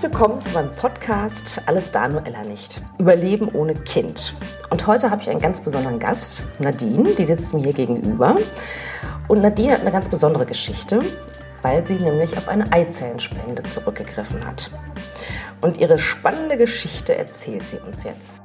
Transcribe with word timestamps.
Herzlich 0.00 0.18
willkommen 0.18 0.40
zu 0.40 0.54
meinem 0.54 0.72
Podcast 0.76 1.60
Alles 1.66 1.92
da, 1.92 2.08
nur 2.08 2.26
Ella 2.26 2.40
nicht. 2.48 2.80
Überleben 2.96 3.50
ohne 3.52 3.74
Kind. 3.74 4.34
Und 4.70 4.86
heute 4.86 5.10
habe 5.10 5.20
ich 5.20 5.28
einen 5.28 5.40
ganz 5.40 5.60
besonderen 5.60 5.98
Gast, 5.98 6.42
Nadine, 6.58 7.10
die 7.10 7.26
sitzt 7.26 7.52
mir 7.52 7.64
hier 7.64 7.74
gegenüber. 7.74 8.34
Und 9.28 9.42
Nadine 9.42 9.74
hat 9.74 9.82
eine 9.82 9.92
ganz 9.92 10.08
besondere 10.08 10.46
Geschichte, 10.46 11.00
weil 11.60 11.86
sie 11.86 11.96
nämlich 11.96 12.34
auf 12.38 12.48
eine 12.48 12.72
Eizellenspende 12.72 13.62
zurückgegriffen 13.64 14.46
hat. 14.46 14.70
Und 15.60 15.76
ihre 15.76 15.98
spannende 15.98 16.56
Geschichte 16.56 17.14
erzählt 17.14 17.64
sie 17.64 17.76
uns 17.76 18.02
jetzt. 18.02 18.40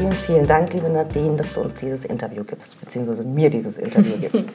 Vielen, 0.00 0.12
vielen 0.12 0.46
Dank, 0.46 0.72
liebe 0.72 0.88
Nadine, 0.88 1.36
dass 1.36 1.52
du 1.52 1.60
uns 1.60 1.74
dieses 1.74 2.06
Interview 2.06 2.42
gibst, 2.42 2.80
beziehungsweise 2.80 3.22
mir 3.22 3.50
dieses 3.50 3.76
Interview 3.76 4.16
gibst. 4.20 4.48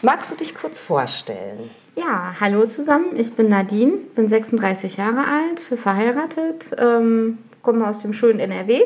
Magst 0.00 0.30
du 0.30 0.36
dich 0.36 0.54
kurz 0.54 0.78
vorstellen? 0.78 1.68
Ja, 1.98 2.36
hallo 2.40 2.64
zusammen. 2.66 3.16
Ich 3.16 3.32
bin 3.32 3.48
Nadine, 3.48 3.94
bin 4.14 4.28
36 4.28 4.96
Jahre 4.96 5.24
alt, 5.26 5.58
verheiratet, 5.58 6.70
ähm, 6.78 7.38
komme 7.62 7.88
aus 7.88 8.02
dem 8.02 8.12
schönen 8.12 8.38
NRW 8.38 8.82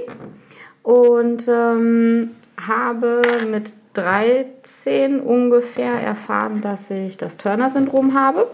und 0.82 1.46
ähm, 1.48 2.30
habe 2.66 3.20
mit 3.50 3.74
13 3.92 5.20
ungefähr 5.20 6.00
erfahren, 6.00 6.62
dass 6.62 6.90
ich 6.90 7.18
das 7.18 7.36
Turner-Syndrom 7.36 8.14
habe. 8.14 8.48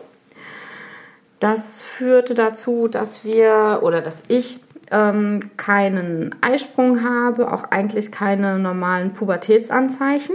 Das 1.38 1.80
führte 1.80 2.34
dazu, 2.34 2.88
dass 2.88 3.24
wir 3.24 3.82
oder 3.82 4.00
dass 4.00 4.24
ich 4.26 4.58
ähm, 4.90 5.50
keinen 5.56 6.34
Eisprung 6.40 7.02
habe, 7.02 7.52
auch 7.52 7.64
eigentlich 7.64 8.10
keine 8.10 8.58
normalen 8.58 9.12
Pubertätsanzeichen. 9.12 10.34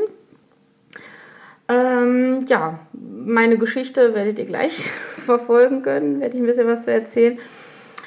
Ähm, 1.68 2.46
ja, 2.48 2.80
meine 2.94 3.58
Geschichte 3.58 4.14
werdet 4.14 4.40
ihr 4.40 4.46
gleich 4.46 4.90
verfolgen 5.16 5.82
können, 5.82 6.20
werde 6.20 6.36
ich 6.36 6.42
ein 6.42 6.48
bisschen 6.48 6.68
was 6.68 6.86
zu 6.86 6.92
erzählen. 6.92 7.38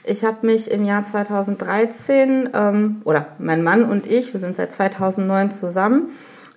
Ich 0.05 0.25
habe 0.25 0.47
mich 0.47 0.71
im 0.71 0.85
Jahr 0.85 1.05
2013, 1.05 2.51
ähm, 2.55 3.03
oder 3.05 3.27
mein 3.39 3.63
Mann 3.63 3.85
und 3.85 4.07
ich, 4.07 4.33
wir 4.33 4.41
sind 4.41 4.57
seit 4.57 4.73
2009 4.73 5.51
zusammen, 5.51 6.11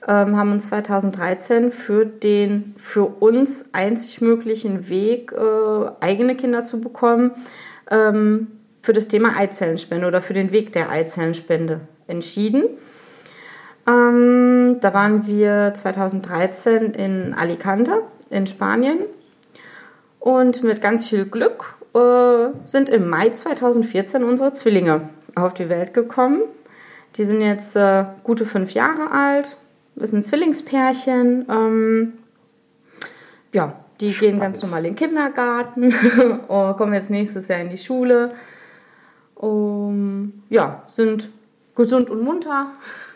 ähm, 0.07 0.37
haben 0.37 0.51
uns 0.51 0.67
2013 0.69 1.69
für 1.69 2.05
den 2.05 2.73
für 2.77 3.05
uns 3.05 3.65
einzig 3.73 4.21
möglichen 4.21 4.87
Weg, 4.87 5.33
äh, 5.33 5.91
eigene 5.99 6.35
Kinder 6.35 6.63
zu 6.63 6.79
bekommen, 6.79 7.31
ähm, 7.89 8.47
für 8.81 8.93
das 8.93 9.07
Thema 9.07 9.37
Eizellenspende 9.37 10.07
oder 10.07 10.21
für 10.21 10.33
den 10.33 10.51
Weg 10.51 10.73
der 10.73 10.89
Eizellenspende 10.89 11.81
entschieden. 12.07 12.65
Ähm, 13.87 14.77
da 14.81 14.93
waren 14.93 15.25
wir 15.27 15.73
2013 15.73 16.93
in 16.93 17.33
Alicante 17.33 18.03
in 18.29 18.47
Spanien 18.47 18.99
und 20.19 20.63
mit 20.63 20.81
ganz 20.81 21.07
viel 21.07 21.25
Glück 21.25 21.75
äh, 21.95 22.49
sind 22.63 22.89
im 22.89 23.09
Mai 23.09 23.29
2014 23.29 24.23
unsere 24.23 24.53
Zwillinge 24.53 25.09
auf 25.35 25.53
die 25.53 25.69
Welt 25.69 25.93
gekommen. 25.93 26.41
Die 27.15 27.23
sind 27.23 27.41
jetzt 27.41 27.75
äh, 27.75 28.05
gute 28.23 28.45
fünf 28.45 28.71
Jahre 28.71 29.11
alt, 29.11 29.57
ist 29.95 30.13
ein 30.13 30.23
Zwillingspärchen. 30.23 31.45
Ähm, 31.49 32.13
ja, 33.53 33.73
die 33.99 34.13
Spannend. 34.13 34.31
gehen 34.31 34.39
ganz 34.39 34.61
normal 34.61 34.85
in 34.85 34.93
den 34.93 34.95
Kindergarten, 34.95 35.93
kommen 36.47 36.93
jetzt 36.93 37.09
nächstes 37.09 37.47
Jahr 37.47 37.59
in 37.59 37.69
die 37.69 37.77
Schule 37.77 38.33
um, 39.41 40.43
ja, 40.49 40.83
sind 40.87 41.29
gesund 41.75 42.09
und 42.09 42.21
munter, 42.21 42.73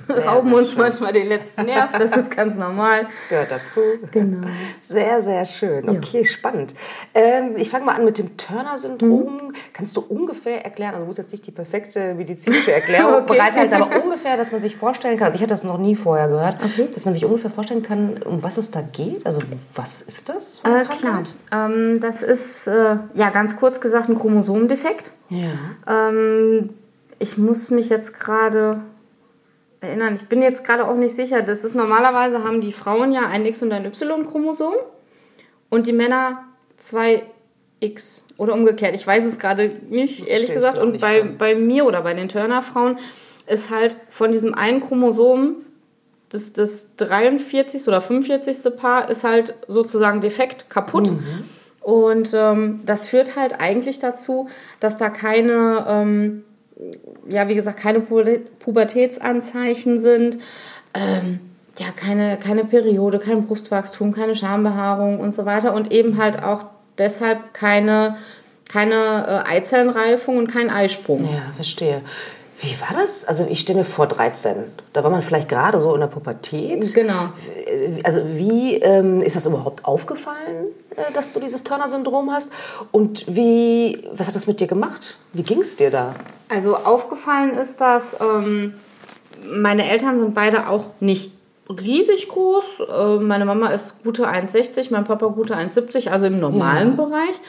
sehr, 0.08 0.25
rauben 0.25 0.50
sehr 0.50 0.58
uns 0.58 0.72
schön. 0.72 0.81
manchmal 0.81 1.14
den 1.14 1.28
letzten 1.28 1.66
Nerv, 1.66 1.92
das 1.98 2.16
ist 2.16 2.36
ganz 2.36 2.56
normal. 2.56 3.08
Gehört 3.30 3.52
dazu. 3.52 3.81
Genau. 4.12 4.47
Sehr, 4.88 5.22
sehr 5.22 5.44
schön. 5.46 5.90
Okay, 5.90 6.19
ja. 6.19 6.25
spannend. 6.25 6.74
Ähm, 7.13 7.57
ich 7.57 7.69
fange 7.69 7.85
mal 7.85 7.96
an 7.96 8.06
mit 8.06 8.18
dem 8.18 8.38
Turner-Syndrom. 8.38 9.47
Mhm. 9.47 9.56
Kannst 9.74 9.97
du 9.97 10.02
ungefähr 10.02 10.63
erklären, 10.63 10.91
also 10.91 11.02
du 11.02 11.07
musst 11.07 11.18
jetzt 11.18 11.31
nicht 11.31 11.46
die 11.46 11.52
perfekte 11.52 12.13
medizinische 12.13 12.72
Erklärung 12.72 13.13
okay. 13.24 13.34
bereithalten, 13.34 13.81
aber 13.81 14.03
ungefähr, 14.03 14.38
dass 14.38 14.52
man 14.52 14.62
sich 14.62 14.75
vorstellen 14.75 15.18
kann, 15.18 15.28
also 15.28 15.35
ich 15.35 15.41
hatte 15.41 15.53
das 15.53 15.63
noch 15.63 15.78
nie 15.78 15.96
vorher 15.96 16.28
gehört, 16.28 16.63
okay. 16.63 16.88
dass 16.94 17.06
man 17.06 17.13
sich 17.13 17.25
ungefähr 17.25 17.50
vorstellen 17.51 17.84
kann, 17.84 18.22
um 18.24 18.41
was 18.41 18.57
es 18.57 18.72
da 18.72 18.81
geht. 18.81 19.25
Also 19.25 19.40
was 19.74 20.01
ist 20.01 20.30
das? 20.30 20.62
Äh, 20.63 20.85
klar, 20.85 21.24
ähm, 21.51 22.00
das 22.00 22.24
ist 22.24 22.68
äh, 22.68 22.97
ja 23.13 23.30
ganz 23.31 23.57
kurz 23.57 23.81
gesagt 23.81 24.07
ein 24.07 24.18
Chromosomdefekt. 24.18 25.12
Ja. 25.30 26.09
Ähm, 26.09 26.69
ich 27.20 27.38
muss 27.38 27.70
mich 27.70 27.90
jetzt 27.90 28.14
gerade 28.20 28.81
erinnern, 29.81 30.16
ich 30.16 30.28
bin 30.28 30.42
jetzt 30.42 30.64
gerade 30.64 30.88
auch 30.88 30.96
nicht 30.96 31.16
sicher. 31.16 31.42
Das 31.42 31.64
ist 31.64 31.76
normalerweise 31.76 32.44
haben 32.44 32.62
die 32.62 32.74
Frauen 32.74 33.12
ja 33.12 33.28
ein 33.28 33.46
X- 33.46 33.62
und 33.62 33.72
ein 33.72 33.86
Y-Chromosom 33.86 34.74
und 35.70 35.88
die 35.88 35.94
Männer 35.94 36.44
zwei 36.78 37.24
X 37.80 38.24
oder 38.38 38.54
umgekehrt. 38.54 38.96
Ich 38.96 39.06
weiß 39.06 39.25
es 39.25 39.40
gerade 39.40 39.72
nicht, 39.90 40.28
ehrlich 40.28 40.54
gesagt. 40.54 40.78
Und 40.78 41.00
bei, 41.00 41.22
bei 41.22 41.56
mir 41.56 41.86
oder 41.86 42.02
bei 42.02 42.14
den 42.14 42.30
Turner-Frauen 42.30 42.98
ist 43.48 43.70
halt 43.70 43.96
von 44.09 44.31
diesem 44.31 44.56
einen 44.56 44.86
Chromosom 44.86 45.58
das, 46.30 46.54
das 46.54 46.96
43. 46.98 47.88
oder 47.88 48.02
45. 48.02 48.75
Paar 48.75 49.09
ist 49.09 49.24
halt 49.24 49.56
sozusagen 49.68 50.22
defekt, 50.22 50.70
kaputt. 50.70 51.12
Mhm. 51.12 51.44
Und 51.81 52.31
ähm, 52.34 52.81
das 52.86 53.08
führt 53.08 53.36
halt 53.36 53.62
eigentlich 53.62 54.00
dazu, 54.00 54.50
dass 54.80 54.98
da 54.98 55.09
keine 55.09 55.86
ähm, 55.88 56.44
ja, 57.28 57.47
wie 57.47 57.56
gesagt, 57.56 57.80
keine 57.80 58.02
Pubertätsanzeichen 58.02 60.00
sind, 60.00 60.38
ähm, 60.94 61.40
ja, 61.78 61.88
keine, 61.96 62.38
keine 62.38 62.66
Periode, 62.66 63.19
kein 63.19 63.46
Brustwachstum, 63.47 64.13
keine 64.13 64.36
Schambehaarung 64.36 65.19
und 65.19 65.36
so 65.36 65.46
weiter 65.46 65.74
und 65.74 65.91
eben 65.91 66.18
halt 66.18 66.41
auch 66.41 66.66
deshalb 66.97 67.53
keine, 67.53 68.18
keine 68.69 69.44
äh, 69.46 69.50
Eizellenreifung 69.50 70.38
und 70.38 70.47
kein 70.47 70.69
Eisprung. 70.69 71.25
Ja, 71.25 71.52
verstehe. 71.56 72.02
Wie 72.60 72.80
war 72.80 73.00
das? 73.00 73.26
Also 73.26 73.46
ich 73.50 73.60
stelle 73.60 73.80
mir 73.80 73.86
vor 73.86 74.08
13. 74.08 74.56
Da 74.94 75.04
war 75.04 75.12
man 75.12 75.22
vielleicht 75.22 75.50
gerade 75.50 75.80
so 75.80 75.94
in 75.94 76.00
der 76.00 76.08
Pubertät. 76.08 76.94
Genau. 76.94 77.30
Also 78.04 78.22
wie 78.34 78.76
ähm, 78.76 79.22
ist 79.22 79.36
das 79.36 79.46
überhaupt 79.46 79.84
aufgefallen, 79.84 80.68
äh, 80.96 81.12
dass 81.14 81.34
du 81.34 81.42
dieses 81.42 81.64
Turner-Syndrom 81.64 82.32
hast? 82.32 82.50
Und 82.92 83.26
wie, 83.28 84.08
was 84.14 84.28
hat 84.28 84.36
das 84.36 84.48
mit 84.48 84.62
dir 84.62 84.68
gemacht? 84.68 85.18
Wie 85.34 85.44
ging 85.44 85.62
es 85.62 85.76
dir 85.76 85.92
da? 85.92 86.16
Also 86.48 86.78
aufgefallen 86.78 87.58
ist 87.58 87.82
das, 87.82 88.16
ähm, 88.22 88.76
meine 89.44 89.90
Eltern 89.90 90.20
sind 90.20 90.34
beide 90.34 90.70
auch 90.70 90.88
nicht 91.02 91.32
riesig 91.70 92.30
groß. 92.30 92.84
Äh, 92.90 93.16
meine 93.18 93.46
Mama 93.46 93.70
ist 93.70 94.04
gute 94.04 94.28
1,60, 94.28 94.88
mein 94.92 95.04
Papa 95.04 95.28
gute 95.28 95.56
1,70, 95.56 96.10
also 96.10 96.28
im 96.28 96.40
normalen 96.40 96.96
ja. 96.96 97.04
Bereich. 97.04 97.42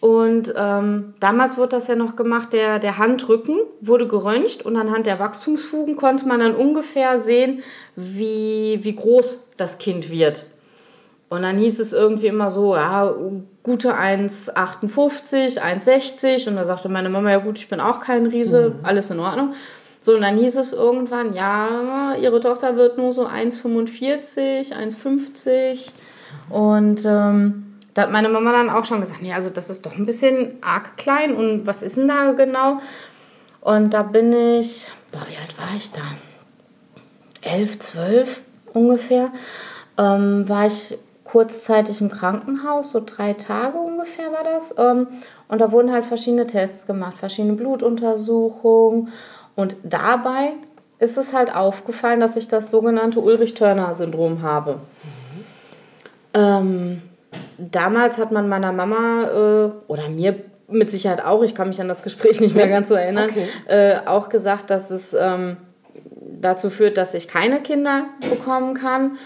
Und 0.00 0.52
ähm, 0.56 1.14
damals 1.20 1.56
wurde 1.56 1.70
das 1.70 1.88
ja 1.88 1.94
noch 1.94 2.16
gemacht, 2.16 2.52
der, 2.52 2.78
der 2.78 2.98
Handrücken 2.98 3.58
wurde 3.80 4.06
geröntgt 4.06 4.62
und 4.62 4.76
anhand 4.76 5.06
der 5.06 5.18
Wachstumsfugen 5.18 5.96
konnte 5.96 6.28
man 6.28 6.40
dann 6.40 6.54
ungefähr 6.54 7.18
sehen, 7.18 7.62
wie, 7.96 8.78
wie 8.82 8.94
groß 8.94 9.50
das 9.56 9.78
Kind 9.78 10.10
wird. 10.10 10.44
Und 11.28 11.42
dann 11.42 11.58
hieß 11.58 11.80
es 11.80 11.92
irgendwie 11.92 12.28
immer 12.28 12.50
so, 12.50 12.76
ja, 12.76 13.12
gute 13.62 13.94
1,58, 13.94 15.58
1,60. 15.60 16.48
Und 16.48 16.56
da 16.56 16.64
sagte 16.64 16.88
meine 16.88 17.08
Mama, 17.08 17.30
ja 17.30 17.38
gut, 17.38 17.58
ich 17.58 17.68
bin 17.68 17.80
auch 17.80 18.00
kein 18.00 18.26
Riese, 18.26 18.74
mhm. 18.78 18.84
alles 18.84 19.10
in 19.10 19.18
Ordnung. 19.18 19.54
So, 20.00 20.14
und 20.14 20.20
dann 20.20 20.36
hieß 20.38 20.54
es 20.56 20.72
irgendwann, 20.72 21.34
ja, 21.34 22.14
ihre 22.14 22.38
Tochter 22.38 22.76
wird 22.76 22.96
nur 22.96 23.12
so 23.12 23.26
1,45, 23.26 24.72
1,50. 24.72 25.88
Und 26.48 27.04
ähm, 27.04 27.65
da 27.96 28.02
hat 28.02 28.12
meine 28.12 28.28
Mama 28.28 28.52
dann 28.52 28.68
auch 28.68 28.84
schon 28.84 29.00
gesagt, 29.00 29.22
nee, 29.22 29.32
also 29.32 29.48
das 29.48 29.70
ist 29.70 29.86
doch 29.86 29.96
ein 29.96 30.04
bisschen 30.04 30.58
arg 30.60 30.98
klein 30.98 31.34
und 31.34 31.66
was 31.66 31.82
ist 31.82 31.96
denn 31.96 32.08
da 32.08 32.32
genau? 32.32 32.78
Und 33.62 33.94
da 33.94 34.02
bin 34.02 34.34
ich, 34.34 34.90
boah, 35.10 35.22
wie 35.26 35.38
alt 35.38 35.56
war 35.56 35.74
ich 35.74 35.90
da? 35.92 36.02
Elf, 37.40 37.78
zwölf 37.78 38.42
ungefähr. 38.74 39.30
Ähm, 39.96 40.46
war 40.46 40.66
ich 40.66 40.98
kurzzeitig 41.24 42.02
im 42.02 42.10
Krankenhaus, 42.10 42.90
so 42.90 43.02
drei 43.04 43.32
Tage 43.32 43.78
ungefähr 43.78 44.30
war 44.30 44.44
das. 44.44 44.74
Ähm, 44.76 45.06
und 45.48 45.62
da 45.62 45.72
wurden 45.72 45.90
halt 45.90 46.04
verschiedene 46.04 46.46
Tests 46.46 46.86
gemacht, 46.86 47.16
verschiedene 47.16 47.54
Blutuntersuchungen. 47.54 49.08
Und 49.54 49.78
dabei 49.84 50.52
ist 50.98 51.16
es 51.16 51.32
halt 51.32 51.56
aufgefallen, 51.56 52.20
dass 52.20 52.36
ich 52.36 52.48
das 52.48 52.70
sogenannte 52.70 53.20
Ulrich-Turner-Syndrom 53.20 54.42
habe. 54.42 54.74
Mhm. 54.74 55.44
Ähm, 56.34 57.02
damals 57.58 58.18
hat 58.18 58.32
man 58.32 58.48
meiner 58.48 58.72
Mama 58.72 59.24
äh, 59.24 59.70
oder 59.90 60.08
mir 60.08 60.36
mit 60.68 60.90
Sicherheit 60.90 61.24
auch, 61.24 61.42
ich 61.42 61.54
kann 61.54 61.68
mich 61.68 61.80
an 61.80 61.88
das 61.88 62.02
Gespräch 62.02 62.40
nicht 62.40 62.54
mehr 62.54 62.68
ganz 62.68 62.88
so 62.88 62.94
erinnern, 62.94 63.30
okay. 63.30 63.48
äh, 63.66 63.98
auch 64.06 64.28
gesagt, 64.28 64.70
dass 64.70 64.90
es 64.90 65.14
ähm, 65.14 65.56
dazu 66.40 66.70
führt, 66.70 66.96
dass 66.96 67.14
ich 67.14 67.28
keine 67.28 67.60
Kinder 67.60 68.06
bekommen 68.28 68.74
kann. 68.74 69.18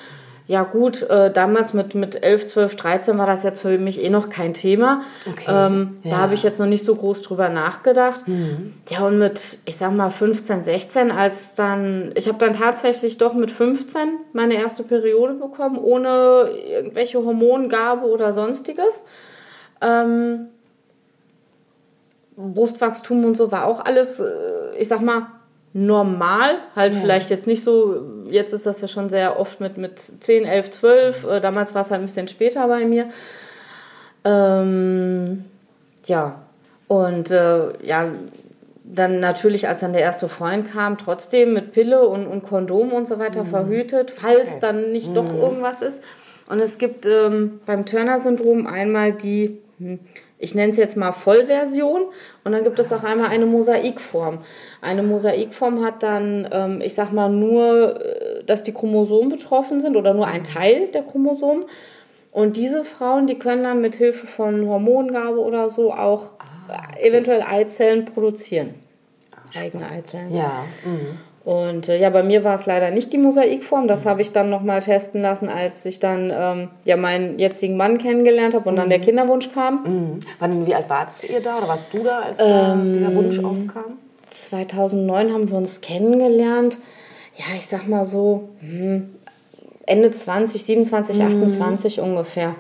Ja 0.50 0.64
gut, 0.64 1.02
äh, 1.02 1.31
damals 1.31 1.75
mit, 1.75 1.94
mit 1.94 2.25
11, 2.25 2.47
12, 2.47 2.75
13 2.75 3.19
war 3.19 3.26
das 3.26 3.44
jetzt 3.44 3.61
für 3.61 3.79
mich 3.79 4.02
eh 4.02 4.11
noch 4.11 4.31
kein 4.31 4.52
Thema. 4.52 5.02
Okay. 5.25 5.44
Ähm, 5.47 5.99
ja. 6.02 6.11
Da 6.11 6.17
habe 6.17 6.35
ich 6.35 6.43
jetzt 6.43 6.58
noch 6.58 6.67
nicht 6.67 6.85
so 6.85 6.97
groß 6.97 7.23
drüber 7.23 7.49
nachgedacht. 7.49 8.26
Mhm. 8.26 8.75
Ja, 8.88 9.06
und 9.06 9.20
mit, 9.20 9.58
ich 9.64 9.76
sag 9.76 9.93
mal, 9.93 10.11
15, 10.11 10.64
16, 10.64 11.12
als 11.12 11.55
dann, 11.55 12.11
ich 12.17 12.26
habe 12.26 12.38
dann 12.44 12.52
tatsächlich 12.52 13.17
doch 13.17 13.32
mit 13.35 13.52
15 13.52 14.00
meine 14.32 14.55
erste 14.55 14.82
Periode 14.82 15.35
bekommen, 15.35 15.79
ohne 15.79 16.50
irgendwelche 16.69 17.25
Hormongabe 17.25 18.08
oder 18.08 18.32
sonstiges. 18.32 19.05
Ähm, 19.81 20.49
Brustwachstum 22.37 23.25
und 23.25 23.37
so 23.37 23.53
war 23.53 23.67
auch 23.67 23.85
alles, 23.85 24.19
äh, 24.19 24.76
ich 24.76 24.88
sag 24.88 25.00
mal, 25.00 25.29
normal, 25.72 26.58
halt 26.75 26.94
ja. 26.94 27.00
vielleicht 27.00 27.31
jetzt 27.31 27.46
nicht 27.46 27.62
so, 27.62 28.25
jetzt 28.28 28.52
ist 28.52 28.67
das 28.67 28.81
ja 28.81 28.88
schon 28.88 29.08
sehr 29.08 29.38
oft 29.38 29.61
mit, 29.61 29.78
mit 29.78 29.99
10, 29.99 30.44
11, 30.44 30.70
12, 30.70 31.25
äh, 31.25 31.40
damals 31.40 31.75
war 31.75 31.82
es 31.82 31.90
halt 31.90 32.00
ein 32.00 32.06
bisschen 32.06 32.28
später 32.28 32.67
bei 32.67 32.84
mir. 32.84 33.08
Ähm, 34.25 35.44
ja, 36.06 36.40
und 36.88 37.31
äh, 37.31 37.87
ja, 37.87 38.08
dann 38.82 39.20
natürlich, 39.20 39.69
als 39.69 39.81
dann 39.81 39.93
der 39.93 40.02
erste 40.02 40.28
Freund 40.28 40.72
kam, 40.72 40.99
trotzdem 40.99 41.52
mit 41.52 41.72
Pille 41.72 42.06
und, 42.06 42.26
und 42.26 42.43
Kondom 42.43 42.93
und 42.93 43.06
so 43.06 43.19
weiter 43.20 43.44
mhm. 43.44 43.50
verhütet, 43.50 44.11
falls 44.11 44.50
okay. 44.50 44.58
dann 44.61 44.93
nicht 44.93 45.11
mhm. 45.11 45.14
doch 45.14 45.32
irgendwas 45.32 45.82
ist. 45.82 46.02
Und 46.49 46.58
es 46.58 46.78
gibt 46.78 47.06
ähm, 47.06 47.61
beim 47.64 47.87
Turner-Syndrom 47.87 48.67
einmal 48.67 49.12
die, 49.12 49.58
hm, 49.78 50.00
ich 50.40 50.54
nenne 50.54 50.70
es 50.70 50.76
jetzt 50.76 50.96
mal 50.96 51.12
Vollversion, 51.12 52.06
und 52.44 52.52
dann 52.52 52.64
gibt 52.64 52.78
es 52.78 52.92
auch 52.92 53.04
einmal 53.04 53.28
eine 53.28 53.46
Mosaikform. 53.46 54.38
Eine 54.81 55.02
Mosaikform 55.02 55.84
hat 55.84 56.02
dann, 56.02 56.48
ähm, 56.50 56.81
ich 56.81 56.94
sag 56.94 57.12
mal, 57.12 57.28
nur, 57.28 58.04
äh, 58.04 58.44
dass 58.44 58.62
die 58.62 58.72
Chromosomen 58.72 59.28
betroffen 59.28 59.81
sind 59.81 59.96
oder 59.96 60.14
nur 60.14 60.26
ein 60.26 60.42
Teil 60.42 60.88
der 60.88 61.02
Chromosomen. 61.02 61.66
Und 62.32 62.56
diese 62.56 62.84
Frauen, 62.84 63.26
die 63.26 63.38
können 63.38 63.64
dann 63.64 63.81
mit 63.81 63.96
Hilfe 63.96 64.26
von 64.26 64.66
Hormongabe 64.66 65.38
oder 65.40 65.69
so 65.69 65.92
auch 65.92 66.31
ah, 66.38 66.88
okay. 66.93 67.08
eventuell 67.08 67.43
Eizellen 67.43 68.04
produzieren. 68.06 68.75
Ah, 69.34 69.60
eigene 69.60 69.88
Eizellen. 69.88 70.34
Ja. 70.34 70.64
Mhm. 70.84 71.19
Und 71.44 71.88
äh, 71.88 71.98
ja, 71.98 72.10
bei 72.10 72.22
mir 72.22 72.44
war 72.44 72.54
es 72.54 72.66
leider 72.66 72.90
nicht 72.90 73.12
die 73.12 73.19
Mosaikform. 73.19 73.88
Das 73.88 74.04
habe 74.04 74.20
ich 74.20 74.32
dann 74.32 74.50
nochmal 74.50 74.81
testen 74.81 75.22
lassen, 75.22 75.48
als 75.48 75.87
ich 75.87 75.98
dann 75.98 76.31
ähm, 76.34 76.69
ja 76.84 76.96
meinen 76.96 77.38
jetzigen 77.38 77.76
Mann 77.76 77.98
kennengelernt 77.98 78.54
habe 78.54 78.69
und 78.69 78.75
mhm. 78.75 78.78
dann 78.78 78.88
der 78.90 78.98
mhm. 78.98 79.04
Kinderwunsch 79.04 79.52
kam. 79.52 79.82
Mhm. 79.82 80.20
Wann, 80.38 80.66
wie 80.66 80.75
alt 80.75 80.88
wart 80.88 81.08
ihr 81.28 81.40
da 81.40 81.58
oder 81.58 81.69
warst 81.69 81.92
du 81.94 82.02
da, 82.02 82.20
als 82.20 82.38
ähm, 82.40 83.00
der 83.00 83.14
Wunsch 83.14 83.38
aufkam? 83.38 83.98
2009 84.31 85.32
haben 85.32 85.50
wir 85.50 85.56
uns 85.56 85.81
kennengelernt. 85.81 86.78
Ja, 87.37 87.56
ich 87.56 87.66
sag 87.66 87.88
mal 87.88 88.04
so 88.04 88.50
hm, 88.60 89.14
Ende 89.86 90.10
20, 90.10 90.62
27, 90.62 91.19
mhm. 91.19 91.26
28 91.26 92.00
ungefähr 92.00 92.54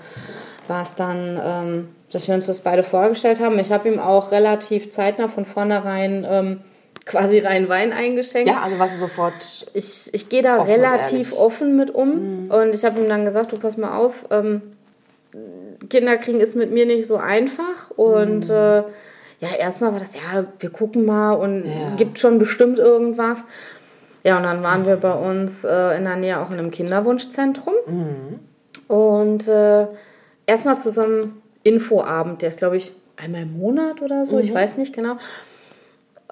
war 0.68 0.82
es 0.82 0.94
dann, 0.94 1.40
ähm, 1.44 1.88
dass 2.12 2.28
wir 2.28 2.34
uns 2.34 2.46
das 2.46 2.60
beide 2.60 2.82
vorgestellt 2.82 3.40
haben. 3.40 3.58
Ich 3.58 3.70
habe 3.70 3.88
ihm 3.88 3.98
auch 3.98 4.32
relativ 4.32 4.90
zeitnah 4.90 5.28
von 5.28 5.44
vornherein 5.44 6.26
ähm, 6.28 6.60
quasi 7.10 7.40
rein 7.40 7.68
Wein 7.68 7.92
eingeschenkt. 7.92 8.48
Ja, 8.48 8.62
also 8.62 8.78
was 8.78 8.94
du 8.94 9.00
sofort. 9.00 9.66
Ich, 9.74 10.10
ich 10.12 10.28
gehe 10.28 10.42
da 10.42 10.58
offen 10.58 10.70
relativ 10.70 11.32
offen 11.32 11.76
mit 11.76 11.90
um 11.90 12.44
mhm. 12.44 12.50
und 12.50 12.74
ich 12.74 12.84
habe 12.84 13.00
ihm 13.00 13.08
dann 13.08 13.24
gesagt, 13.24 13.50
du 13.52 13.58
pass 13.58 13.76
mal 13.76 13.96
auf, 13.96 14.26
ähm, 14.30 14.62
Kinder 15.88 16.16
kriegen 16.16 16.40
ist 16.40 16.54
mit 16.54 16.70
mir 16.70 16.86
nicht 16.86 17.06
so 17.06 17.16
einfach 17.16 17.90
und 17.96 18.48
mhm. 18.48 18.54
äh, 18.54 18.76
ja, 19.40 19.48
erstmal 19.58 19.92
war 19.92 19.98
das, 19.98 20.14
ja, 20.14 20.44
wir 20.58 20.70
gucken 20.70 21.04
mal 21.04 21.32
und 21.32 21.64
ja. 21.64 21.96
gibt 21.96 22.18
schon 22.18 22.38
bestimmt 22.38 22.78
irgendwas. 22.78 23.44
Ja, 24.22 24.36
und 24.36 24.42
dann 24.42 24.62
waren 24.62 24.86
wir 24.86 24.96
bei 24.96 25.14
uns 25.14 25.64
äh, 25.64 25.96
in 25.96 26.04
der 26.04 26.16
Nähe 26.16 26.38
auch 26.40 26.50
in 26.50 26.58
einem 26.58 26.70
Kinderwunschzentrum. 26.70 27.72
Mhm. 27.86 28.38
Und 28.94 29.48
äh, 29.48 29.86
erstmal 30.46 30.78
zu 30.78 30.90
so 30.90 31.02
einem 31.02 31.40
Infoabend, 31.62 32.42
der 32.42 32.50
ist, 32.50 32.58
glaube 32.58 32.76
ich, 32.76 32.92
einmal 33.16 33.42
im 33.42 33.58
Monat 33.58 34.02
oder 34.02 34.26
so, 34.26 34.34
mhm. 34.34 34.42
ich 34.42 34.52
weiß 34.52 34.76
nicht 34.76 34.94
genau. 34.94 35.16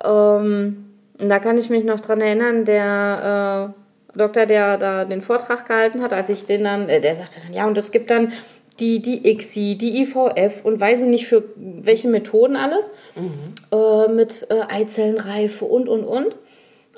Ähm, 0.05 0.85
und 1.19 1.29
da 1.29 1.39
kann 1.39 1.59
ich 1.59 1.71
mich 1.71 1.85
noch 1.85 2.01
dran 2.01 2.21
erinnern, 2.21 2.65
der 2.65 3.75
äh, 3.75 4.19
Doktor, 4.19 4.47
der 4.47 4.79
da 4.79 5.05
den 5.05 5.23
Vortrag 5.23 5.67
gehalten 5.67 6.03
hat, 6.03 6.13
als 6.13 6.29
ich 6.29 6.45
den 6.45 6.65
dann, 6.65 6.89
äh, 6.89 7.01
der 7.01 7.15
sagte 7.15 7.41
dann, 7.45 7.55
ja, 7.55 7.67
und 7.67 7.77
es 7.77 7.91
gibt 7.91 8.11
dann 8.11 8.33
die, 8.81 9.01
die 9.01 9.29
ICSI, 9.29 9.77
die 9.77 10.03
IVF 10.03 10.65
und 10.65 10.81
weiß 10.81 11.03
ich 11.03 11.09
nicht 11.09 11.27
für 11.27 11.43
welche 11.57 12.09
Methoden 12.09 12.57
alles, 12.57 12.91
mhm. 13.17 13.55
äh, 13.77 14.09
mit 14.09 14.47
äh, 14.51 14.73
Eizellenreife 14.73 15.65
und, 15.65 15.89
und, 15.89 16.05
und. 16.05 16.37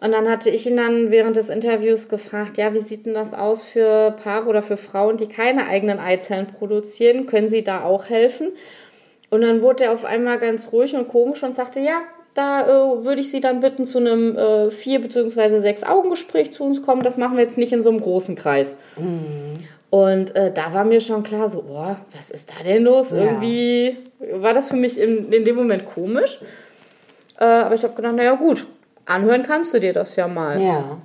Und 0.02 0.12
dann 0.12 0.30
hatte 0.30 0.48
ich 0.48 0.66
ihn 0.66 0.78
dann 0.78 1.10
während 1.10 1.36
des 1.36 1.50
Interviews 1.50 2.08
gefragt, 2.08 2.56
ja, 2.56 2.72
wie 2.72 2.80
sieht 2.80 3.04
denn 3.04 3.12
das 3.12 3.34
aus 3.34 3.64
für 3.64 4.12
Paare 4.12 4.48
oder 4.48 4.62
für 4.62 4.78
Frauen, 4.78 5.18
die 5.18 5.26
keine 5.26 5.66
eigenen 5.66 5.98
Eizellen 5.98 6.46
produzieren? 6.46 7.26
Können 7.26 7.50
sie 7.50 7.62
da 7.62 7.84
auch 7.84 8.08
helfen? 8.08 8.48
Und 9.28 9.42
dann 9.42 9.60
wurde 9.60 9.84
er 9.84 9.92
auf 9.92 10.06
einmal 10.06 10.38
ganz 10.38 10.72
ruhig 10.72 10.94
und 10.96 11.08
komisch 11.08 11.42
und 11.42 11.54
sagte, 11.54 11.80
ja, 11.80 12.00
da 12.40 12.62
äh, 12.62 13.04
würde 13.04 13.20
ich 13.20 13.30
Sie 13.30 13.40
dann 13.40 13.60
bitten, 13.60 13.86
zu 13.86 13.98
einem 13.98 14.36
äh, 14.36 14.70
vier- 14.70 15.00
bzw. 15.00 15.60
sechs 15.60 15.82
Augengespräch 15.84 16.50
zu 16.52 16.64
uns 16.64 16.82
kommen. 16.82 17.02
Das 17.02 17.16
machen 17.16 17.36
wir 17.36 17.44
jetzt 17.44 17.58
nicht 17.58 17.72
in 17.72 17.82
so 17.82 17.90
einem 17.90 18.00
großen 18.00 18.34
Kreis. 18.36 18.74
Mhm. 18.96 19.58
Und 19.90 20.36
äh, 20.36 20.52
da 20.52 20.72
war 20.72 20.84
mir 20.84 21.00
schon 21.00 21.22
klar, 21.22 21.48
so, 21.48 21.64
oh, 21.68 21.96
was 22.16 22.30
ist 22.30 22.50
da 22.50 22.62
denn 22.62 22.84
los? 22.84 23.10
Ja. 23.10 23.16
Irgendwie 23.16 23.96
war 24.34 24.54
das 24.54 24.68
für 24.68 24.76
mich 24.76 24.98
in, 24.98 25.32
in 25.32 25.44
dem 25.44 25.56
Moment 25.56 25.84
komisch. 25.84 26.38
Äh, 27.38 27.44
aber 27.44 27.74
ich 27.74 27.82
habe 27.82 27.94
gedacht, 27.94 28.14
naja, 28.14 28.34
gut, 28.34 28.66
anhören 29.06 29.42
kannst 29.42 29.74
du 29.74 29.80
dir 29.80 29.92
das 29.92 30.14
ja 30.16 30.28
mal. 30.28 30.60
Ja. 30.62 30.98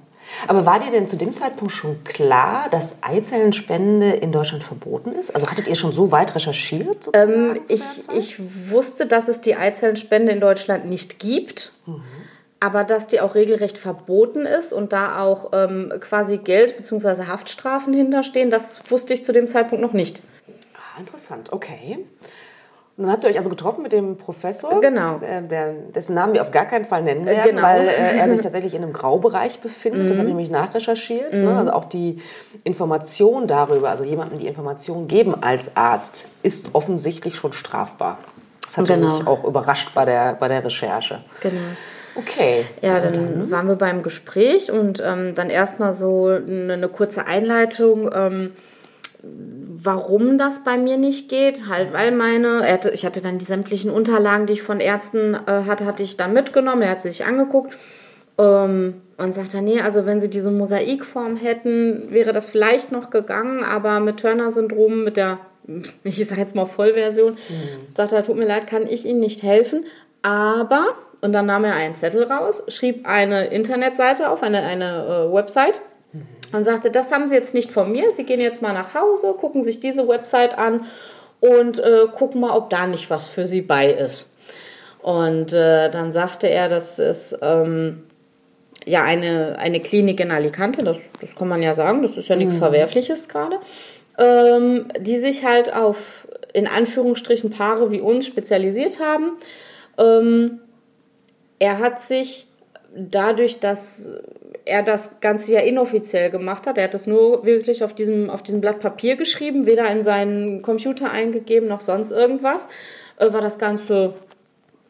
Aber 0.48 0.66
war 0.66 0.80
dir 0.80 0.92
denn 0.92 1.10
zu 1.10 1.16
dem 1.16 1.34
Zeitpunkt 1.34 1.74
schon 1.74 2.04
klar, 2.04 2.70
dass 2.70 3.02
Eizellenspende 3.02 4.12
in 4.12 4.32
Deutschland 4.32 4.64
verboten 4.64 5.12
ist? 5.12 5.32
Also 5.32 5.50
hattet 5.50 5.68
ihr 5.68 5.76
schon 5.76 5.94
so 5.94 6.12
weit 6.12 6.36
recherchiert? 6.36 7.10
Ähm, 7.14 7.60
ich, 7.68 7.82
ich 8.16 8.70
wusste, 8.70 9.06
dass 9.06 9.28
es 9.28 9.42
die 9.42 9.56
Eizellenspende 9.56 10.32
in 10.32 10.40
Deutschland 10.40 10.86
nicht 10.86 11.20
gibt. 11.20 11.72
Mhm 11.86 12.04
aber 12.66 12.84
dass 12.84 13.06
die 13.06 13.20
auch 13.22 13.36
regelrecht 13.36 13.78
verboten 13.78 14.42
ist 14.42 14.74
und 14.74 14.92
da 14.92 15.20
auch 15.22 15.52
ähm, 15.54 15.94
quasi 16.00 16.38
Geld 16.38 16.78
bzw. 16.78 17.28
Haftstrafen 17.28 17.94
hinterstehen, 17.94 18.50
das 18.50 18.90
wusste 18.90 19.14
ich 19.14 19.24
zu 19.24 19.34
dem 19.34 19.48
Zeitpunkt 19.48 19.84
noch 19.84 19.94
nicht. 19.94 20.22
Ah, 20.74 21.00
interessant, 21.00 21.54
okay. 21.54 22.00
Und 22.98 23.04
dann 23.04 23.12
habt 23.12 23.26
ihr 23.26 23.30
euch 23.30 23.38
also 23.38 23.50
getroffen 23.50 23.82
mit 23.82 23.92
dem 23.92 24.18
Professor, 24.18 24.80
genau. 24.80 25.18
der, 25.18 25.42
der, 25.42 25.74
dessen 25.74 26.16
Namen 26.16 26.34
wir 26.34 26.42
auf 26.42 26.52
gar 26.52 26.66
keinen 26.66 26.86
Fall 26.86 27.04
nennen 27.04 27.26
werden, 27.26 27.56
genau. 27.56 27.62
weil 27.62 27.90
äh, 27.90 28.18
er 28.18 28.30
sich 28.30 28.40
tatsächlich 28.42 28.74
in 28.74 28.84
einem 28.84 28.94
Graubereich 28.94 29.60
befindet. 29.60 30.04
Mhm. 30.04 30.08
Das 30.08 30.18
habe 30.18 30.30
ich 30.30 30.34
nämlich 30.34 30.50
nachrecherchiert. 30.50 31.34
Ne? 31.34 31.40
Mhm. 31.40 31.46
Ne? 31.46 31.58
Also 31.58 31.74
auch 31.74 31.86
die 31.86 32.22
Information 32.64 33.48
darüber, 33.48 33.90
also 33.90 34.06
jemandem 34.06 34.40
die 34.40 34.48
Information 34.48 35.10
geben 35.10 35.36
als 35.44 35.76
Arzt, 35.76 36.30
ist 36.42 36.74
offensichtlich 36.74 37.36
schon 37.36 37.52
strafbar. 37.52 38.20
Das 38.62 38.78
hat 38.78 38.88
genau. 38.88 39.18
mich 39.18 39.28
auch 39.28 39.44
überrascht 39.44 39.92
bei 39.94 40.06
der, 40.06 40.34
bei 40.34 40.48
der 40.48 40.64
Recherche. 40.64 41.20
Genau. 41.42 41.60
Okay. 42.16 42.66
Ja, 42.82 43.02
dann, 43.02 43.14
dann 43.14 43.52
waren 43.52 43.68
wir 43.68 43.76
beim 43.76 44.04
Gespräch 44.04 44.72
und 44.72 45.04
ähm, 45.06 45.36
dann 45.36 45.50
erstmal 45.50 45.92
so 45.92 46.28
eine, 46.28 46.74
eine, 46.74 46.88
kurze 46.88 47.28
Einleitung, 47.28 48.10
ähm, 48.14 48.54
warum 49.86 50.38
das 50.38 50.64
bei 50.64 50.78
mir 50.78 50.98
nicht 50.98 51.30
geht. 51.30 51.68
Halt, 51.68 51.94
weil 51.94 52.12
meine, 52.12 52.64
hatte, 52.64 52.92
ich 52.92 53.06
hatte 53.06 53.22
dann 53.22 53.38
die 53.38 53.46
sämtlichen 53.46 53.92
Unterlagen, 53.92 54.46
die 54.46 54.54
ich 54.54 54.64
von 54.64 54.80
Ärzten 54.80 55.34
äh, 55.34 55.64
hatte, 55.66 55.86
hatte 55.86 56.04
ich 56.04 56.18
dann 56.18 56.34
mitgenommen. 56.34 56.82
Er 56.82 56.92
hat 56.92 57.02
sie 57.02 57.10
sich 57.10 57.26
angeguckt 57.26 57.76
ähm, 58.38 59.02
und 59.18 59.34
sagte, 59.34 59.62
nee, 59.62 59.82
also 59.82 60.06
wenn 60.06 60.20
sie 60.20 60.30
diese 60.30 60.52
Mosaikform 60.52 61.36
hätten, 61.36 62.08
wäre 62.10 62.34
das 62.34 62.50
vielleicht 62.50 62.92
noch 62.92 63.10
gegangen, 63.10 63.64
aber 63.64 64.00
mit 64.00 64.20
Turner-Syndrom, 64.20 65.04
mit 65.04 65.18
der 65.18 65.40
ich 66.04 66.28
sage 66.28 66.42
jetzt 66.42 66.56
mal 66.56 66.68
Vollversion, 66.68 67.34
mhm. 67.34 67.96
sagt 67.96 68.12
er, 68.12 68.24
tut 68.24 68.38
mir 68.38 68.46
leid, 68.46 68.68
kann 68.68 68.88
ich 68.88 69.06
Ihnen 69.06 69.20
nicht 69.20 69.42
helfen. 69.42 69.86
Aber 70.22 70.96
und 71.22 71.34
dann 71.34 71.48
nahm 71.48 71.64
er 71.64 71.74
einen 71.74 71.96
Zettel 71.96 72.24
raus, 72.24 72.64
schrieb 72.68 73.08
eine 73.08 73.48
Internetseite 73.48 74.30
auf, 74.30 74.44
eine, 74.44 74.62
eine 74.62 75.06
äh, 75.30 75.34
Website 75.34 75.82
und 76.54 76.64
sagte, 76.64 76.92
das 76.92 77.12
haben 77.12 77.28
Sie 77.28 77.36
jetzt 77.36 77.54
nicht 77.54 77.72
von 77.72 77.92
mir. 77.92 78.12
Sie 78.12 78.24
gehen 78.24 78.40
jetzt 78.40 78.62
mal 78.62 78.74
nach 78.74 78.94
Hause, 78.94 79.34
gucken 79.34 79.62
sich 79.64 79.80
diese 79.80 80.08
Website 80.08 80.58
an 80.58 80.86
und 81.40 81.80
äh, 81.80 82.08
gucken 82.16 82.42
mal, 82.42 82.56
ob 82.56 82.70
da 82.70 82.88
nicht 82.88 83.10
was 83.10 83.28
für 83.28 83.46
Sie 83.46 83.62
bei 83.62 83.92
ist. 83.92 84.36
Und 85.02 85.54
äh, 85.54 85.92
dann 85.92 86.12
sagte 86.12 86.48
er, 86.48 86.68
das 86.68 86.98
ist 86.98 87.38
ähm, 87.42 88.04
ja 88.86 89.04
eine, 89.04 89.58
eine 89.60 89.80
Klinik 89.80 90.20
in 90.20 90.32
Alicante, 90.32 90.84
das, 90.84 90.98
das 91.22 91.36
kann 91.36 91.48
man 91.48 91.62
ja 91.62 91.74
sagen, 91.74 92.02
das 92.02 92.18
ist 92.18 92.28
ja 92.28 92.36
nichts 92.36 92.56
mhm. 92.56 92.60
Verwerfliches 92.60 93.28
gerade, 93.28 93.60
ähm, 94.18 94.88
die 95.00 95.18
sich 95.18 95.46
halt 95.46 95.74
auf 95.74 96.28
in 96.54 96.68
Anführungsstrichen 96.68 97.50
Paare 97.50 97.92
wie 97.92 98.00
uns 98.00 98.26
spezialisiert 98.26 99.00
haben. 99.00 99.34
Ähm, 99.98 100.62
er 101.60 101.80
hat 101.80 102.02
sich 102.02 102.48
dadurch, 102.96 103.60
dass 103.60 104.10
er 104.66 104.84
das 104.84 105.20
Ganze 105.22 105.54
ja 105.54 105.62
inoffiziell 105.62 106.32
gemacht 106.32 106.66
hat, 106.68 106.78
er 106.78 106.86
hat 106.86 106.94
das 106.94 107.08
nur 107.08 107.46
wirklich 107.46 107.84
auf 107.84 107.94
diesem, 107.94 108.30
auf 108.30 108.44
diesem 108.44 108.62
Blatt 108.62 108.80
Papier 108.80 109.16
geschrieben, 109.16 109.66
weder 109.66 109.90
in 109.90 110.02
seinen 110.02 110.62
Computer 110.62 111.12
eingegeben 111.12 111.70
noch 111.70 111.82
sonst 111.82 112.12
irgendwas, 112.12 112.68
äh, 113.18 113.32
war 113.32 113.42
das 113.42 113.60
Ganze 113.60 114.16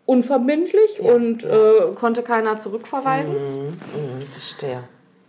unverbindlich 0.06 1.00
ja, 1.04 1.14
und. 1.14 1.44
Äh, 1.44 1.94
konnte 1.96 2.24
keiner 2.24 2.58
zurückverweisen. 2.58 3.36
Mhm, 3.36 3.66
mhm, 3.66 4.22
verstehe. 4.32 4.84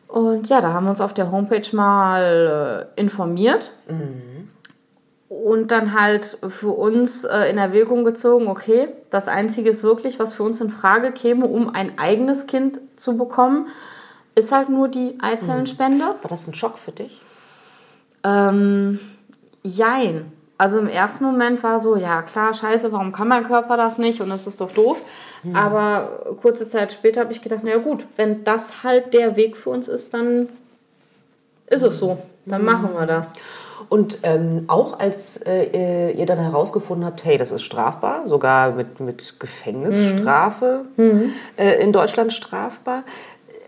Und 0.08 0.48
ja, 0.48 0.60
da 0.60 0.72
haben 0.72 0.84
wir 0.84 0.90
uns 0.90 1.00
auf 1.00 1.14
der 1.14 1.32
Homepage 1.32 1.74
mal 1.74 2.88
äh, 2.96 3.00
informiert. 3.00 3.72
Und 5.28 5.70
dann 5.72 6.00
halt 6.00 6.38
für 6.48 6.70
uns 6.70 7.24
äh, 7.24 7.50
in 7.50 7.58
Erwägung 7.58 8.04
gezogen, 8.04 8.46
okay, 8.46 8.88
das 9.10 9.26
Einzige 9.26 9.68
ist 9.68 9.82
wirklich, 9.82 10.20
was 10.20 10.34
für 10.34 10.44
uns 10.44 10.60
in 10.60 10.70
Frage 10.70 11.10
käme, 11.10 11.46
um 11.46 11.74
ein 11.74 11.98
eigenes 11.98 12.46
Kind 12.46 12.80
zu 12.96 13.16
bekommen, 13.16 13.66
ist 14.36 14.52
halt 14.52 14.68
nur 14.68 14.86
die 14.86 15.18
Eizellenspende. 15.20 16.04
War 16.04 16.28
das 16.28 16.46
ein 16.46 16.54
Schock 16.54 16.78
für 16.78 16.92
dich? 16.92 17.20
Ähm, 18.22 19.00
jein. 19.64 20.30
Also 20.58 20.78
im 20.78 20.88
ersten 20.88 21.24
Moment 21.24 21.62
war 21.62 21.78
so, 21.78 21.96
ja 21.96 22.22
klar, 22.22 22.54
scheiße, 22.54 22.92
warum 22.92 23.12
kann 23.12 23.28
mein 23.28 23.44
Körper 23.44 23.76
das 23.76 23.98
nicht 23.98 24.20
und 24.20 24.30
das 24.30 24.46
ist 24.46 24.60
doch 24.60 24.70
doof. 24.70 25.02
Aber 25.52 26.36
kurze 26.40 26.68
Zeit 26.68 26.92
später 26.92 27.20
habe 27.20 27.32
ich 27.32 27.42
gedacht, 27.42 27.60
na 27.62 27.70
ja 27.70 27.78
gut, 27.78 28.06
wenn 28.16 28.42
das 28.42 28.82
halt 28.82 29.12
der 29.12 29.36
Weg 29.36 29.56
für 29.56 29.70
uns 29.70 29.86
ist, 29.86 30.14
dann 30.14 30.48
ist 31.66 31.82
es 31.82 31.98
so. 31.98 32.18
Dann 32.46 32.64
machen 32.64 32.94
wir 32.94 33.06
das. 33.06 33.32
Und 33.88 34.18
ähm, 34.22 34.64
auch 34.68 34.98
als 34.98 35.36
äh, 35.46 36.12
ihr 36.12 36.26
dann 36.26 36.38
herausgefunden 36.38 37.04
habt, 37.04 37.24
hey, 37.24 37.38
das 37.38 37.50
ist 37.50 37.62
strafbar, 37.62 38.26
sogar 38.26 38.72
mit, 38.72 38.98
mit 38.98 39.38
Gefängnisstrafe 39.38 40.86
Äh, 41.56 41.82
in 41.82 41.92
Deutschland 41.92 42.32
strafbar, 42.32 43.04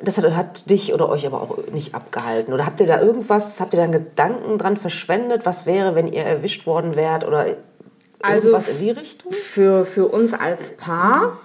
das 0.02 0.18
hat, 0.18 0.34
hat 0.34 0.70
dich 0.70 0.94
oder 0.94 1.08
euch 1.08 1.26
aber 1.26 1.42
auch 1.42 1.58
nicht 1.72 1.94
abgehalten. 1.94 2.52
Oder 2.52 2.66
habt 2.66 2.80
ihr 2.80 2.86
da 2.86 3.00
irgendwas, 3.00 3.60
habt 3.60 3.74
ihr 3.74 3.78
da 3.78 3.84
einen 3.84 3.92
Gedanken 3.92 4.58
dran 4.58 4.76
verschwendet, 4.76 5.44
was 5.46 5.66
wäre, 5.66 5.94
wenn 5.94 6.12
ihr 6.12 6.22
erwischt 6.24 6.66
worden 6.66 6.94
wärt 6.94 7.26
oder 7.26 7.46
Also 8.22 8.48
irgendwas 8.48 8.68
in 8.68 8.78
die 8.78 8.90
Richtung? 8.90 9.32
Für, 9.32 9.84
für 9.84 10.06
uns 10.08 10.32
als 10.34 10.76
Paar 10.76 11.38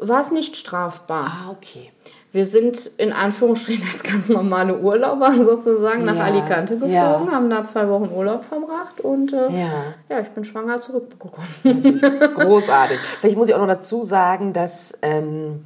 war 0.00 0.20
es 0.20 0.30
nicht 0.30 0.56
strafbar. 0.56 1.26
Ah, 1.46 1.50
okay. 1.50 1.90
Wir 2.32 2.46
sind 2.46 2.86
in 2.96 3.12
Anführungsstrichen 3.12 3.86
als 3.92 4.02
ganz 4.02 4.28
normale 4.28 4.76
Urlauber 4.78 5.32
sozusagen 5.38 6.04
nach 6.04 6.16
Ja, 6.16 6.24
Alicante 6.24 6.74
geflogen, 6.74 6.92
ja. 6.92 7.30
haben 7.30 7.48
da 7.48 7.62
zwei 7.62 7.88
Wochen 7.88 8.10
Urlaub 8.12 8.42
verbracht 8.42 9.00
und 9.00 9.32
äh, 9.32 9.36
Ja. 9.50 9.70
ja, 10.08 10.20
ich 10.20 10.28
bin 10.30 10.42
schwanger 10.42 10.80
zurückgekommen. 10.80 11.46
Großartig. 12.34 12.98
Vielleicht 13.20 13.36
muss 13.36 13.48
ich 13.48 13.54
auch 13.54 13.60
noch 13.60 13.68
dazu 13.68 14.02
sagen, 14.02 14.52
dass, 14.52 14.98
ähm, 15.02 15.64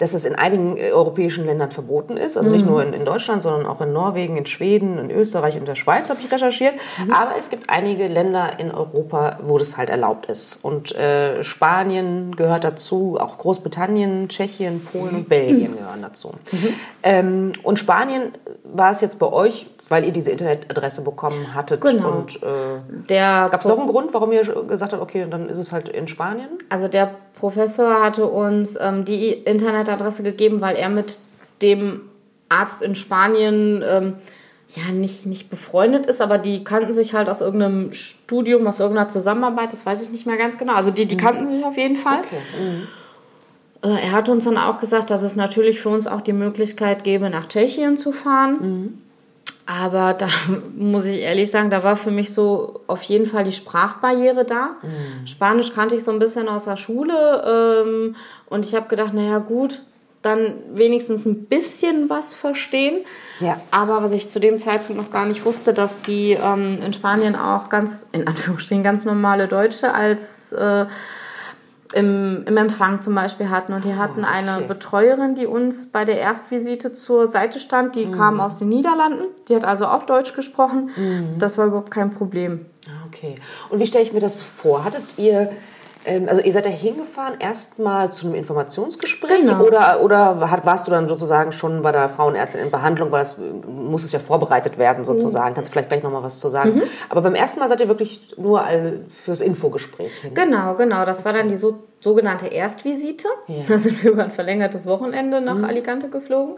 dass 0.00 0.14
es 0.14 0.24
in 0.24 0.34
einigen 0.34 0.76
äh, 0.76 0.90
europäischen 0.90 1.44
Ländern 1.44 1.70
verboten 1.70 2.16
ist. 2.16 2.36
Also 2.36 2.50
nicht 2.50 2.66
nur 2.66 2.82
in, 2.82 2.94
in 2.94 3.04
Deutschland, 3.04 3.42
sondern 3.42 3.66
auch 3.66 3.80
in 3.82 3.92
Norwegen, 3.92 4.36
in 4.36 4.46
Schweden, 4.46 4.98
in 4.98 5.10
Österreich 5.10 5.56
und 5.58 5.68
der 5.68 5.74
Schweiz 5.74 6.10
habe 6.10 6.20
ich 6.24 6.32
recherchiert. 6.32 6.74
Aber 7.12 7.36
es 7.38 7.50
gibt 7.50 7.68
einige 7.68 8.08
Länder 8.08 8.58
in 8.58 8.70
Europa, 8.72 9.38
wo 9.42 9.58
das 9.58 9.76
halt 9.76 9.90
erlaubt 9.90 10.26
ist. 10.26 10.64
Und 10.64 10.94
äh, 10.96 11.44
Spanien 11.44 12.34
gehört 12.34 12.64
dazu, 12.64 13.18
auch 13.20 13.36
Großbritannien, 13.38 14.28
Tschechien, 14.30 14.82
Polen 14.82 15.16
und 15.16 15.28
Belgien 15.28 15.76
gehören 15.76 16.02
dazu. 16.02 16.32
Ähm, 17.02 17.52
und 17.62 17.78
Spanien 17.78 18.32
war 18.64 18.92
es 18.92 19.02
jetzt 19.02 19.18
bei 19.18 19.30
euch, 19.30 19.66
weil 19.88 20.04
ihr 20.04 20.12
diese 20.12 20.30
Internetadresse 20.30 21.02
bekommen 21.02 21.54
hattet. 21.54 21.82
Genau. 21.82 22.10
Und 22.10 22.40
äh, 22.42 23.14
Gab 23.50 23.60
es 23.60 23.66
noch 23.66 23.78
einen 23.78 23.88
Grund, 23.88 24.14
warum 24.14 24.32
ihr 24.32 24.44
gesagt 24.44 24.92
habt, 24.92 25.02
okay, 25.02 25.26
dann 25.28 25.48
ist 25.48 25.58
es 25.58 25.72
halt 25.72 25.88
in 25.88 26.08
Spanien? 26.08 26.48
Also 26.70 26.88
der 26.88 27.10
Professor 27.40 28.02
hatte 28.02 28.26
uns 28.26 28.78
ähm, 28.80 29.04
die 29.04 29.30
Internetadresse 29.30 30.22
gegeben, 30.22 30.60
weil 30.60 30.76
er 30.76 30.90
mit 30.90 31.18
dem 31.62 32.02
Arzt 32.50 32.82
in 32.82 32.94
Spanien 32.94 33.82
ähm, 33.86 34.14
ja 34.76 34.92
nicht, 34.92 35.24
nicht 35.26 35.50
befreundet 35.50 36.06
ist, 36.06 36.20
aber 36.20 36.38
die 36.38 36.62
kannten 36.64 36.92
sich 36.92 37.14
halt 37.14 37.28
aus 37.28 37.40
irgendeinem 37.40 37.92
Studium, 37.94 38.66
aus 38.66 38.78
irgendeiner 38.78 39.08
Zusammenarbeit, 39.08 39.72
das 39.72 39.84
weiß 39.86 40.02
ich 40.02 40.10
nicht 40.10 40.26
mehr 40.26 40.36
ganz 40.36 40.58
genau. 40.58 40.74
Also 40.74 40.90
die, 40.90 41.06
die 41.06 41.16
kannten 41.16 41.46
sich 41.46 41.64
auf 41.64 41.76
jeden 41.76 41.96
Fall. 41.96 42.20
Äh, 43.82 43.88
Er 44.06 44.12
hat 44.12 44.28
uns 44.28 44.44
dann 44.44 44.58
auch 44.58 44.78
gesagt, 44.78 45.10
dass 45.10 45.22
es 45.22 45.34
natürlich 45.34 45.80
für 45.80 45.88
uns 45.88 46.06
auch 46.06 46.20
die 46.20 46.34
Möglichkeit 46.34 47.04
gäbe, 47.04 47.30
nach 47.30 47.48
Tschechien 47.48 47.96
zu 47.96 48.12
fahren. 48.12 49.02
Aber 49.70 50.14
da 50.14 50.28
muss 50.76 51.04
ich 51.04 51.20
ehrlich 51.20 51.50
sagen, 51.50 51.70
da 51.70 51.84
war 51.84 51.96
für 51.96 52.10
mich 52.10 52.32
so 52.32 52.80
auf 52.86 53.02
jeden 53.02 53.26
Fall 53.26 53.44
die 53.44 53.52
Sprachbarriere 53.52 54.44
da. 54.44 54.76
Spanisch 55.24 55.72
kannte 55.72 55.94
ich 55.94 56.04
so 56.04 56.10
ein 56.10 56.18
bisschen 56.18 56.48
aus 56.48 56.64
der 56.64 56.76
Schule 56.76 57.84
ähm, 57.86 58.16
und 58.48 58.66
ich 58.66 58.74
habe 58.74 58.88
gedacht, 58.88 59.14
naja 59.14 59.38
gut, 59.38 59.82
dann 60.22 60.58
wenigstens 60.74 61.24
ein 61.24 61.46
bisschen 61.46 62.10
was 62.10 62.34
verstehen. 62.34 63.04
Ja. 63.38 63.60
Aber 63.70 64.02
was 64.02 64.12
ich 64.12 64.28
zu 64.28 64.40
dem 64.40 64.58
Zeitpunkt 64.58 65.00
noch 65.00 65.10
gar 65.10 65.24
nicht 65.24 65.44
wusste, 65.44 65.72
dass 65.72 66.02
die 66.02 66.32
ähm, 66.32 66.78
in 66.84 66.92
Spanien 66.92 67.36
auch 67.36 67.68
ganz, 67.68 68.08
in 68.12 68.26
Anführungsstrichen, 68.26 68.82
ganz 68.82 69.04
normale 69.04 69.48
Deutsche 69.48 69.94
als 69.94 70.52
äh, 70.52 70.86
im, 71.92 72.44
im 72.46 72.56
Empfang 72.56 73.00
zum 73.00 73.14
Beispiel 73.14 73.50
hatten. 73.50 73.72
Und 73.72 73.84
die 73.84 73.94
hatten 73.94 74.24
eine 74.24 74.56
okay. 74.56 74.66
Betreuerin, 74.68 75.34
die 75.34 75.46
uns 75.46 75.90
bei 75.90 76.04
der 76.04 76.18
Erstvisite 76.18 76.92
zur 76.92 77.26
Seite 77.26 77.58
stand. 77.58 77.96
Die 77.96 78.10
kam 78.10 78.40
aus 78.40 78.58
den 78.58 78.68
Niederlanden. 78.68 79.26
Die 79.48 79.54
hat 79.56 79.64
also 79.64 79.86
auch 79.86 80.04
Deutsch 80.04 80.34
gesprochen. 80.34 80.90
Das 81.38 81.58
war 81.58 81.66
überhaupt 81.66 81.90
kein 81.90 82.10
Problem. 82.10 82.66
Ah, 82.86 83.06
Okay. 83.12 83.34
Und 83.70 83.80
wie 83.80 83.86
stelle 83.86 84.04
ich 84.04 84.12
mir 84.12 84.20
das 84.20 84.40
vor? 84.40 84.84
Hattet 84.84 85.02
ihr, 85.16 85.50
also 86.06 86.40
ihr 86.42 86.52
seid 86.52 86.64
da 86.64 86.70
hingefahren 86.70 87.34
erstmal 87.40 88.10
zu 88.10 88.26
einem 88.26 88.34
Informationsgespräch 88.36 89.40
Genau. 89.42 89.62
oder, 89.62 90.00
oder 90.00 90.50
hat, 90.50 90.64
warst 90.64 90.86
du 90.86 90.90
dann 90.90 91.08
sozusagen 91.08 91.52
schon 91.52 91.82
bei 91.82 91.92
der 91.92 92.08
Frauenärztin 92.08 92.62
in 92.62 92.70
Behandlung, 92.70 93.10
weil 93.12 93.20
das 93.20 93.38
äh, 93.38 93.42
muss 93.42 94.02
es 94.04 94.12
ja 94.12 94.18
vorbereitet 94.18 94.78
werden 94.78 95.04
sozusagen. 95.04 95.54
Kannst 95.54 95.68
du 95.68 95.72
vielleicht 95.72 95.90
gleich 95.90 96.02
nochmal 96.02 96.22
was 96.22 96.38
zu 96.40 96.48
sagen. 96.48 96.82
Aber 97.10 97.20
beim 97.20 97.34
ersten 97.34 97.60
Mal 97.60 97.68
seid 97.68 97.80
ihr 97.82 97.88
wirklich 97.88 98.34
nur 98.38 98.64
fürs 99.24 99.40
Infogespräch 99.40 100.14
hin. 100.20 100.34
Genau, 100.34 100.74
genau. 100.74 101.04
Das 101.04 101.24
war 101.24 101.32
dann 101.32 101.48
die 101.48 101.56
so, 101.56 101.78
sogenannte 102.00 102.46
Erstvisite. 102.46 103.28
Ja. 103.46 103.56
Da 103.68 103.78
sind 103.78 104.02
wir 104.02 104.12
über 104.12 104.24
ein 104.24 104.30
verlängertes 104.30 104.86
Wochenende 104.86 105.40
nach 105.40 105.62
Alicante 105.62 106.08
geflogen. 106.08 106.56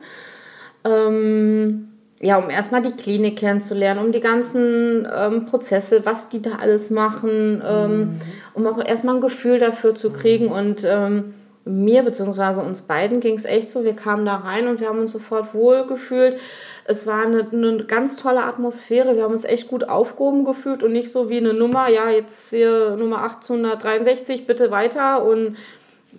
Ähm, 0.85 1.92
ja, 2.23 2.39
um 2.39 2.49
erstmal 2.51 2.83
die 2.83 2.93
Klinik 2.93 3.37
kennenzulernen, 3.37 4.05
um 4.05 4.13
die 4.13 4.21
ganzen 4.21 5.09
ähm, 5.13 5.45
Prozesse, 5.47 6.07
was 6.07 6.29
die 6.29 6.41
da 6.41 6.53
alles 6.61 6.89
machen, 6.89 7.61
ähm, 7.67 8.21
um 8.55 8.65
auch 8.69 8.83
erstmal 8.83 9.17
ein 9.17 9.21
Gefühl 9.21 9.59
dafür 9.59 9.97
zu 9.97 10.11
kriegen. 10.11 10.47
Und 10.47 10.85
ähm, 10.85 11.35
mir 11.65 12.05
bzw. 12.05 12.61
uns 12.63 12.83
beiden 12.83 13.19
ging 13.19 13.35
es 13.35 13.45
echt 13.45 13.71
so, 13.71 13.83
wir 13.83 13.95
kamen 13.95 14.25
da 14.25 14.37
rein 14.37 14.69
und 14.69 14.79
wir 14.79 14.89
haben 14.89 15.01
uns 15.01 15.11
sofort 15.11 15.53
wohl 15.53 15.85
gefühlt. 15.89 16.39
Es 16.85 17.09
war 17.09 17.27
eine, 17.27 17.49
eine 17.51 17.85
ganz 17.87 18.15
tolle 18.15 18.45
Atmosphäre. 18.45 19.17
Wir 19.17 19.25
haben 19.25 19.33
uns 19.33 19.45
echt 19.45 19.67
gut 19.67 19.89
aufgehoben 19.89 20.45
gefühlt 20.45 20.85
und 20.85 20.93
nicht 20.93 21.11
so 21.11 21.29
wie 21.29 21.39
eine 21.39 21.55
Nummer, 21.55 21.89
ja, 21.89 22.09
jetzt 22.09 22.51
hier 22.51 22.97
Nummer 22.97 23.25
863, 23.25 24.47
bitte 24.47 24.71
weiter 24.71 25.25
und 25.25 25.57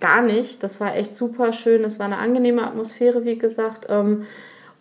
gar 0.00 0.20
nicht. 0.20 0.62
Das 0.62 0.80
war 0.80 0.96
echt 0.96 1.14
super 1.14 1.54
schön. 1.54 1.82
Es 1.82 1.98
war 1.98 2.06
eine 2.06 2.18
angenehme 2.18 2.66
Atmosphäre, 2.66 3.24
wie 3.24 3.38
gesagt. 3.38 3.86
Ähm, 3.88 4.26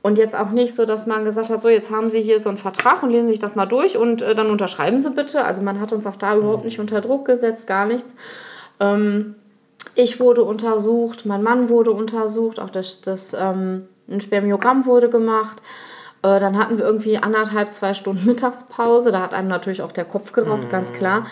und 0.03 0.17
jetzt 0.17 0.35
auch 0.35 0.51
nicht 0.51 0.75
so, 0.75 0.85
dass 0.85 1.07
man 1.07 1.23
gesagt 1.23 1.49
hat, 1.49 1.61
so 1.61 1.69
jetzt 1.69 1.89
haben 1.89 2.09
Sie 2.09 2.21
hier 2.21 2.39
so 2.41 2.49
einen 2.49 2.57
Vertrag 2.57 3.01
und 3.01 3.09
lesen 3.09 3.27
Sie 3.27 3.31
sich 3.33 3.39
das 3.39 3.55
mal 3.55 3.65
durch 3.65 3.97
und 3.97 4.21
äh, 4.21 4.35
dann 4.35 4.51
unterschreiben 4.51 4.99
Sie 4.99 5.09
bitte. 5.09 5.45
Also 5.45 5.61
man 5.61 5.79
hat 5.79 5.93
uns 5.93 6.05
auch 6.05 6.17
da 6.17 6.35
überhaupt 6.35 6.65
nicht 6.65 6.79
unter 6.79 6.99
Druck 6.99 7.25
gesetzt, 7.25 7.67
gar 7.67 7.85
nichts. 7.85 8.13
Ähm, 8.81 9.35
ich 9.95 10.19
wurde 10.19 10.43
untersucht, 10.43 11.25
mein 11.25 11.41
Mann 11.41 11.69
wurde 11.69 11.91
untersucht, 11.91 12.59
auch 12.59 12.69
das, 12.69 12.99
das 12.99 13.33
ähm, 13.33 13.87
ein 14.09 14.19
Spermiogramm 14.19 14.85
wurde 14.85 15.09
gemacht. 15.09 15.61
Äh, 16.21 16.37
dann 16.37 16.57
hatten 16.57 16.77
wir 16.77 16.83
irgendwie 16.83 17.17
anderthalb, 17.17 17.71
zwei 17.71 17.93
Stunden 17.93 18.25
Mittagspause. 18.25 19.13
Da 19.13 19.21
hat 19.21 19.33
einem 19.33 19.47
natürlich 19.47 19.81
auch 19.81 19.93
der 19.93 20.05
Kopf 20.05 20.33
geraucht, 20.33 20.69
ganz 20.69 20.91
klar. 20.91 21.27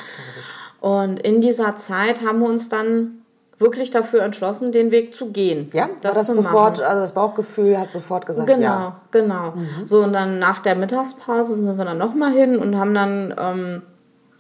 Und 0.80 1.20
in 1.20 1.42
dieser 1.42 1.76
Zeit 1.76 2.22
haben 2.22 2.40
wir 2.40 2.48
uns 2.48 2.70
dann 2.70 3.21
wirklich 3.62 3.92
dafür 3.92 4.24
entschlossen, 4.24 4.72
den 4.72 4.92
Weg 4.92 5.16
zu 5.16 5.32
gehen. 5.32 5.70
Ja, 5.74 5.90
das, 6.02 6.16
das 6.16 6.28
sofort, 6.28 6.78
machen. 6.78 6.84
also 6.84 7.02
das 7.02 7.14
Bauchgefühl 7.14 7.80
hat 7.80 7.92
sofort 7.92 8.26
gesagt, 8.26 8.48
Genau, 8.48 8.66
ja. 8.66 8.96
genau. 9.12 9.54
So, 9.86 10.00
und 10.04 10.14
dann 10.14 10.40
nach 10.40 10.60
der 10.60 10.76
Mittagspause 10.76 11.56
sind 11.56 11.78
wir 11.78 11.86
dann 11.86 11.98
nochmal 11.98 12.32
hin 12.32 12.58
und 12.58 12.78
haben 12.78 12.94
dann 12.94 13.34
ähm, 13.38 13.82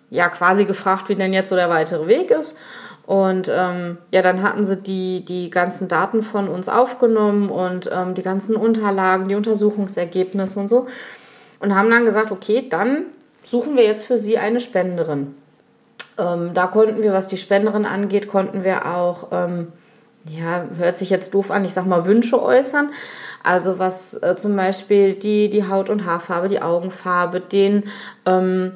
ja 0.09 0.29
quasi 0.29 0.65
gefragt, 0.65 1.09
wie 1.09 1.15
denn 1.15 1.33
jetzt 1.33 1.49
so 1.49 1.55
der 1.55 1.69
weitere 1.69 2.07
Weg 2.07 2.31
ist. 2.31 2.57
Und 3.05 3.51
ähm, 3.53 3.97
ja, 4.11 4.21
dann 4.21 4.41
hatten 4.43 4.63
sie 4.63 4.77
die, 4.77 5.25
die 5.25 5.49
ganzen 5.49 5.87
Daten 5.87 6.23
von 6.23 6.47
uns 6.47 6.69
aufgenommen 6.69 7.49
und 7.49 7.89
ähm, 7.91 8.13
die 8.13 8.21
ganzen 8.21 8.55
Unterlagen, 8.55 9.27
die 9.27 9.35
Untersuchungsergebnisse 9.35 10.59
und 10.59 10.67
so. 10.67 10.87
Und 11.59 11.75
haben 11.75 11.89
dann 11.89 12.05
gesagt, 12.05 12.31
okay, 12.31 12.67
dann 12.69 13.05
suchen 13.45 13.75
wir 13.75 13.83
jetzt 13.83 14.05
für 14.05 14.17
sie 14.17 14.37
eine 14.37 14.59
Spenderin. 14.59 15.35
Ähm, 16.21 16.53
da 16.53 16.67
konnten 16.67 17.01
wir, 17.01 17.13
was 17.13 17.27
die 17.27 17.37
Spenderin 17.37 17.85
angeht, 17.85 18.27
konnten 18.27 18.63
wir 18.63 18.85
auch, 18.85 19.29
ähm, 19.31 19.67
ja, 20.25 20.67
hört 20.77 20.97
sich 20.97 21.09
jetzt 21.09 21.33
doof 21.33 21.49
an, 21.49 21.65
ich 21.65 21.73
sag 21.73 21.85
mal 21.87 22.05
Wünsche 22.05 22.41
äußern. 22.41 22.91
Also 23.43 23.79
was 23.79 24.13
äh, 24.21 24.35
zum 24.35 24.55
Beispiel 24.55 25.13
die, 25.13 25.49
die 25.49 25.67
Haut- 25.67 25.89
und 25.89 26.05
Haarfarbe, 26.05 26.47
die 26.47 26.61
Augenfarbe, 26.61 27.39
den, 27.39 27.85
ähm, 28.27 28.73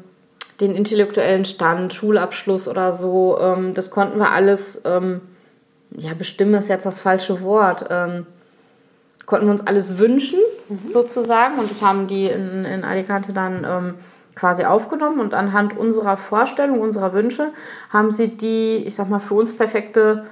den 0.59 0.75
intellektuellen 0.75 1.45
Stand, 1.45 1.93
Schulabschluss 1.93 2.67
oder 2.67 2.91
so, 2.91 3.37
ähm, 3.39 3.75
das 3.75 3.91
konnten 3.91 4.17
wir 4.17 4.31
alles, 4.31 4.81
ähm, 4.85 5.21
ja, 5.91 6.13
bestimmen 6.15 6.55
ist 6.55 6.69
jetzt 6.69 6.85
das 6.85 6.99
falsche 6.99 7.41
Wort, 7.41 7.85
ähm, 7.91 8.25
konnten 9.27 9.45
wir 9.45 9.51
uns 9.51 9.67
alles 9.67 9.99
wünschen, 9.99 10.39
sozusagen. 10.87 11.59
Und 11.59 11.69
das 11.69 11.81
haben 11.81 12.07
die 12.07 12.25
in, 12.25 12.65
in 12.65 12.83
Alicante 12.83 13.33
dann 13.33 13.63
ähm, 13.63 13.93
quasi 14.35 14.65
aufgenommen. 14.65 15.19
Und 15.19 15.33
anhand 15.33 15.77
unserer 15.77 16.17
Vorstellung, 16.17 16.79
unserer 16.79 17.13
Wünsche, 17.13 17.51
haben 17.89 18.11
sie 18.11 18.29
die, 18.29 18.77
ich 18.85 18.95
sag 18.95 19.09
mal, 19.09 19.19
für 19.19 19.35
uns 19.35 19.55
perfekte 19.55 20.25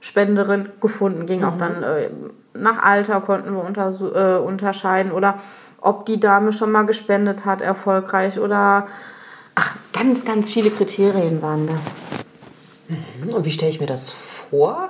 Spenderin 0.00 0.68
gefunden. 0.80 1.26
Ging 1.26 1.44
auch 1.44 1.56
dann 1.56 1.82
äh, 1.82 2.10
nach 2.54 2.82
Alter 2.82 3.20
konnten 3.20 3.54
wir 3.54 3.64
unter, 3.64 3.88
äh, 3.88 4.38
unterscheiden 4.38 5.12
oder 5.12 5.36
ob 5.80 6.06
die 6.06 6.20
Dame 6.20 6.52
schon 6.52 6.70
mal 6.70 6.84
gespendet 6.86 7.44
hat, 7.44 7.60
erfolgreich 7.60 8.38
oder 8.38 8.86
ach, 9.54 9.76
ganz, 9.92 10.24
ganz 10.24 10.50
viele 10.50 10.70
Kriterien 10.70 11.42
waren 11.42 11.66
das. 11.66 11.96
Und 13.30 13.44
wie 13.44 13.50
stelle 13.50 13.70
ich 13.70 13.80
mir 13.80 13.86
das 13.86 14.10
vor? 14.10 14.31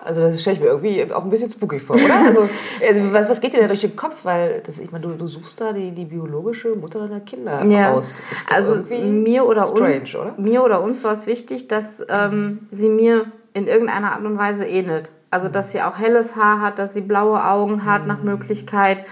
Also 0.05 0.23
das 0.23 0.41
stelle 0.41 0.57
ich 0.57 0.63
mir 0.63 0.69
irgendwie 0.69 1.13
auch 1.13 1.23
ein 1.23 1.31
bisschen 1.31 1.51
spooky 1.51 1.79
vor, 1.79 1.97
oder? 1.97 2.27
Also, 2.27 2.49
also 2.89 3.13
was, 3.13 3.29
was 3.29 3.41
geht 3.41 3.53
dir 3.55 3.61
da 3.61 3.69
durch 3.69 3.81
den 3.83 3.95
Kopf? 3.95 4.25
Weil 4.25 4.61
das, 4.67 4.79
ich 4.79 4.91
meine, 4.91 5.07
du, 5.07 5.15
du 5.15 5.27
suchst 5.29 5.61
da 5.61 5.73
die, 5.73 5.93
die 5.93 6.05
biologische 6.05 6.75
Mutter 6.75 7.01
deiner 7.07 7.21
Kinder 7.21 7.65
Ja. 7.65 7.93
aus. 7.93 8.11
Ist 8.31 8.53
Also 8.53 8.77
mir 8.91 9.47
oder 9.47 9.65
strange, 9.65 9.95
uns, 10.01 10.15
oder? 10.17 10.35
mir 10.37 10.65
oder 10.65 10.83
uns 10.83 11.05
war 11.05 11.13
es 11.13 11.27
wichtig, 11.27 11.69
dass 11.69 12.05
ähm, 12.09 12.67
sie 12.71 12.89
mir 12.89 13.27
in 13.55 13.69
irgendeiner 13.69 14.13
Art 14.13 14.25
und 14.25 14.37
Weise 14.39 14.67
ähnelt. 14.67 15.11
Also 15.31 15.49
dass 15.49 15.71
sie 15.73 15.81
auch 15.81 15.97
helles 15.99 16.37
Haar 16.37 16.61
hat, 16.61 16.79
dass 16.79 16.93
sie 16.95 17.01
blaue 17.01 17.43
Augen 17.45 17.85
hat 17.85 18.07
nach 18.07 18.23
Möglichkeit, 18.23 19.05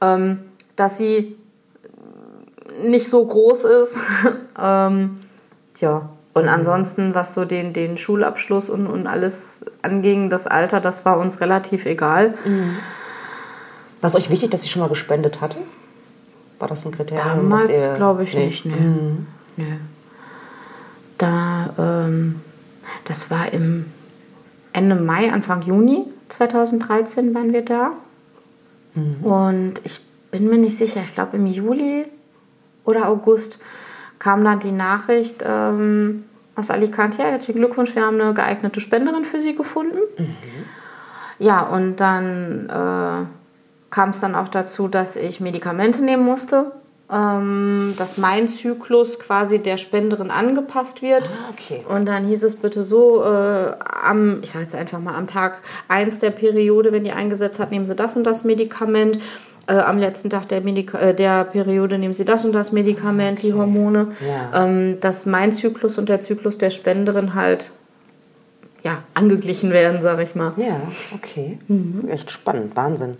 ähm, 0.00 0.40
dass 0.76 0.98
sie 0.98 1.36
nicht 2.82 3.08
so 3.08 3.24
groß 3.26 3.64
ist. 3.64 3.98
ähm, 4.60 5.20
ja. 5.80 6.10
Und 6.36 6.50
ansonsten, 6.50 7.14
was 7.14 7.32
so 7.32 7.46
den, 7.46 7.72
den 7.72 7.96
Schulabschluss 7.96 8.68
und, 8.68 8.86
und 8.86 9.06
alles 9.06 9.64
anging, 9.80 10.28
das 10.28 10.46
Alter, 10.46 10.82
das 10.82 11.06
war 11.06 11.18
uns 11.18 11.40
relativ 11.40 11.86
egal. 11.86 12.34
War 14.02 14.08
es 14.08 14.14
euch 14.16 14.28
wichtig, 14.28 14.50
dass 14.50 14.60
sie 14.60 14.68
schon 14.68 14.82
mal 14.82 14.90
gespendet 14.90 15.40
hatte? 15.40 15.56
War 16.58 16.68
das 16.68 16.84
ein 16.84 16.92
Kriterium? 16.92 17.24
Damals 17.26 17.88
glaube 17.96 18.24
ich 18.24 18.34
Nee. 18.34 18.44
nicht, 18.44 18.66
ne. 18.66 19.16
Nee. 19.56 19.64
Da, 21.16 21.70
ähm, 21.78 22.42
das 23.04 23.30
war 23.30 23.50
im 23.54 23.86
Ende 24.74 24.94
Mai, 24.94 25.32
Anfang 25.32 25.62
Juni 25.62 26.04
2013 26.28 27.34
waren 27.34 27.54
wir 27.54 27.64
da. 27.64 27.92
Und 29.22 29.80
ich 29.84 30.04
bin 30.30 30.50
mir 30.50 30.58
nicht 30.58 30.76
sicher, 30.76 31.00
ich 31.02 31.14
glaube 31.14 31.38
im 31.38 31.46
Juli 31.46 32.04
oder 32.84 33.08
August 33.08 33.58
kam 34.18 34.44
dann 34.44 34.60
die 34.60 34.72
Nachricht 34.72 35.44
ähm, 35.46 36.24
aus 36.54 36.70
Alicante, 36.70 37.18
ja, 37.18 37.28
herzlichen 37.28 37.58
Glückwunsch, 37.58 37.94
wir 37.94 38.04
haben 38.04 38.20
eine 38.20 38.32
geeignete 38.34 38.80
Spenderin 38.80 39.24
für 39.24 39.40
Sie 39.40 39.54
gefunden. 39.54 39.98
Ja, 41.38 41.60
und 41.62 41.96
dann 41.96 42.68
äh, 42.68 43.26
kam 43.90 44.10
es 44.10 44.20
dann 44.20 44.34
auch 44.34 44.48
dazu, 44.48 44.88
dass 44.88 45.16
ich 45.16 45.40
Medikamente 45.40 46.02
nehmen 46.02 46.24
musste, 46.24 46.72
ähm, 47.12 47.94
dass 47.98 48.16
mein 48.16 48.48
Zyklus 48.48 49.18
quasi 49.18 49.58
der 49.58 49.76
Spenderin 49.76 50.30
angepasst 50.30 51.02
wird. 51.02 51.24
Ah, 51.24 51.50
okay. 51.52 51.84
Und 51.88 52.06
dann 52.06 52.26
hieß 52.26 52.42
es 52.42 52.56
bitte 52.56 52.82
so, 52.82 53.22
äh, 53.22 53.74
am, 54.02 54.40
ich 54.42 54.50
sage 54.50 54.64
jetzt 54.64 54.74
einfach 54.74 54.98
mal, 54.98 55.14
am 55.14 55.26
Tag 55.26 55.60
1 55.88 56.18
der 56.18 56.30
Periode, 56.30 56.90
wenn 56.90 57.04
die 57.04 57.12
eingesetzt 57.12 57.58
hat, 57.58 57.70
nehmen 57.70 57.86
Sie 57.86 57.94
das 57.94 58.16
und 58.16 58.24
das 58.24 58.44
Medikament. 58.44 59.18
Äh, 59.68 59.74
am 59.74 59.98
letzten 59.98 60.30
Tag 60.30 60.48
der, 60.48 60.60
Medika 60.60 60.98
äh, 60.98 61.14
der 61.14 61.44
Periode 61.44 61.98
nehmen 61.98 62.14
Sie 62.14 62.24
das 62.24 62.44
und 62.44 62.52
das 62.52 62.70
Medikament, 62.70 63.42
die 63.42 63.52
Hormone. 63.52 64.12
Ja. 64.26 64.64
Ähm, 64.64 64.98
dass 65.00 65.26
mein 65.26 65.50
Zyklus 65.52 65.98
und 65.98 66.08
der 66.08 66.20
Zyklus 66.20 66.58
der 66.58 66.70
Spenderin 66.70 67.34
halt 67.34 67.72
ja, 68.84 69.02
angeglichen 69.14 69.72
werden, 69.72 70.02
sage 70.02 70.22
ich 70.22 70.36
mal. 70.36 70.52
Ja, 70.56 70.80
okay. 71.12 71.58
Echt 72.08 72.30
spannend, 72.30 72.76
Wahnsinn. 72.76 73.16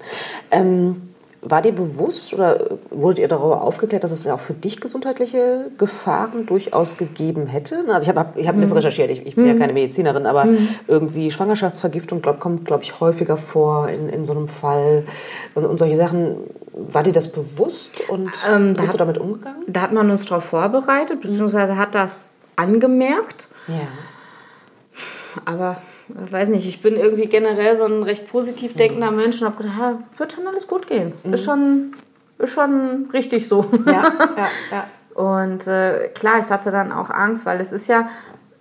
Ähm, 0.52 1.08
war 1.48 1.62
dir 1.62 1.70
bewusst 1.72 2.34
oder 2.34 2.78
wurdet 2.90 3.20
ihr 3.20 3.28
darüber 3.28 3.62
aufgeklärt, 3.62 4.02
dass 4.02 4.10
es 4.10 4.24
ja 4.24 4.34
auch 4.34 4.40
für 4.40 4.52
dich 4.52 4.80
gesundheitliche 4.80 5.70
Gefahren 5.78 6.44
durchaus 6.46 6.96
gegeben 6.96 7.46
hätte? 7.46 7.84
Also 7.88 8.02
ich 8.02 8.08
habe 8.08 8.18
hab, 8.20 8.36
ich 8.36 8.48
hab 8.48 8.56
ein 8.56 8.60
bisschen 8.60 8.76
recherchiert, 8.76 9.10
ich, 9.10 9.24
ich 9.24 9.36
bin 9.36 9.46
ja 9.46 9.54
keine 9.54 9.72
Medizinerin, 9.72 10.26
aber 10.26 10.48
irgendwie 10.88 11.30
Schwangerschaftsvergiftung 11.30 12.20
glaub, 12.20 12.40
kommt, 12.40 12.64
glaube 12.64 12.82
ich, 12.82 12.98
häufiger 12.98 13.36
vor 13.36 13.88
in, 13.88 14.08
in 14.08 14.26
so 14.26 14.32
einem 14.32 14.48
Fall. 14.48 15.04
Und, 15.54 15.64
und 15.66 15.78
solche 15.78 15.96
Sachen, 15.96 16.36
war 16.72 17.02
dir 17.04 17.12
das 17.12 17.28
bewusst 17.32 17.92
und 18.10 18.30
Ähm, 18.50 18.74
da 18.74 18.80
bist 18.82 18.88
du 18.88 18.92
hat- 18.94 19.00
damit 19.00 19.18
umgegangen? 19.18 19.62
Da 19.68 19.82
hat 19.82 19.92
man 19.92 20.10
uns 20.10 20.24
darauf 20.26 20.44
vorbereitet, 20.44 21.20
beziehungsweise 21.22 21.76
hat 21.76 21.94
das 21.94 22.30
angemerkt. 22.56 23.48
Ja. 23.68 23.88
Aber 25.44 25.76
weiß 26.08 26.48
nicht, 26.48 26.66
ich 26.68 26.82
bin 26.82 26.96
irgendwie 26.96 27.26
generell 27.26 27.76
so 27.76 27.84
ein 27.84 28.02
recht 28.02 28.28
positiv 28.28 28.74
denkender 28.74 29.10
Mensch 29.10 29.40
und 29.40 29.46
habe 29.48 29.62
gedacht, 29.62 29.78
ja, 29.78 29.98
wird 30.16 30.32
schon 30.32 30.46
alles 30.46 30.66
gut 30.66 30.86
gehen. 30.86 31.12
Ist, 31.24 31.44
schon, 31.44 31.92
ist 32.38 32.52
schon 32.52 33.08
richtig 33.12 33.48
so. 33.48 33.64
Ja, 33.86 34.04
ja, 34.36 34.48
ja. 34.70 35.22
Und 35.22 35.66
äh, 35.66 36.08
klar, 36.08 36.38
ich 36.38 36.50
hatte 36.50 36.70
dann 36.70 36.92
auch 36.92 37.10
Angst, 37.10 37.46
weil 37.46 37.60
es 37.60 37.72
ist 37.72 37.88
ja, 37.88 38.08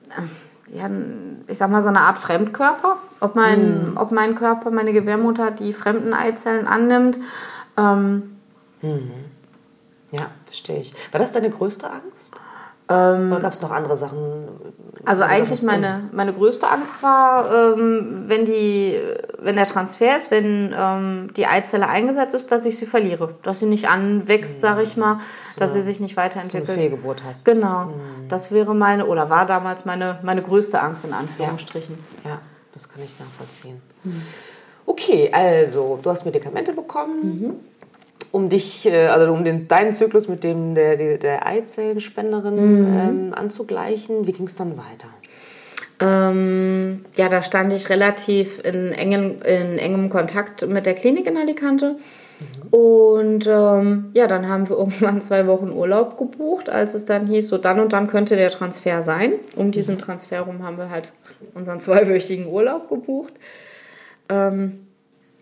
äh, 0.09 0.77
ja, 0.77 0.89
ich 1.47 1.57
sag 1.57 1.69
mal, 1.69 1.81
so 1.81 1.89
eine 1.89 2.01
Art 2.01 2.17
Fremdkörper. 2.17 2.97
Ob 3.19 3.35
mein, 3.35 3.93
ob 3.95 4.11
mein 4.11 4.35
Körper, 4.35 4.71
meine 4.71 4.93
Gebärmutter 4.93 5.51
die 5.51 5.73
fremden 5.73 6.13
Eizellen 6.13 6.67
annimmt. 6.67 7.19
Ähm, 7.77 8.37
Ja, 10.11 10.27
verstehe 10.45 10.79
ich. 10.79 10.93
War 11.11 11.19
das 11.19 11.31
deine 11.31 11.49
größte 11.49 11.89
Angst? 11.89 12.14
Ähm, 12.89 13.31
Oder 13.31 13.41
gab 13.41 13.53
es 13.53 13.61
noch 13.61 13.71
andere 13.71 13.97
Sachen? 13.97 14.47
Also 15.05 15.23
eigentlich 15.23 15.59
was- 15.59 15.61
meine, 15.63 16.09
meine 16.13 16.33
größte 16.33 16.67
Angst 16.69 17.01
war, 17.03 17.51
ähm, 17.53 18.23
wenn, 18.27 18.45
die, 18.45 18.97
wenn 19.39 19.55
der 19.55 19.65
Transfer 19.65 20.17
ist, 20.17 20.31
wenn 20.31 20.73
ähm, 20.77 21.29
die 21.35 21.45
Eizelle 21.45 21.87
eingesetzt 21.87 22.33
ist, 22.33 22.51
dass 22.51 22.65
ich 22.65 22.77
sie 22.77 22.85
verliere. 22.85 23.35
Dass 23.43 23.59
sie 23.59 23.65
nicht 23.65 23.87
anwächst, 23.87 24.61
sage 24.61 24.81
ich 24.83 24.97
mal, 24.97 25.19
dass 25.57 25.73
sie 25.73 25.81
sich 25.81 25.99
nicht 25.99 26.15
so 26.15 26.21
eine 26.21 26.29
weiterentwickelt. 26.29 26.77
Fehlgeburt 26.79 27.23
hast. 27.23 27.45
Genau, 27.45 27.93
das 28.29 28.51
wäre 28.51 28.73
meine, 28.73 29.05
oder 29.05 29.29
war 29.29 29.45
damals 29.45 29.85
meine, 29.85 30.19
meine 30.23 30.41
größte 30.41 30.81
Angst 30.81 31.05
in 31.05 31.13
Anführungsstrichen. 31.13 31.97
Ja, 32.23 32.39
das 32.73 32.89
kann 32.89 33.03
ich 33.03 33.13
nachvollziehen. 33.19 33.81
Okay, 34.87 35.31
also 35.33 35.99
du 36.01 36.09
hast 36.11 36.25
Medikamente 36.25 36.71
bekommen, 36.73 37.59
um 38.31 38.49
dich, 38.49 38.85
äh, 38.85 39.07
also 39.07 39.31
um 39.31 39.43
den, 39.43 39.67
deinen 39.67 39.93
Zyklus 39.93 40.27
mit 40.27 40.43
dem 40.43 40.75
der, 40.75 40.97
der, 40.97 41.17
der 41.17 41.47
Eizellenspenderin 41.47 42.57
ähm, 42.57 43.33
anzugleichen. 43.33 44.27
Wie 44.27 44.33
ging 44.33 44.47
es 44.47 44.55
dann 44.55 44.77
weiter? 44.77 45.07
Ähm, 45.99 47.05
ja, 47.15 47.29
da 47.29 47.41
stand 47.41 47.71
ich 47.71 47.89
relativ 47.89 48.59
in, 48.63 48.91
engen, 48.91 49.41
in 49.41 49.79
engem 49.79 50.09
Kontakt 50.09 50.67
mit 50.67 50.85
der 50.85 50.93
Klinik 50.93 51.25
in 51.25 51.37
Alicante. 51.37 51.95
Und 52.69 53.47
ähm, 53.47 54.11
ja, 54.13 54.27
dann 54.27 54.49
haben 54.49 54.67
wir 54.67 54.77
irgendwann 54.77 55.21
zwei 55.21 55.47
Wochen 55.47 55.71
Urlaub 55.71 56.17
gebucht, 56.17 56.69
als 56.69 56.93
es 56.93 57.05
dann 57.05 57.27
hieß, 57.27 57.47
so 57.47 57.57
dann 57.57 57.79
und 57.79 57.93
dann 57.93 58.07
könnte 58.07 58.35
der 58.35 58.49
Transfer 58.49 59.01
sein. 59.01 59.33
Um 59.55 59.71
diesen 59.71 59.97
Transfer 59.97 60.41
rum 60.41 60.63
haben 60.63 60.77
wir 60.77 60.89
halt 60.89 61.13
unseren 61.53 61.79
zweiwöchigen 61.79 62.47
Urlaub 62.47 62.89
gebucht. 62.89 63.33
Ähm, 64.27 64.84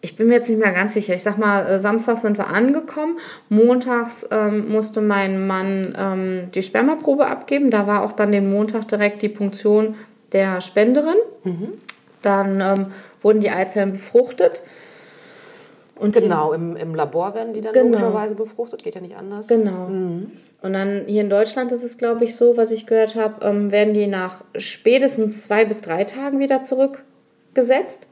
ich 0.03 0.17
bin 0.17 0.27
mir 0.27 0.33
jetzt 0.35 0.49
nicht 0.49 0.59
mehr 0.59 0.73
ganz 0.73 0.93
sicher. 0.93 1.15
Ich 1.15 1.23
sag 1.23 1.37
mal, 1.37 1.65
äh, 1.65 1.79
Samstag 1.79 2.17
sind 2.17 2.37
wir 2.37 2.47
angekommen. 2.47 3.19
Montags 3.47 4.27
ähm, 4.31 4.67
musste 4.69 4.99
mein 4.99 5.47
Mann 5.47 5.95
ähm, 5.97 6.51
die 6.53 6.61
Spermaprobe 6.61 7.25
abgeben. 7.25 7.71
Da 7.71 7.87
war 7.87 8.03
auch 8.03 8.11
dann 8.11 8.33
den 8.33 8.51
Montag 8.51 8.85
direkt 8.89 9.21
die 9.21 9.29
Punktion 9.29 9.95
der 10.33 10.59
Spenderin. 10.59 11.15
Dann 12.21 12.59
ähm, 12.59 12.85
wurden 13.21 13.39
die 13.39 13.49
Eizellen 13.49 13.93
befruchtet. 13.93 14.61
Und 15.95 16.13
Genau, 16.15 16.51
im, 16.51 16.75
im 16.75 16.95
Labor 16.95 17.33
werden 17.33 17.53
die 17.53 17.61
dann 17.61 17.71
Genau. 17.71 17.85
logischerweise 17.87 18.35
befruchtet, 18.35 18.83
geht 18.83 18.95
ja 18.95 19.01
nicht 19.01 19.15
anders. 19.15 19.47
Genau. 19.47 19.85
Und 19.85 20.73
dann 20.73 21.03
hier 21.07 21.21
in 21.21 21.29
Deutschland 21.29 21.71
ist 21.71 21.83
es, 21.83 21.97
glaube 21.97 22.25
ich, 22.25 22.35
so, 22.35 22.57
was 22.57 22.71
ich 22.71 22.87
gehört 22.87 23.15
habe, 23.15 23.45
ähm, 23.45 23.71
werden 23.71 23.93
die 23.93 24.07
nach 24.07 24.43
spätestens 24.57 25.43
zwei 25.43 25.63
bis 25.63 25.81
drei 25.81 26.03
Tagen 26.03 26.39
wieder 26.39 26.61
zurückgesetzt. 26.61 28.07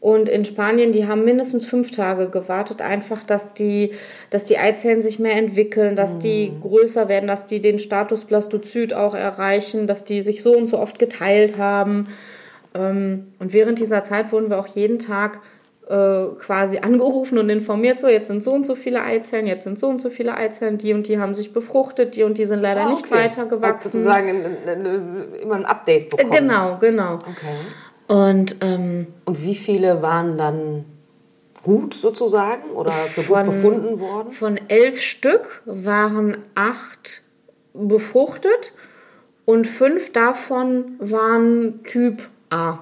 Und 0.00 0.28
in 0.28 0.44
Spanien, 0.44 0.92
die 0.92 1.06
haben 1.08 1.24
mindestens 1.24 1.64
fünf 1.66 1.90
Tage 1.90 2.28
gewartet, 2.28 2.80
einfach, 2.82 3.22
dass 3.24 3.54
die, 3.54 3.92
dass 4.30 4.44
die 4.44 4.58
Eizellen 4.58 5.02
sich 5.02 5.18
mehr 5.18 5.36
entwickeln, 5.36 5.96
dass 5.96 6.18
die 6.18 6.52
größer 6.62 7.08
werden, 7.08 7.26
dass 7.26 7.46
die 7.46 7.60
den 7.60 7.78
Status 7.78 8.24
Blastozyt 8.24 8.92
auch 8.94 9.14
erreichen, 9.14 9.86
dass 9.86 10.04
die 10.04 10.20
sich 10.20 10.42
so 10.42 10.56
und 10.56 10.66
so 10.66 10.78
oft 10.78 10.98
geteilt 10.98 11.56
haben. 11.58 12.08
Ähm, 12.74 13.28
Und 13.38 13.52
während 13.52 13.78
dieser 13.80 14.02
Zeit 14.02 14.32
wurden 14.32 14.50
wir 14.50 14.58
auch 14.58 14.66
jeden 14.68 14.98
Tag 14.98 15.40
äh, 15.88 16.26
quasi 16.40 16.78
angerufen 16.78 17.38
und 17.38 17.48
informiert, 17.48 17.98
so 17.98 18.06
jetzt 18.08 18.26
sind 18.26 18.42
so 18.42 18.52
und 18.52 18.66
so 18.66 18.74
viele 18.74 19.02
Eizellen, 19.02 19.46
jetzt 19.46 19.64
sind 19.64 19.78
so 19.78 19.88
und 19.88 20.00
so 20.02 20.10
viele 20.10 20.36
Eizellen, 20.36 20.78
die 20.78 20.92
und 20.92 21.06
die 21.08 21.18
haben 21.18 21.34
sich 21.34 21.52
befruchtet, 21.52 22.16
die 22.16 22.22
und 22.24 22.38
die 22.38 22.44
sind 22.44 22.60
leider 22.60 22.82
Ah, 22.82 22.90
nicht 22.90 23.06
okay. 23.06 23.14
weiter 23.24 23.42
Hat 23.42 23.50
gewachsen. 23.50 23.90
sozusagen 23.90 24.28
immer 25.40 25.54
ein 25.54 25.64
Update 25.64 26.10
bekommen. 26.10 26.32
Genau, 26.32 26.76
genau. 26.80 27.14
Okay. 27.14 27.56
Und 28.08 28.56
ähm, 28.60 29.08
Und 29.24 29.42
wie 29.42 29.54
viele 29.56 30.00
waren 30.02 30.38
dann 30.38 30.84
gut 31.62 31.94
sozusagen 31.94 32.70
oder 32.70 32.92
für 32.92 33.22
gut 33.22 33.36
Von- 33.36 33.46
befunden 33.46 33.98
worden? 34.00 34.30
von 34.32 34.60
elf 34.68 35.00
Stück 35.00 35.62
waren 35.64 36.36
acht 36.54 37.22
befruchtet 37.74 38.72
und 39.44 39.66
fünf 39.66 40.12
davon 40.12 40.92
waren 40.98 41.82
Typ 41.84 42.28
A. 42.50 42.78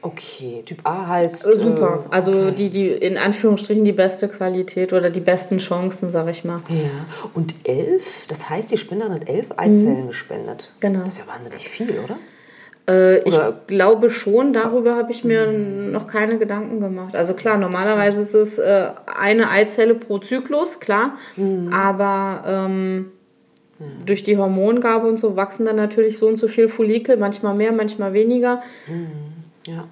Okay, 0.00 0.62
Typ 0.64 0.78
A 0.84 1.06
heißt. 1.08 1.44
Äh, 1.46 1.56
Super. 1.56 2.04
äh, 2.08 2.14
Also 2.14 2.30
okay. 2.32 2.52
die, 2.52 2.70
die 2.70 2.88
in 2.88 3.18
Anführungsstrichen 3.18 3.84
die 3.84 3.92
beste 3.92 4.28
Qualität 4.28 4.92
oder 4.92 5.10
die 5.10 5.20
besten 5.20 5.58
Chancen, 5.58 6.10
sag 6.10 6.28
ich 6.28 6.44
mal. 6.44 6.60
Ja, 6.68 7.04
und 7.34 7.54
elf, 7.64 8.26
das 8.28 8.48
heißt, 8.48 8.70
die 8.70 8.78
Spenderin 8.78 9.12
hat 9.14 9.28
elf 9.28 9.48
Eizellen 9.56 10.06
gespendet. 10.06 10.72
Genau. 10.80 11.00
Das 11.00 11.14
ist 11.14 11.18
ja 11.18 11.26
wahnsinnig 11.26 11.68
viel, 11.68 11.90
oder? 12.02 12.16
Äh, 12.88 13.18
ich 13.18 13.38
glaube 13.66 14.10
schon, 14.10 14.52
darüber 14.52 14.96
habe 14.96 15.12
ich 15.12 15.22
mir 15.22 15.52
noch 15.52 16.06
keine 16.06 16.38
Gedanken 16.38 16.80
gemacht. 16.80 17.14
Also 17.14 17.34
klar, 17.34 17.58
normalerweise 17.58 18.20
ist 18.20 18.34
es 18.34 18.58
äh, 18.58 18.88
eine 19.06 19.50
Eizelle 19.50 19.94
pro 19.94 20.18
Zyklus, 20.18 20.80
klar. 20.80 21.12
Mhm. 21.36 21.70
Aber 21.72 22.44
ähm, 22.46 23.12
ja. 23.78 23.86
durch 24.06 24.24
die 24.24 24.38
Hormongabe 24.38 25.06
und 25.06 25.18
so 25.18 25.36
wachsen 25.36 25.66
dann 25.66 25.76
natürlich 25.76 26.18
so 26.18 26.26
und 26.26 26.38
so 26.38 26.48
viel 26.48 26.68
Follikel, 26.68 27.18
manchmal 27.18 27.54
mehr, 27.54 27.72
manchmal 27.72 28.14
weniger. 28.14 28.62
Mhm. 28.86 29.38
Ja. 29.66 29.84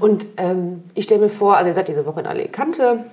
Und 0.00 0.26
ähm, 0.36 0.82
ich 0.94 1.04
stelle 1.04 1.22
mir 1.22 1.28
vor, 1.30 1.56
also 1.56 1.68
ihr 1.68 1.74
seid 1.74 1.88
diese 1.88 2.04
Woche 2.04 2.20
in 2.20 2.26
Alicante 2.26 3.06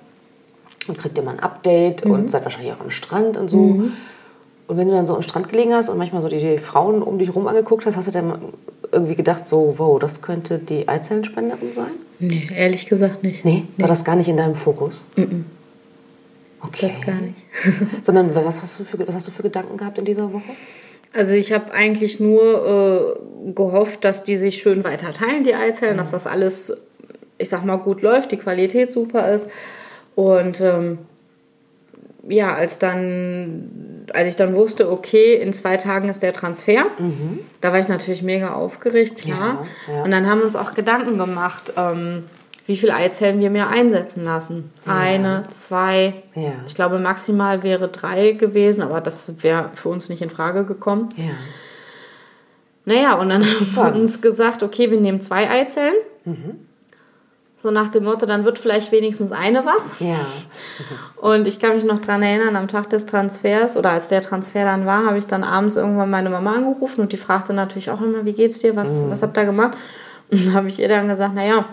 und 0.90 0.98
kriegt 0.98 1.18
immer 1.18 1.32
ein 1.32 1.40
Update 1.40 2.04
mhm. 2.04 2.12
und 2.12 2.32
seid 2.32 2.44
wahrscheinlich 2.44 2.74
auch 2.74 2.82
am 2.82 2.92
Strand 2.92 3.38
und 3.38 3.48
so. 3.48 3.58
Mhm. 3.58 3.94
Und 4.68 4.78
wenn 4.78 4.88
du 4.88 4.94
dann 4.94 5.08
so 5.08 5.16
am 5.16 5.22
Strand 5.22 5.50
gelegen 5.50 5.74
hast 5.74 5.88
und 5.88 5.98
manchmal 5.98 6.22
so 6.22 6.28
die, 6.28 6.40
die 6.40 6.58
Frauen 6.58 7.02
um 7.02 7.18
dich 7.18 7.34
rum 7.34 7.48
angeguckt 7.48 7.86
hast, 7.86 7.96
hast 7.96 8.08
du 8.08 8.12
dann 8.12 8.34
irgendwie 8.92 9.16
gedacht, 9.16 9.48
so, 9.48 9.76
wow, 9.78 10.00
das 10.00 10.22
könnte 10.22 10.60
die 10.60 10.88
Eizellenspenderin 10.88 11.74
sein? 11.74 11.92
Nee, 12.20 12.50
ehrlich 12.56 12.88
gesagt 12.88 13.24
nicht. 13.24 13.46
Nee? 13.46 13.64
nee. 13.78 13.82
War 13.82 13.90
das 13.90 14.04
gar 14.04 14.16
nicht 14.16 14.28
in 14.28 14.38
deinem 14.38 14.56
Fokus? 14.56 15.06
Mhm. 15.16 15.46
Okay. 16.62 16.88
Das 16.88 17.02
gar 17.02 17.16
nicht. 17.16 17.36
Sondern 18.04 18.36
was 18.36 18.62
hast, 18.62 18.80
du 18.80 18.84
für, 18.84 19.08
was 19.08 19.16
hast 19.16 19.28
du 19.28 19.32
für 19.32 19.44
Gedanken 19.44 19.78
gehabt 19.78 19.98
in 19.98 20.06
dieser 20.06 20.32
Woche? 20.34 20.52
Also 21.14 21.34
ich 21.34 21.52
habe 21.52 21.74
eigentlich 21.74 22.20
nur 22.20 23.18
äh, 23.48 23.52
gehofft, 23.54 24.04
dass 24.04 24.24
die 24.24 24.36
sich 24.36 24.62
schön 24.62 24.84
weiter 24.84 25.12
teilen, 25.14 25.44
die 25.44 25.56
Eizellen, 25.56 25.94
mhm. 25.94 26.00
dass 26.00 26.12
das 26.12 26.28
alles, 26.28 26.76
ich 27.38 27.50
sag 27.50 27.66
mal, 27.66 27.78
gut 27.78 28.02
läuft, 28.02 28.32
die 28.32 28.38
Qualität 28.38 28.92
super 28.92 29.32
ist. 29.34 29.48
Und 30.16 30.62
ähm, 30.62 31.00
ja, 32.30 32.54
als 32.54 32.80
dann, 32.80 34.06
als 34.14 34.28
ich 34.30 34.36
dann 34.36 34.56
wusste, 34.56 34.92
okay, 34.92 35.36
in 35.36 35.52
zwei 35.52 35.78
Tagen 35.78 36.10
ist 36.10 36.22
der 36.22 36.34
Transfer, 36.34 36.86
mhm. 36.98 37.40
da 37.62 37.72
war 37.72 37.80
ich 37.80 37.88
natürlich 37.88 38.22
mega 38.22 38.54
aufgeregt, 38.54 39.18
klar. 39.18 39.66
Ja, 39.88 39.94
ja. 39.96 40.04
Und 40.04 40.12
dann 40.12 40.28
haben 40.28 40.40
wir 40.40 40.46
uns 40.46 40.56
auch 40.56 40.74
Gedanken 40.74 41.18
gemacht, 41.18 41.74
ähm, 41.76 42.24
wie 42.66 42.78
viele 42.78 42.94
Eizellen 42.94 43.40
wir 43.40 43.50
mehr 43.50 43.70
einsetzen 43.70 44.24
lassen. 44.24 44.72
Ja. 44.86 44.96
Eine, 44.96 45.44
zwei, 45.52 46.14
ich 46.68 46.76
glaube 46.76 47.00
maximal 47.00 47.64
wäre 47.64 47.88
drei 47.88 48.34
gewesen, 48.34 48.84
aber 48.84 49.02
das 49.02 49.44
wäre 49.44 49.72
für 49.74 49.90
uns 49.90 50.08
nicht 50.08 50.22
in 50.22 50.30
Frage 50.30 50.66
gekommen. 50.66 51.10
Ja. 51.18 51.34
Naja, 52.86 53.14
und 53.16 53.30
dann 53.30 53.44
haben 53.76 53.96
wir 53.96 54.02
uns 54.02 54.22
gesagt, 54.22 54.62
okay, 54.62 54.92
wir 54.92 55.02
nehmen 55.02 55.20
zwei 55.20 55.50
Eizellen. 55.50 55.96
Mhm 56.26 56.69
so 57.60 57.72
nach 57.72 57.90
dem 57.90 58.06
Motto, 58.06 58.26
dann 58.26 58.46
wird 58.46 58.58
vielleicht 58.58 58.92
wenigstens 58.94 59.34
eine 59.34 59.66
was. 59.66 59.96
Ja. 60.00 60.16
Und 61.18 61.46
ich 61.46 61.60
kann 61.60 61.76
mich 61.76 61.84
noch 61.84 62.00
daran 62.00 62.24
erinnern, 62.24 62.56
am 62.56 62.70
Tag 62.70 62.90
des 62.90 63.06
Transfers 63.06 63.76
oder 63.76 63.92
als 63.92 64.08
der 64.08 64.22
Transfer 64.22 64.64
dann 64.64 64.86
war, 64.86 65.06
habe 65.06 65.18
ich 65.18 65.28
dann 65.28 65.44
abends 65.44 65.76
irgendwann 65.76 66.10
meine 66.10 66.30
Mama 66.30 66.54
angerufen 66.54 67.02
und 67.02 67.12
die 67.12 67.18
fragte 67.18 67.54
natürlich 67.54 67.92
auch 67.92 68.02
immer, 68.02 68.24
wie 68.24 68.32
geht's 68.32 68.60
dir, 68.60 68.78
was, 68.78 69.04
mhm. 69.04 69.12
was 69.12 69.22
habt 69.22 69.38
ihr 69.38 69.44
gemacht? 69.44 69.78
Und 70.32 70.46
dann 70.46 70.54
habe 70.54 70.70
ich 70.70 70.80
ihr 70.80 70.88
dann 70.88 71.10
gesagt, 71.10 71.36
naja, 71.36 71.66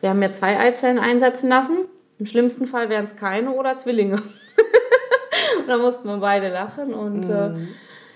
wir 0.00 0.10
haben 0.10 0.18
mir 0.18 0.32
zwei 0.32 0.58
Eizellen 0.58 0.98
einsetzen 0.98 1.50
lassen. 1.50 1.76
Im 2.18 2.24
schlimmsten 2.24 2.66
Fall 2.66 2.88
wären 2.88 3.04
es 3.04 3.16
keine 3.16 3.50
oder 3.50 3.76
Zwillinge. 3.76 4.16
und 5.58 5.68
da 5.68 5.76
mussten 5.76 6.08
wir 6.08 6.16
beide 6.18 6.48
lachen 6.48 6.94
und 6.94 7.24
äh, 7.24 7.48
mhm. 7.48 7.56
äh, 7.56 7.66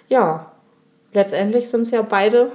ja, 0.08 0.52
letztendlich 1.12 1.68
sind 1.68 1.82
es 1.82 1.90
ja 1.90 2.00
beide 2.00 2.52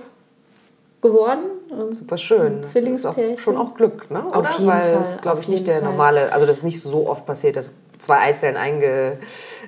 geworden. 1.03 1.43
Super 1.91 2.17
schön. 2.17 2.63
Zwillingspärchen. 2.63 3.37
Schon 3.37 3.57
auch 3.57 3.75
Glück, 3.75 4.09
ne? 4.09 4.25
Oder? 4.25 4.39
Auf 4.39 4.57
jeden 4.57 4.71
Weil 4.71 4.97
es, 4.99 5.21
glaube 5.21 5.41
ich, 5.41 5.47
nicht 5.47 5.67
der 5.67 5.81
Fall. 5.81 5.91
normale, 5.91 6.33
also 6.33 6.47
das 6.47 6.57
ist 6.57 6.63
nicht 6.63 6.81
so 6.81 7.07
oft 7.07 7.27
passiert, 7.27 7.57
dass 7.57 7.75
zwei 7.99 8.19
Eizellen 8.19 8.57
einge, 8.57 9.17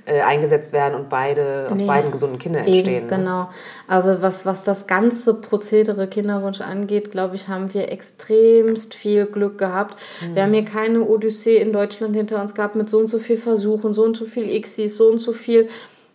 äh, 0.05 0.21
eingesetzt 0.21 0.73
werden 0.73 0.95
und 0.95 1.09
beide 1.09 1.67
aus 1.69 1.77
nee, 1.77 1.85
beiden 1.85 2.11
gesunden 2.11 2.39
Kindern 2.39 2.65
entstehen. 2.65 3.03
Eben, 3.03 3.07
ne? 3.07 3.17
Genau. 3.17 3.49
Also 3.87 4.21
was, 4.21 4.45
was 4.45 4.63
das 4.63 4.87
ganze 4.87 5.33
Prozedere 5.33 6.07
Kinderwunsch 6.07 6.61
angeht, 6.61 7.11
glaube 7.11 7.35
ich, 7.35 7.47
haben 7.47 7.73
wir 7.73 7.91
extremst 7.91 8.93
viel 8.93 9.25
Glück 9.25 9.57
gehabt. 9.57 9.95
Mhm. 10.21 10.35
Wir 10.35 10.43
haben 10.43 10.53
hier 10.53 10.65
keine 10.65 11.01
Odyssee 11.01 11.57
in 11.57 11.71
Deutschland 11.71 12.15
hinter 12.15 12.41
uns 12.41 12.55
gehabt 12.55 12.75
mit 12.75 12.89
so 12.89 12.99
und 12.99 13.07
so 13.07 13.19
viel 13.19 13.37
Versuchen, 13.37 13.93
so 13.93 14.03
und 14.03 14.17
so 14.17 14.25
viel 14.25 14.59
Xis, 14.61 14.97
so 14.97 15.09
und 15.09 15.19
so 15.19 15.33
viel 15.33 15.69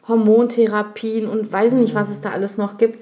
Hormontherapien 0.08 1.28
und 1.28 1.52
weiß 1.52 1.72
nicht, 1.72 1.94
was 1.94 2.10
es 2.10 2.20
da 2.20 2.30
alles 2.30 2.58
noch 2.58 2.78
gibt. 2.78 2.98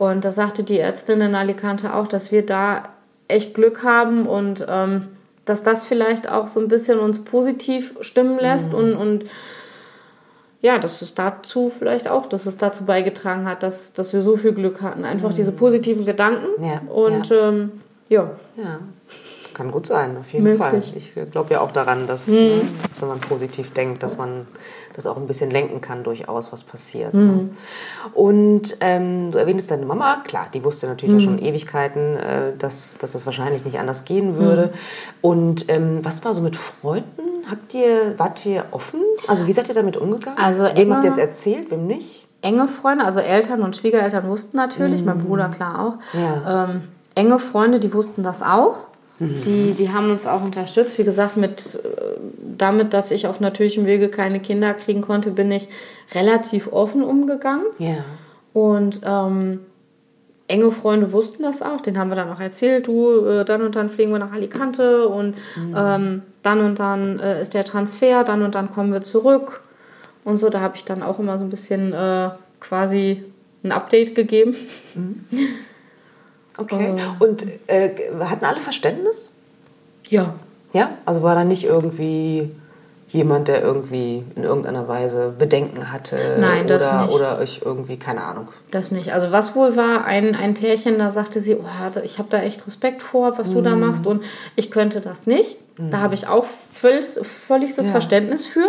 Und 0.00 0.24
da 0.24 0.30
sagte 0.30 0.62
die 0.62 0.78
Ärztin 0.78 1.20
in 1.20 1.34
Alicante 1.34 1.92
auch, 1.92 2.06
dass 2.06 2.32
wir 2.32 2.46
da 2.46 2.88
echt 3.28 3.52
Glück 3.52 3.82
haben 3.82 4.26
und 4.26 4.64
ähm, 4.66 5.08
dass 5.44 5.62
das 5.62 5.84
vielleicht 5.84 6.26
auch 6.26 6.48
so 6.48 6.58
ein 6.58 6.68
bisschen 6.68 6.98
uns 6.98 7.22
positiv 7.22 7.94
stimmen 8.00 8.38
lässt 8.38 8.72
mhm. 8.72 8.78
und, 8.78 8.94
und 8.94 9.24
ja, 10.62 10.78
dass 10.78 11.02
es 11.02 11.14
dazu 11.14 11.70
vielleicht 11.70 12.08
auch, 12.08 12.24
dass 12.24 12.46
es 12.46 12.56
dazu 12.56 12.86
beigetragen 12.86 13.44
hat, 13.44 13.62
dass, 13.62 13.92
dass 13.92 14.14
wir 14.14 14.22
so 14.22 14.38
viel 14.38 14.52
Glück 14.52 14.80
hatten. 14.80 15.04
Einfach 15.04 15.32
mhm. 15.32 15.34
diese 15.34 15.52
positiven 15.52 16.06
Gedanken 16.06 16.64
ja, 16.64 16.80
und 16.90 17.28
ja. 17.28 17.48
Ähm, 17.48 17.72
ja. 18.08 18.30
ja. 18.56 18.78
Kann 19.52 19.70
gut 19.70 19.86
sein, 19.86 20.16
auf 20.16 20.32
jeden 20.32 20.44
Möglich. 20.44 20.58
Fall. 20.58 20.82
Ich 20.96 21.30
glaube 21.30 21.52
ja 21.52 21.60
auch 21.60 21.72
daran, 21.72 22.06
dass, 22.06 22.26
mhm. 22.26 22.34
ne, 22.36 22.62
dass, 22.88 23.02
wenn 23.02 23.08
man 23.08 23.20
positiv 23.20 23.74
denkt, 23.74 24.02
dass 24.02 24.16
man 24.16 24.46
das 24.94 25.06
auch 25.06 25.16
ein 25.16 25.26
bisschen 25.26 25.50
lenken 25.50 25.80
kann, 25.80 26.04
durchaus, 26.04 26.52
was 26.52 26.64
passiert. 26.64 27.14
Mhm. 27.14 27.26
Ne? 27.26 27.50
Und 28.14 28.76
ähm, 28.80 29.30
du 29.30 29.38
erwähntest 29.38 29.70
deine 29.70 29.86
Mama, 29.86 30.22
klar, 30.24 30.46
die 30.52 30.64
wusste 30.64 30.86
natürlich 30.86 31.16
mhm. 31.16 31.20
schon 31.20 31.38
Ewigkeiten, 31.38 32.16
äh, 32.16 32.52
dass, 32.58 32.98
dass 32.98 33.12
das 33.12 33.26
wahrscheinlich 33.26 33.64
nicht 33.64 33.78
anders 33.78 34.04
gehen 34.04 34.36
würde. 34.36 34.66
Mhm. 34.66 34.78
Und 35.22 35.68
ähm, 35.68 36.00
was 36.02 36.24
war 36.24 36.34
so 36.34 36.40
mit 36.40 36.56
Freunden? 36.56 37.44
Habt 37.50 37.74
ihr, 37.74 38.18
wart 38.18 38.44
ihr 38.46 38.64
offen? 38.70 39.00
Also 39.26 39.46
wie 39.46 39.52
seid 39.52 39.68
ihr 39.68 39.74
damit 39.74 39.96
umgegangen? 39.96 40.38
Also 40.38 40.64
wem 40.64 40.94
habt 40.94 41.04
ihr 41.04 41.10
es 41.10 41.18
erzählt, 41.18 41.70
wem 41.70 41.86
nicht? 41.86 42.26
Enge 42.42 42.68
Freunde, 42.68 43.04
also 43.04 43.20
Eltern 43.20 43.62
und 43.62 43.76
Schwiegereltern 43.76 44.26
wussten 44.26 44.56
natürlich, 44.56 45.04
mein 45.04 45.18
mhm. 45.18 45.24
Bruder 45.24 45.48
klar 45.48 45.86
auch. 45.86 46.18
Ja. 46.18 46.70
Ähm, 46.70 46.82
enge 47.14 47.38
Freunde, 47.38 47.80
die 47.80 47.92
wussten 47.92 48.22
das 48.22 48.42
auch. 48.42 48.86
Die, 49.20 49.74
die 49.74 49.92
haben 49.92 50.10
uns 50.10 50.26
auch 50.26 50.42
unterstützt. 50.42 50.98
Wie 50.98 51.04
gesagt, 51.04 51.36
mit, 51.36 51.74
äh, 51.74 52.18
damit, 52.56 52.94
dass 52.94 53.10
ich 53.10 53.26
auf 53.26 53.38
natürlichem 53.38 53.84
Wege 53.84 54.08
keine 54.08 54.40
Kinder 54.40 54.72
kriegen 54.72 55.02
konnte, 55.02 55.30
bin 55.30 55.52
ich 55.52 55.68
relativ 56.14 56.72
offen 56.72 57.04
umgegangen. 57.04 57.66
Ja. 57.78 58.04
Und 58.54 59.02
ähm, 59.04 59.60
enge 60.48 60.72
Freunde 60.72 61.12
wussten 61.12 61.42
das 61.42 61.60
auch. 61.60 61.82
Den 61.82 61.98
haben 61.98 62.08
wir 62.08 62.16
dann 62.16 62.30
auch 62.30 62.40
erzählt, 62.40 62.86
du, 62.86 63.26
äh, 63.26 63.44
dann 63.44 63.60
und 63.60 63.76
dann 63.76 63.90
fliegen 63.90 64.10
wir 64.10 64.18
nach 64.18 64.32
Alicante 64.32 65.06
und 65.06 65.36
mhm. 65.54 65.74
ähm, 65.76 66.22
dann 66.42 66.60
und 66.62 66.78
dann 66.78 67.20
äh, 67.20 67.42
ist 67.42 67.52
der 67.52 67.64
Transfer, 67.64 68.24
dann 68.24 68.42
und 68.42 68.54
dann 68.54 68.72
kommen 68.72 68.90
wir 68.90 69.02
zurück. 69.02 69.60
Und 70.24 70.38
so, 70.38 70.48
da 70.48 70.60
habe 70.60 70.76
ich 70.76 70.86
dann 70.86 71.02
auch 71.02 71.18
immer 71.18 71.38
so 71.38 71.44
ein 71.44 71.50
bisschen 71.50 71.92
äh, 71.92 72.30
quasi 72.58 73.22
ein 73.62 73.72
Update 73.72 74.14
gegeben. 74.14 74.56
Mhm. 74.94 75.26
Okay. 76.60 76.94
Oh. 77.18 77.24
Und 77.24 77.46
äh, 77.68 77.90
hatten 78.20 78.44
alle 78.44 78.60
Verständnis? 78.60 79.30
Ja. 80.08 80.34
Ja? 80.72 80.98
Also 81.06 81.22
war 81.22 81.34
da 81.34 81.44
nicht 81.44 81.64
irgendwie 81.64 82.50
jemand, 83.12 83.48
der 83.48 83.60
irgendwie 83.60 84.24
in 84.36 84.44
irgendeiner 84.44 84.86
Weise 84.86 85.34
Bedenken 85.36 85.92
hatte? 85.92 86.16
Nein, 86.38 86.68
das 86.68 86.88
oder, 86.88 87.02
nicht. 87.02 87.14
Oder 87.14 87.38
euch 87.38 87.60
irgendwie, 87.64 87.96
keine 87.96 88.22
Ahnung. 88.22 88.48
Das 88.70 88.92
nicht. 88.92 89.12
Also 89.12 89.32
was 89.32 89.56
wohl 89.56 89.76
war, 89.76 90.04
ein, 90.04 90.36
ein 90.36 90.54
Pärchen, 90.54 90.98
da 90.98 91.10
sagte 91.10 91.40
sie, 91.40 91.56
oh, 91.56 92.00
ich 92.04 92.18
habe 92.18 92.28
da 92.30 92.40
echt 92.42 92.66
Respekt 92.66 93.02
vor, 93.02 93.36
was 93.38 93.50
mm. 93.50 93.54
du 93.54 93.62
da 93.62 93.70
mhm. 93.74 93.80
machst 93.80 94.06
und 94.06 94.22
ich 94.54 94.70
könnte 94.70 95.00
das 95.00 95.26
nicht. 95.26 95.56
Mm. 95.76 95.90
Da 95.90 95.98
mhm. 95.98 96.02
habe 96.02 96.14
ich 96.14 96.28
auch 96.28 96.44
völlig, 96.44 97.04
völligstes 97.22 97.86
ja. 97.86 97.92
Verständnis 97.92 98.46
für. 98.46 98.60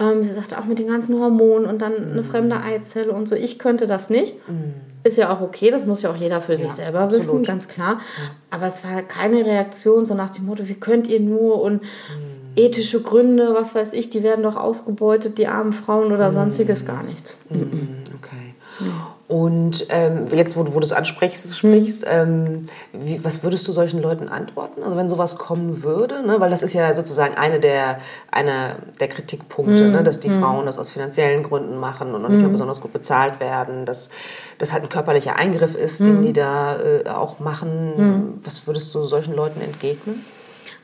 Ja. 0.00 0.10
Ähm, 0.10 0.24
sie 0.24 0.32
sagte 0.32 0.58
auch 0.58 0.64
mit 0.64 0.78
den 0.78 0.88
ganzen 0.88 1.20
Hormonen 1.20 1.66
und 1.66 1.80
dann 1.80 1.92
mm. 1.92 2.12
eine 2.12 2.24
fremde 2.24 2.56
Eizelle 2.60 3.12
und 3.12 3.28
so, 3.28 3.36
ich 3.36 3.58
könnte 3.60 3.86
das 3.86 4.10
nicht. 4.10 4.34
Ist 5.04 5.16
ja 5.16 5.32
auch 5.32 5.40
okay, 5.40 5.70
das 5.70 5.86
muss 5.86 6.02
ja 6.02 6.10
auch 6.10 6.16
jeder 6.16 6.40
für 6.40 6.52
ja, 6.52 6.58
sich 6.58 6.72
selber 6.72 7.00
absolut. 7.00 7.24
wissen, 7.24 7.44
ganz 7.44 7.68
klar. 7.68 8.00
Aber 8.50 8.66
es 8.66 8.84
war 8.84 9.00
keine 9.02 9.44
Reaktion 9.46 10.04
so 10.04 10.14
nach 10.14 10.30
dem 10.30 10.46
Motto, 10.46 10.68
wie 10.68 10.74
könnt 10.74 11.08
ihr 11.08 11.20
nur 11.20 11.62
und 11.62 11.82
ethische 12.64 13.00
Gründe, 13.00 13.54
was 13.54 13.74
weiß 13.74 13.92
ich, 13.92 14.10
die 14.10 14.22
werden 14.22 14.42
doch 14.42 14.56
ausgebeutet, 14.56 15.38
die 15.38 15.46
armen 15.46 15.72
Frauen 15.72 16.12
oder 16.12 16.30
sonstiges, 16.32 16.84
gar 16.84 17.02
nichts. 17.02 17.36
Okay. 17.50 18.54
Und 19.28 19.86
ähm, 19.90 20.26
jetzt, 20.32 20.56
wo 20.56 20.64
du, 20.64 20.74
wo 20.74 20.80
du 20.80 20.84
es 20.84 20.92
ansprichst, 20.92 21.56
sprichst, 21.56 22.04
ähm, 22.08 22.66
wie, 22.92 23.24
was 23.24 23.44
würdest 23.44 23.68
du 23.68 23.72
solchen 23.72 24.02
Leuten 24.02 24.28
antworten? 24.28 24.82
Also 24.82 24.96
wenn 24.96 25.08
sowas 25.08 25.36
kommen 25.38 25.84
würde, 25.84 26.26
ne? 26.26 26.40
weil 26.40 26.50
das 26.50 26.64
ist 26.64 26.72
ja 26.72 26.92
sozusagen 26.94 27.36
eine 27.36 27.60
der, 27.60 28.00
eine 28.32 28.76
der 28.98 29.06
Kritikpunkte, 29.06 29.84
mm. 29.84 29.92
ne? 29.92 30.02
dass 30.02 30.18
die 30.18 30.30
mm. 30.30 30.40
Frauen 30.40 30.66
das 30.66 30.78
aus 30.78 30.90
finanziellen 30.90 31.44
Gründen 31.44 31.78
machen 31.78 32.12
und 32.12 32.22
noch 32.22 32.28
nicht 32.28 32.44
mm. 32.44 32.50
besonders 32.50 32.80
gut 32.80 32.92
bezahlt 32.92 33.38
werden, 33.38 33.86
dass 33.86 34.10
das 34.58 34.72
halt 34.72 34.82
ein 34.82 34.88
körperlicher 34.88 35.36
Eingriff 35.36 35.76
ist, 35.76 36.00
den 36.00 36.22
die 36.22 36.32
da 36.32 36.76
äh, 36.80 37.08
auch 37.08 37.38
machen. 37.38 38.40
Was 38.42 38.66
würdest 38.66 38.92
du 38.94 39.04
solchen 39.04 39.36
Leuten 39.36 39.60
entgegnen? 39.60 40.24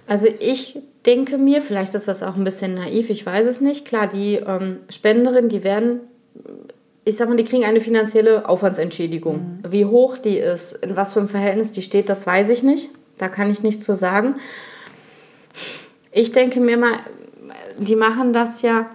Also 0.07 0.29
ich 0.39 0.79
denke 1.05 1.39
mir, 1.39 1.63
vielleicht 1.63 1.95
ist 1.95 2.09
das 2.09 2.23
auch 2.23 2.37
ein 2.37 2.45
bisschen 2.45 2.75
naiv, 2.75 3.11
ich 3.11 3.25
weiß 3.25 3.47
es 3.47 3.61
nicht. 3.61 3.85
Klar, 3.85 4.07
die 4.07 4.35
ähm, 4.35 4.79
Spenderinnen, 4.89 5.49
die 5.49 5.65
werden, 5.65 6.01
ich 7.05 7.17
sag 7.17 7.29
mal, 7.29 7.37
die 7.37 7.45
kriegen 7.45 7.65
eine 7.65 7.81
finanzielle 7.81 8.49
Aufwandsentschädigung. 8.49 9.61
Mhm. 9.63 9.73
Wie 9.73 9.85
hoch 9.85 10.19
die 10.19 10.39
ist, 10.39 10.73
in 10.75 10.97
was 10.97 11.13
für 11.13 11.21
einem 11.21 11.29
Verhältnis 11.29 11.73
die 11.73 11.83
steht, 11.83 12.09
das 12.09 12.27
weiß 12.27 12.51
ich 12.51 12.63
nicht. 12.63 12.91
Da 13.19 13.29
kann 13.29 13.51
ich 13.51 13.63
nichts 13.63 13.85
zu 13.85 13.95
sagen. 13.95 14.37
Ich 16.13 16.33
denke 16.33 16.61
mir 16.61 16.77
mal, 16.77 16.93
die 17.79 17.97
machen 17.97 18.33
das 18.33 18.63
ja 18.63 18.87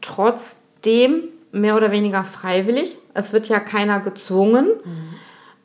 trotzdem 0.00 1.24
mehr 1.52 1.76
oder 1.76 1.90
weniger 1.90 2.24
freiwillig. 2.24 2.98
Es 3.14 3.32
wird 3.32 3.48
ja 3.48 3.60
keiner 3.60 4.00
gezwungen. 4.00 4.66
Mhm. 4.66 5.14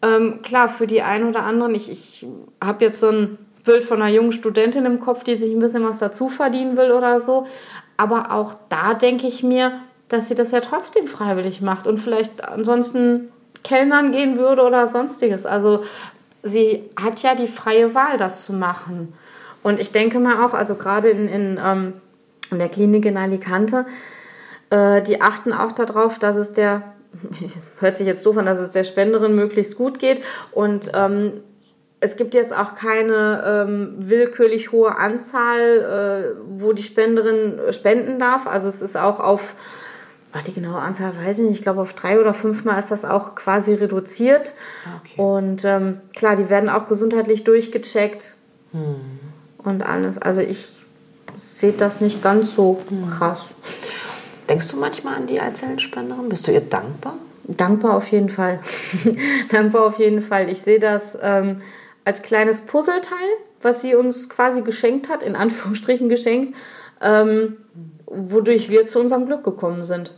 Ähm, 0.04 0.42
klar, 0.42 0.68
für 0.68 0.88
die 0.88 1.02
einen 1.02 1.30
oder 1.30 1.44
anderen, 1.44 1.76
ich, 1.76 1.92
ich 1.92 2.26
habe 2.64 2.86
jetzt 2.86 3.00
so 3.00 3.10
ein 3.10 3.38
Bild 3.64 3.84
von 3.84 4.02
einer 4.02 4.12
jungen 4.12 4.32
Studentin 4.32 4.86
im 4.86 5.00
Kopf, 5.00 5.24
die 5.24 5.36
sich 5.36 5.52
ein 5.52 5.60
bisschen 5.60 5.86
was 5.86 6.00
dazu 6.00 6.30
verdienen 6.30 6.78
will 6.78 6.92
oder 6.92 7.20
so. 7.20 7.48
Aber 7.98 8.32
auch 8.32 8.56
da 8.70 8.94
denke 8.94 9.28
ich 9.28 9.44
mir, 9.44 9.74
dass 10.08 10.28
sie 10.28 10.36
das 10.36 10.52
ja 10.52 10.60
trotzdem 10.60 11.08
freiwillig 11.08 11.62
macht 11.62 11.88
und 11.88 11.98
vielleicht 11.98 12.44
ansonsten 12.44 13.32
Kellnern 13.64 14.12
gehen 14.12 14.38
würde 14.38 14.64
oder 14.64 14.88
sonstiges. 14.88 15.46
Also 15.46 15.84
sie 16.44 16.90
hat 17.02 17.22
ja 17.22 17.36
die 17.36 17.48
freie 17.48 17.94
Wahl, 17.94 18.18
das 18.18 18.44
zu 18.46 18.54
machen. 18.54 19.14
Und 19.64 19.80
ich 19.80 19.92
denke 19.92 20.20
mal 20.20 20.44
auch, 20.44 20.54
also 20.54 20.76
gerade 20.76 21.10
in, 21.10 21.28
in, 21.28 21.60
ähm, 21.64 21.94
in 22.50 22.58
der 22.58 22.70
Klinik 22.70 23.06
in 23.06 23.18
Alicante, 23.18 23.86
äh, 24.70 25.02
die 25.02 25.22
achten 25.22 25.54
auch 25.54 25.72
darauf, 25.72 26.18
dass 26.18 26.36
es 26.36 26.54
der, 26.54 26.94
hört 27.80 27.98
sich 27.98 28.08
jetzt 28.08 28.24
so 28.24 28.32
an, 28.34 28.46
dass 28.46 28.60
es 28.60 28.72
der 28.72 28.84
Spenderin 28.84 29.36
möglichst 29.36 29.78
gut 29.78 30.00
geht. 30.00 30.24
Und 30.52 30.92
ähm, 30.94 31.42
es 32.02 32.18
gibt 32.18 32.34
jetzt 32.34 32.56
auch 32.56 32.76
keine 32.76 33.44
ähm, 33.46 33.96
willkürlich 33.98 34.72
hohe 34.72 34.98
Anzahl, 34.98 36.36
äh, 36.36 36.42
wo 36.60 36.74
die 36.74 36.84
Spenderin 36.84 37.60
spenden 37.72 38.20
darf. 38.20 38.48
Also 38.48 38.68
es 38.68 38.82
ist 38.82 38.98
auch 38.98 39.20
auf 39.20 39.56
Ach, 40.34 40.42
die 40.44 40.54
genaue 40.54 40.80
Anzahl 40.80 41.14
weiß 41.26 41.40
ich 41.40 41.46
nicht. 41.46 41.58
Ich 41.58 41.62
glaube, 41.62 41.82
auf 41.82 41.94
drei 41.94 42.20
oder 42.20 42.34
fünfmal 42.34 42.80
ist 42.80 42.90
das 42.90 43.04
auch 43.04 43.36
quasi 43.36 43.74
reduziert. 43.74 44.54
Ah, 44.86 45.02
okay. 45.04 45.22
Und 45.22 45.66
ähm, 45.66 46.00
klar, 46.16 46.38
die 46.38 46.50
werden 46.50 46.70
auch 46.70 46.88
gesundheitlich 46.88 47.44
durchgecheckt 47.44 48.38
hm. 48.72 48.96
und 49.58 49.84
alles. 49.84 50.18
Also 50.18 50.40
ich 50.42 50.86
sehe 51.36 51.74
das 51.74 52.00
nicht 52.00 52.24
ganz 52.24 52.56
so 52.56 52.80
hm. 52.88 53.10
krass. 53.10 53.48
Denkst 54.48 54.70
du 54.70 54.78
manchmal 54.78 55.16
an 55.16 55.28
die 55.28 55.40
Eizellenspenderin? 55.42 56.30
Bist 56.30 56.48
du 56.48 56.52
ihr 56.52 56.62
dankbar? 56.62 57.16
Dankbar 57.44 57.96
auf 57.96 58.08
jeden 58.08 58.30
Fall. 58.30 58.60
dankbar 59.52 59.86
auf 59.86 60.00
jeden 60.00 60.22
Fall. 60.22 60.50
Ich 60.50 60.62
sehe 60.62 60.80
das 60.80 61.18
ähm, 61.22 61.62
als 62.06 62.22
kleines 62.22 62.62
Puzzleteil, 62.62 63.18
was 63.62 63.82
sie 63.82 63.96
uns 63.96 64.30
quasi 64.30 64.62
geschenkt 64.62 65.10
hat, 65.10 65.24
in 65.24 65.36
Anführungsstrichen 65.36 66.10
geschenkt, 66.10 66.56
ähm, 67.02 67.58
wodurch 68.06 68.70
wir 68.70 68.86
zu 68.86 69.00
unserem 69.00 69.26
Glück 69.26 69.44
gekommen 69.44 69.84
sind. 69.84 70.12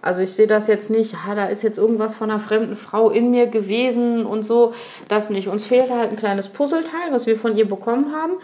Also 0.00 0.22
ich 0.22 0.32
sehe 0.32 0.46
das 0.46 0.68
jetzt 0.68 0.90
nicht, 0.90 1.16
ah, 1.26 1.34
da 1.34 1.46
ist 1.46 1.62
jetzt 1.62 1.78
irgendwas 1.78 2.14
von 2.14 2.30
einer 2.30 2.40
fremden 2.40 2.76
Frau 2.76 3.10
in 3.10 3.30
mir 3.30 3.46
gewesen 3.46 4.26
und 4.26 4.44
so. 4.44 4.72
Das 5.08 5.28
nicht. 5.28 5.48
Uns 5.48 5.64
fehlte 5.64 5.96
halt 5.96 6.10
ein 6.10 6.16
kleines 6.16 6.48
Puzzleteil, 6.48 7.10
was 7.10 7.26
wir 7.26 7.36
von 7.36 7.56
ihr 7.56 7.66
bekommen 7.66 8.14
haben. 8.14 8.34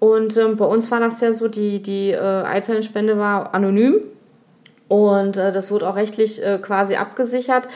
Und 0.00 0.36
ähm, 0.36 0.56
bei 0.56 0.64
uns 0.64 0.90
war 0.90 0.98
das 0.98 1.20
ja 1.20 1.32
so, 1.32 1.46
die, 1.46 1.80
die 1.80 2.10
äh, 2.10 2.18
Eizellenspende 2.18 3.18
war 3.18 3.54
anonym. 3.54 4.00
Und 4.88 5.36
äh, 5.36 5.52
das 5.52 5.70
wurde 5.70 5.88
auch 5.88 5.96
rechtlich 5.96 6.44
äh, 6.44 6.58
quasi 6.58 6.96
abgesichert, 6.96 7.68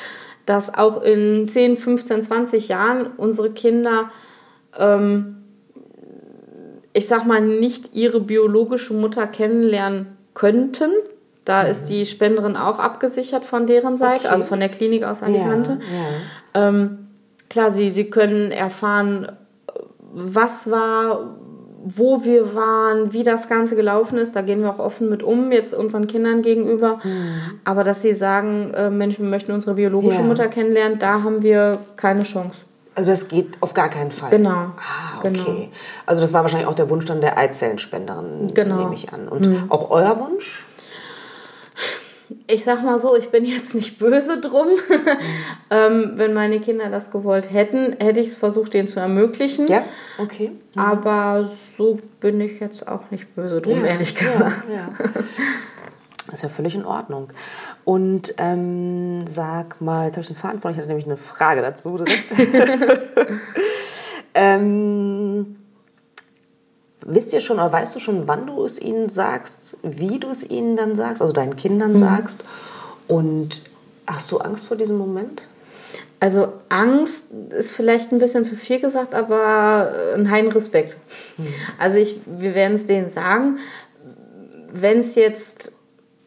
dass 0.47 0.75
auch 0.75 1.03
in 1.03 1.49
10, 1.49 1.77
15, 1.77 2.23
20 2.23 2.69
Jahren 2.69 3.11
unsere 3.17 3.51
Kinder, 3.51 4.11
ähm, 4.79 5.37
ich 6.93 7.09
sag 7.09 7.27
mal, 7.27 7.41
nicht 7.41 7.95
ihre 7.95 8.21
biologische 8.21 8.95
Mutter 8.95 9.27
kennenlernen 9.27 10.17
könnten 10.35 10.91
da 11.45 11.65
mhm. 11.65 11.71
ist 11.71 11.85
die 11.85 12.07
Spenderin 12.07 12.57
auch 12.57 12.79
abgesichert 12.79 13.45
von 13.45 13.67
deren 13.67 13.97
Seite, 13.97 14.27
okay. 14.27 14.29
also 14.29 14.45
von 14.45 14.61
der 14.61 14.69
Klinik 14.69 15.05
aus 15.05 15.23
Alicante. 15.23 15.79
Ja, 15.81 16.61
ja. 16.63 16.69
Ähm, 16.69 17.09
klar, 17.51 17.71
sie, 17.71 17.91
sie 17.91 18.09
können 18.11 18.51
erfahren, 18.51 19.33
was 20.13 20.71
war, 20.71 21.37
wo 21.85 22.25
wir 22.25 22.55
waren, 22.55 23.13
wie 23.13 23.23
das 23.23 23.49
Ganze 23.49 23.77
gelaufen 23.77 24.17
ist. 24.17 24.35
Da 24.35 24.41
gehen 24.41 24.63
wir 24.63 24.71
auch 24.71 24.79
offen 24.79 25.11
mit 25.11 25.23
um, 25.23 25.53
jetzt 25.53 25.75
unseren 25.75 26.07
Kindern 26.07 26.41
gegenüber. 26.41 26.99
Mhm. 27.03 27.61
Aber 27.65 27.85
dass 27.85 28.01
sie 28.01 28.15
sagen, 28.15 28.73
äh, 28.75 28.89
Mensch, 28.89 29.19
wir 29.19 29.27
möchten 29.27 29.53
unsere 29.53 29.75
biologische 29.75 30.21
ja. 30.21 30.25
Mutter 30.25 30.49
kennenlernen, 30.49 30.99
da 30.99 31.23
haben 31.23 31.43
wir 31.43 31.79
keine 31.97 32.23
Chance. 32.23 32.61
Also 32.95 33.11
das 33.11 33.29
geht 33.29 33.57
auf 33.61 33.75
gar 33.75 33.89
keinen 33.89 34.13
Fall. 34.13 34.31
Genau. 34.31 34.51
Ah, 34.51 35.19
okay. 35.19 35.33
Genau. 35.33 35.69
Also 36.07 36.23
das 36.23 36.33
war 36.33 36.43
wahrscheinlich 36.43 36.69
auch 36.69 36.75
der 36.75 36.89
Wunsch 36.91 37.07
dann 37.07 37.21
der 37.21 37.37
Eizellenspenderin, 37.37 38.53
genau. 38.55 38.77
nehme 38.77 38.95
ich 38.95 39.13
an. 39.13 39.29
Und 39.29 39.47
mhm. 39.47 39.65
auch 39.71 39.91
euer 39.91 40.19
Wunsch? 40.21 40.65
ich 42.47 42.65
sag 42.65 42.83
mal 42.83 43.01
so, 43.01 43.17
ich 43.17 43.31
bin 43.31 43.45
jetzt 43.45 43.75
nicht 43.75 43.99
böse 43.99 44.41
drum. 44.41 44.69
ähm, 45.71 46.13
wenn 46.17 46.33
meine 46.33 46.61
Kinder 46.61 46.91
das 46.91 47.11
gewollt 47.11 47.53
hätten, 47.53 47.97
hätte 47.99 48.21
ich 48.21 48.29
es 48.29 48.37
versucht, 48.37 48.75
denen 48.75 48.89
zu 48.89 49.01
ermöglichen. 49.01 49.67
Ja, 49.67 49.85
okay. 50.19 50.51
Mhm. 50.75 50.81
Aber 50.81 51.51
so 51.77 51.99
bin 52.21 52.41
ich 52.41 52.61
jetzt 52.61 52.87
auch 52.89 53.11
nicht 53.11 53.35
böse 53.35 53.61
drum, 53.61 53.81
ja, 53.81 53.87
ehrlich 53.87 54.15
gesagt. 54.15 54.65
Ja, 54.69 54.75
ja. 54.75 54.89
Das 56.27 56.35
ist 56.35 56.43
ja 56.43 56.49
völlig 56.49 56.75
in 56.75 56.85
Ordnung. 56.85 57.29
Und 57.85 58.35
ähm, 58.39 59.27
sag 59.27 59.81
mal, 59.81 60.07
jetzt 60.07 60.15
habe 60.15 60.23
ich 60.23 60.29
den 60.29 60.37
Faden 60.37 60.61
von, 60.61 60.73
ich 60.73 60.79
hatte 60.79 60.89
nämlich 60.89 61.07
eine 61.07 61.19
Frage 61.19 61.61
dazu 61.61 61.99
direkt. 61.99 62.33
ähm, 64.35 65.57
wisst 67.05 67.33
ihr 67.33 67.41
schon 67.41 67.59
oder 67.59 67.73
weißt 67.73 67.95
du 67.95 68.01
schon, 68.01 68.27
wann 68.27 68.47
du 68.47 68.65
es 68.65 68.81
ihnen 68.81 69.11
sagst, 69.11 69.77
wie 69.83 70.19
du 70.19 70.31
es 70.31 70.49
ihnen 70.49 70.77
dann 70.77 70.97
sagst, 70.97 71.21
also 71.21 71.35
deinen 71.35 71.57
Kindern 71.57 71.95
mhm. 71.95 71.99
sagst? 71.99 72.45
Und 73.07 73.61
hast 74.07 74.31
du 74.31 74.39
Angst 74.39 74.67
vor 74.67 74.79
diesem 74.79 74.97
Moment? 74.97 75.47
Also 76.21 76.55
Angst 76.71 77.27
ist 77.51 77.77
vielleicht 77.77 78.13
ein 78.13 78.19
bisschen 78.19 78.47
zu 78.47 78.57
viel 78.57 78.81
gesagt, 78.81 79.15
aber 79.15 79.93
ein 80.15 80.31
heiden 80.31 80.51
Respekt. 80.53 80.97
Mhm. 81.37 81.49
Also 81.79 81.99
ich, 81.99 82.21
wir 82.25 82.55
werden 82.55 82.75
es 82.75 82.87
denen 82.87 83.11
sagen, 83.11 83.59
wenn 84.73 85.01
es 85.01 85.17
jetzt 85.17 85.73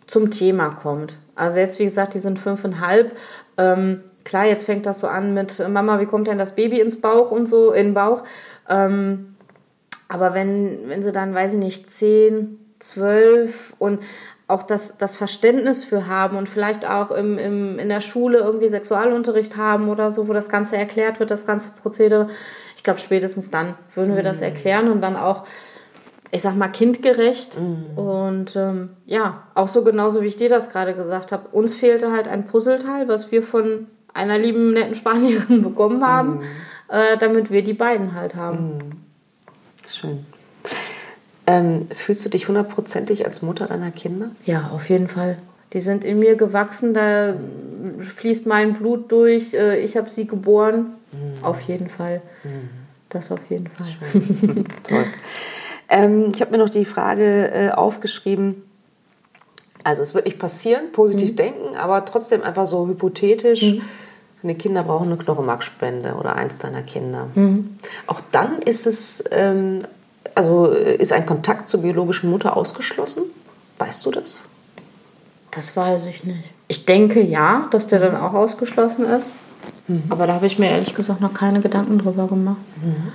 zum 0.06 0.30
Thema 0.30 0.70
kommt. 0.70 1.18
Also 1.38 1.60
jetzt, 1.60 1.80
wie 1.80 1.86
gesagt, 1.86 2.14
die 2.14 2.20
sind 2.20 2.40
fünfeinhalb. 2.40 3.16
Ähm, 3.58 4.04
klar, 4.24 4.46
jetzt 4.46 4.66
fängt 4.66 4.86
das 4.86 5.00
so 5.00 5.08
an 5.08 5.34
mit 5.34 5.60
Mama, 5.70 6.00
wie 6.00 6.06
kommt 6.06 6.28
denn 6.28 6.38
das 6.38 6.56
Baby 6.56 6.80
ins 6.80 7.00
Bauch 7.00 7.32
und 7.32 7.48
so, 7.48 7.72
in 7.72 7.88
den 7.88 7.94
Bauch. 7.94 8.24
Ähm, 8.68 9.36
aber 10.10 10.34
wenn, 10.34 10.84
wenn 10.88 11.04
sie 11.04 11.12
dann, 11.12 11.34
weiß 11.34 11.54
ich 11.54 11.60
nicht, 11.60 11.90
zehn, 11.90 12.60
zwölf 12.80 13.74
und 13.80 14.02
auch 14.48 14.64
das, 14.64 14.98
das 14.98 15.18
Verständnis 15.18 15.84
für 15.84 16.08
haben 16.08 16.38
und 16.38 16.48
vielleicht 16.48 16.90
auch 16.90 17.12
im, 17.12 17.38
im, 17.38 17.80
in 17.80 17.90
der 17.90 18.00
Schule 18.00 18.38
irgendwie 18.38 18.70
Sexualunterricht 18.70 19.58
haben 19.58 19.90
oder 19.90 20.10
so, 20.10 20.30
wo 20.30 20.34
das 20.34 20.48
Ganze 20.48 20.78
erklärt 20.78 21.20
wird, 21.20 21.32
das 21.32 21.46
ganze 21.46 21.72
Prozedere. 21.72 22.30
Ich 22.78 22.84
glaube, 22.84 23.00
spätestens 23.00 23.52
dann 23.52 23.76
würden 23.94 24.16
wir 24.16 24.24
das 24.24 24.38
mhm. 24.38 24.44
erklären 24.44 24.90
und 24.90 25.02
dann 25.02 25.18
auch, 25.18 25.44
ich 26.32 26.42
sag 26.42 26.56
mal, 26.56 26.68
kindgerecht. 26.68 27.60
Mhm. 27.60 27.98
Und 27.98 28.56
ähm, 28.56 28.90
ja, 29.06 29.44
auch 29.56 29.68
so 29.68 29.84
genauso 29.84 30.22
wie 30.22 30.28
ich 30.28 30.36
dir 30.36 30.50
das 30.50 30.70
gerade 30.70 30.94
gesagt 30.94 31.32
habe. 31.32 31.48
Uns 31.52 31.76
fehlte 31.76 32.12
halt 32.12 32.28
ein 32.28 32.46
Puzzleteil, 32.46 33.08
was 33.08 33.32
wir 33.32 33.44
von 33.44 33.88
einer 34.14 34.38
lieben, 34.38 34.74
netten 34.74 34.96
Spanierin 34.96 35.62
bekommen 35.64 36.06
haben, 36.06 36.38
mhm. 36.38 36.42
äh, 36.90 37.18
damit 37.18 37.52
wir 37.52 37.64
die 37.64 37.74
beiden 37.74 38.14
halt 38.14 38.36
haben. 38.36 38.78
Mhm. 38.78 38.92
Schön. 39.88 40.26
Ähm, 41.46 41.88
fühlst 41.96 42.26
du 42.26 42.30
dich 42.30 42.50
hundertprozentig 42.50 43.26
als 43.26 43.42
Mutter 43.42 43.68
deiner 43.68 43.92
Kinder? 43.92 44.32
Ja, 44.46 44.72
auf 44.74 44.90
jeden 44.90 45.08
Fall. 45.08 45.38
Die 45.74 45.80
sind 45.80 46.04
in 46.04 46.20
mir 46.20 46.36
gewachsen, 46.36 46.94
da 46.94 47.36
fließt 48.00 48.48
mein 48.48 48.74
Blut 48.74 49.12
durch. 49.12 49.54
Äh, 49.54 49.80
ich 49.80 49.96
habe 49.96 50.10
sie 50.10 50.28
geboren. 50.28 50.94
Mhm. 51.14 51.44
Auf 51.46 51.62
jeden 51.62 51.90
Fall. 51.90 52.22
Mhm. 52.44 52.70
Das 53.10 53.32
auf 53.32 53.40
jeden 53.50 53.68
Fall. 53.68 53.88
Toll. 54.84 55.06
Ähm, 55.90 56.30
ich 56.34 56.42
habe 56.42 56.52
mir 56.52 56.58
noch 56.58 56.70
die 56.70 56.86
Frage 56.86 57.52
äh, 57.52 57.70
aufgeschrieben. 57.72 58.64
Also 59.84 60.02
es 60.02 60.14
wird 60.14 60.26
nicht 60.26 60.40
passieren, 60.40 60.92
positiv 60.92 61.32
mhm. 61.32 61.36
denken, 61.38 61.76
aber 61.76 62.04
trotzdem 62.06 62.44
einfach 62.44 62.68
so 62.68 62.88
hypothetisch. 62.88 63.62
Mhm. 63.64 63.82
Deine 64.42 64.56
Kinder 64.56 64.84
brauchen 64.84 65.08
eine 65.08 65.18
Knochenmarkspende 65.18 66.16
oder 66.16 66.36
eins 66.36 66.58
deiner 66.58 66.84
Kinder. 66.84 67.28
Mhm. 67.36 67.78
Auch 68.06 68.22
dann 68.32 68.62
ist 68.62 68.86
es, 68.86 69.24
ähm, 69.32 69.80
also 70.36 70.68
ist 70.68 71.14
ein 71.14 71.26
Kontakt 71.26 71.70
zur 71.70 71.82
biologischen 71.82 72.30
Mutter 72.30 72.58
ausgeschlossen? 72.58 73.24
Weißt 73.78 74.06
du 74.06 74.12
das? 74.12 74.42
Das 75.52 75.76
weiß 75.76 76.06
ich 76.06 76.24
nicht. 76.24 76.52
Ich 76.68 76.86
denke 76.86 77.22
ja, 77.22 77.68
dass 77.72 77.88
der 77.88 78.00
dann 78.00 78.18
auch 78.18 78.34
ausgeschlossen 78.34 79.06
ist. 79.06 79.30
Mhm. 79.88 80.04
Aber 80.10 80.28
da 80.28 80.34
habe 80.34 80.48
ich 80.48 80.60
mir 80.60 80.70
ehrlich 80.70 80.94
gesagt 80.94 81.22
noch 81.22 81.34
keine 81.34 81.62
Gedanken 81.62 81.98
drüber 81.98 82.28
gemacht. 82.28 82.58
Mhm. 82.84 83.12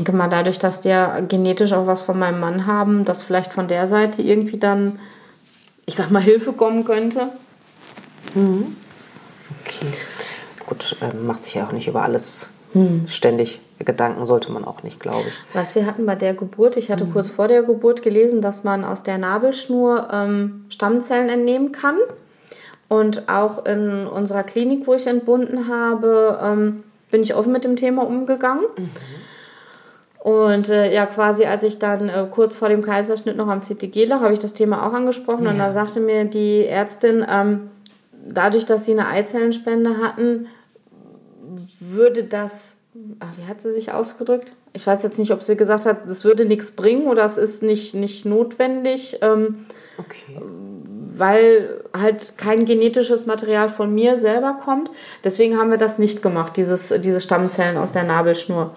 Ich 0.00 0.04
denke 0.06 0.16
mal, 0.16 0.30
dadurch, 0.30 0.58
dass 0.58 0.80
der 0.80 1.20
genetisch 1.28 1.74
auch 1.74 1.86
was 1.86 2.00
von 2.00 2.18
meinem 2.18 2.40
Mann 2.40 2.64
haben, 2.64 3.04
dass 3.04 3.22
vielleicht 3.22 3.52
von 3.52 3.68
der 3.68 3.86
Seite 3.86 4.22
irgendwie 4.22 4.56
dann, 4.56 4.98
ich 5.84 5.94
sag 5.94 6.10
mal, 6.10 6.22
Hilfe 6.22 6.54
kommen 6.54 6.84
könnte. 6.84 7.28
Mhm. 8.34 8.76
Okay. 9.60 9.92
Gut, 10.64 10.96
ähm, 11.02 11.26
macht 11.26 11.44
sich 11.44 11.52
ja 11.52 11.66
auch 11.66 11.72
nicht 11.72 11.86
über 11.86 12.00
alles 12.00 12.48
mhm. 12.72 13.08
ständig 13.08 13.60
Gedanken, 13.78 14.24
sollte 14.24 14.50
man 14.50 14.64
auch 14.64 14.82
nicht, 14.82 15.00
glaube 15.00 15.24
ich. 15.28 15.34
Was 15.52 15.74
wir 15.74 15.84
hatten 15.84 16.06
bei 16.06 16.14
der 16.14 16.32
Geburt, 16.32 16.78
ich 16.78 16.90
hatte 16.90 17.04
mhm. 17.04 17.12
kurz 17.12 17.28
vor 17.28 17.46
der 17.46 17.62
Geburt 17.62 18.02
gelesen, 18.02 18.40
dass 18.40 18.64
man 18.64 18.86
aus 18.86 19.02
der 19.02 19.18
Nabelschnur 19.18 20.08
ähm, 20.10 20.64
Stammzellen 20.70 21.28
entnehmen 21.28 21.72
kann. 21.72 21.98
Und 22.88 23.28
auch 23.28 23.66
in 23.66 24.06
unserer 24.06 24.44
Klinik, 24.44 24.86
wo 24.86 24.94
ich 24.94 25.06
entbunden 25.06 25.68
habe, 25.68 26.40
ähm, 26.42 26.84
bin 27.10 27.22
ich 27.22 27.34
offen 27.34 27.52
mit 27.52 27.64
dem 27.64 27.76
Thema 27.76 28.06
umgegangen. 28.06 28.64
Mhm. 28.78 28.88
Und 30.20 30.68
äh, 30.68 30.92
ja, 30.92 31.06
quasi 31.06 31.46
als 31.46 31.62
ich 31.62 31.78
dann 31.78 32.10
äh, 32.10 32.26
kurz 32.30 32.54
vor 32.54 32.68
dem 32.68 32.82
Kaiserschnitt 32.82 33.36
noch 33.36 33.48
am 33.48 33.62
CTG 33.62 34.04
lag, 34.04 34.20
habe 34.20 34.34
ich 34.34 34.38
das 34.38 34.52
Thema 34.52 34.86
auch 34.86 34.92
angesprochen. 34.92 35.44
Ja. 35.44 35.50
Und 35.50 35.58
da 35.58 35.72
sagte 35.72 35.98
mir 35.98 36.26
die 36.26 36.66
Ärztin, 36.66 37.24
ähm, 37.28 37.70
dadurch, 38.28 38.66
dass 38.66 38.84
sie 38.84 38.92
eine 38.92 39.06
Eizellenspende 39.06 39.96
hatten, 39.96 40.46
würde 41.80 42.24
das, 42.24 42.74
ach, 43.18 43.32
wie 43.38 43.48
hat 43.48 43.62
sie 43.62 43.72
sich 43.72 43.92
ausgedrückt? 43.92 44.52
Ich 44.74 44.86
weiß 44.86 45.02
jetzt 45.02 45.18
nicht, 45.18 45.32
ob 45.32 45.42
sie 45.42 45.56
gesagt 45.56 45.86
hat, 45.86 46.06
das 46.06 46.22
würde 46.24 46.44
nichts 46.44 46.72
bringen 46.72 47.06
oder 47.06 47.24
es 47.24 47.38
ist 47.38 47.62
nicht, 47.62 47.94
nicht 47.94 48.26
notwendig. 48.26 49.18
Ähm, 49.22 49.64
okay. 49.96 50.38
Weil 51.16 51.82
halt 51.98 52.34
kein 52.36 52.66
genetisches 52.66 53.24
Material 53.24 53.70
von 53.70 53.94
mir 53.94 54.18
selber 54.18 54.58
kommt. 54.62 54.90
Deswegen 55.24 55.58
haben 55.58 55.70
wir 55.70 55.78
das 55.78 55.98
nicht 55.98 56.20
gemacht, 56.20 56.58
dieses, 56.58 56.94
diese 57.00 57.22
Stammzellen 57.22 57.78
aus 57.78 57.92
der 57.92 58.04
Nabelschnur. 58.04 58.74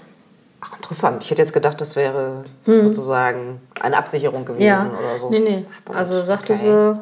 Ach, 0.63 0.75
interessant. 0.75 1.23
Ich 1.23 1.31
hätte 1.31 1.41
jetzt 1.41 1.53
gedacht, 1.53 1.81
das 1.81 1.95
wäre 1.95 2.45
hm. 2.65 2.83
sozusagen 2.83 3.59
eine 3.79 3.97
Absicherung 3.97 4.45
gewesen 4.45 4.63
ja. 4.63 4.85
oder 4.85 5.19
so. 5.19 5.29
Nee, 5.29 5.39
nee. 5.39 5.65
Spannend. 5.77 5.99
Also 5.99 6.23
sagte 6.23 6.53
okay. 6.53 6.61
sie, 6.63 6.99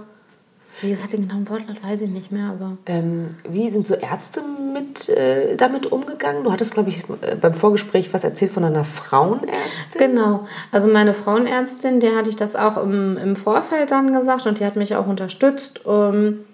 wie 0.82 0.90
gesagt, 0.90 1.14
den 1.14 1.28
genauen 1.28 1.48
Wortlaut 1.48 1.84
weiß 1.84 2.02
ich 2.02 2.10
nicht 2.10 2.32
mehr, 2.32 2.48
aber. 2.48 2.78
Ähm, 2.88 3.36
wie 3.48 3.70
sind 3.70 3.86
so 3.86 3.94
Ärzte 3.94 4.42
mit, 4.74 5.10
äh, 5.10 5.56
damit 5.56 5.92
umgegangen? 5.92 6.44
Du 6.44 6.52
hattest, 6.52 6.74
glaube 6.74 6.90
ich, 6.90 7.04
äh, 7.22 7.36
beim 7.36 7.54
Vorgespräch 7.54 8.12
was 8.14 8.24
erzählt 8.24 8.52
von 8.52 8.64
einer 8.64 8.84
Frauenärztin. 8.84 10.00
Genau. 10.00 10.48
Also 10.72 10.88
meine 10.88 11.14
Frauenärztin, 11.14 12.00
der 12.00 12.16
hatte 12.16 12.30
ich 12.30 12.36
das 12.36 12.56
auch 12.56 12.78
im, 12.82 13.18
im 13.18 13.36
Vorfeld 13.36 13.92
dann 13.92 14.12
gesagt 14.12 14.48
und 14.48 14.60
die 14.60 14.66
hat 14.66 14.76
mich 14.76 14.96
auch 14.96 15.06
unterstützt. 15.06 15.82
Ähm, 15.86 16.46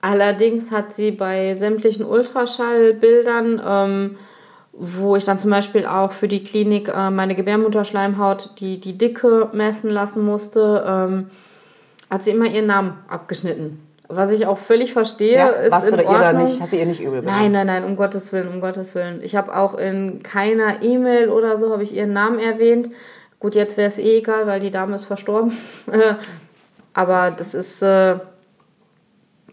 allerdings 0.00 0.70
hat 0.70 0.92
sie 0.94 1.10
bei 1.10 1.54
sämtlichen 1.54 2.04
Ultraschallbildern, 2.04 3.62
ähm, 3.66 4.16
wo 4.82 5.14
ich 5.14 5.26
dann 5.26 5.36
zum 5.36 5.50
Beispiel 5.50 5.84
auch 5.84 6.12
für 6.12 6.26
die 6.26 6.42
Klinik 6.42 6.88
äh, 6.88 7.10
meine 7.10 7.34
Gebärmutterschleimhaut, 7.34 8.52
die, 8.60 8.80
die 8.80 8.96
Dicke 8.96 9.50
messen 9.52 9.90
lassen 9.90 10.24
musste, 10.24 10.84
ähm, 10.86 11.26
hat 12.08 12.24
sie 12.24 12.30
immer 12.30 12.46
ihren 12.46 12.66
Namen 12.66 12.94
abgeschnitten. 13.06 13.86
Was 14.08 14.32
ich 14.32 14.46
auch 14.46 14.56
völlig 14.56 14.94
verstehe, 14.94 15.36
ja, 15.36 15.48
ist 15.48 15.70
was 15.70 15.86
in 15.88 16.00
Ordnung. 16.00 16.14
Ihr 16.14 16.18
da 16.18 16.32
nicht, 16.32 16.60
hast 16.60 16.72
du 16.72 16.78
ihr 16.78 16.86
nicht 16.86 17.00
übel 17.00 17.20
gemacht? 17.20 17.36
Nein, 17.38 17.52
nein, 17.52 17.66
nein, 17.66 17.84
um 17.84 17.94
Gottes 17.94 18.32
Willen, 18.32 18.48
um 18.48 18.60
Gottes 18.62 18.94
Willen. 18.94 19.20
Ich 19.22 19.36
habe 19.36 19.54
auch 19.54 19.74
in 19.74 20.22
keiner 20.22 20.82
E-Mail 20.82 21.28
oder 21.28 21.58
so 21.58 21.70
habe 21.70 21.82
ich 21.82 21.94
ihren 21.94 22.14
Namen 22.14 22.38
erwähnt. 22.38 22.88
Gut, 23.38 23.54
jetzt 23.54 23.76
wäre 23.76 23.88
es 23.88 23.98
eh 23.98 24.18
egal, 24.18 24.46
weil 24.46 24.60
die 24.60 24.70
Dame 24.70 24.96
ist 24.96 25.04
verstorben. 25.04 25.52
Aber 26.94 27.30
das 27.30 27.52
ist, 27.52 27.82
äh, 27.82 28.16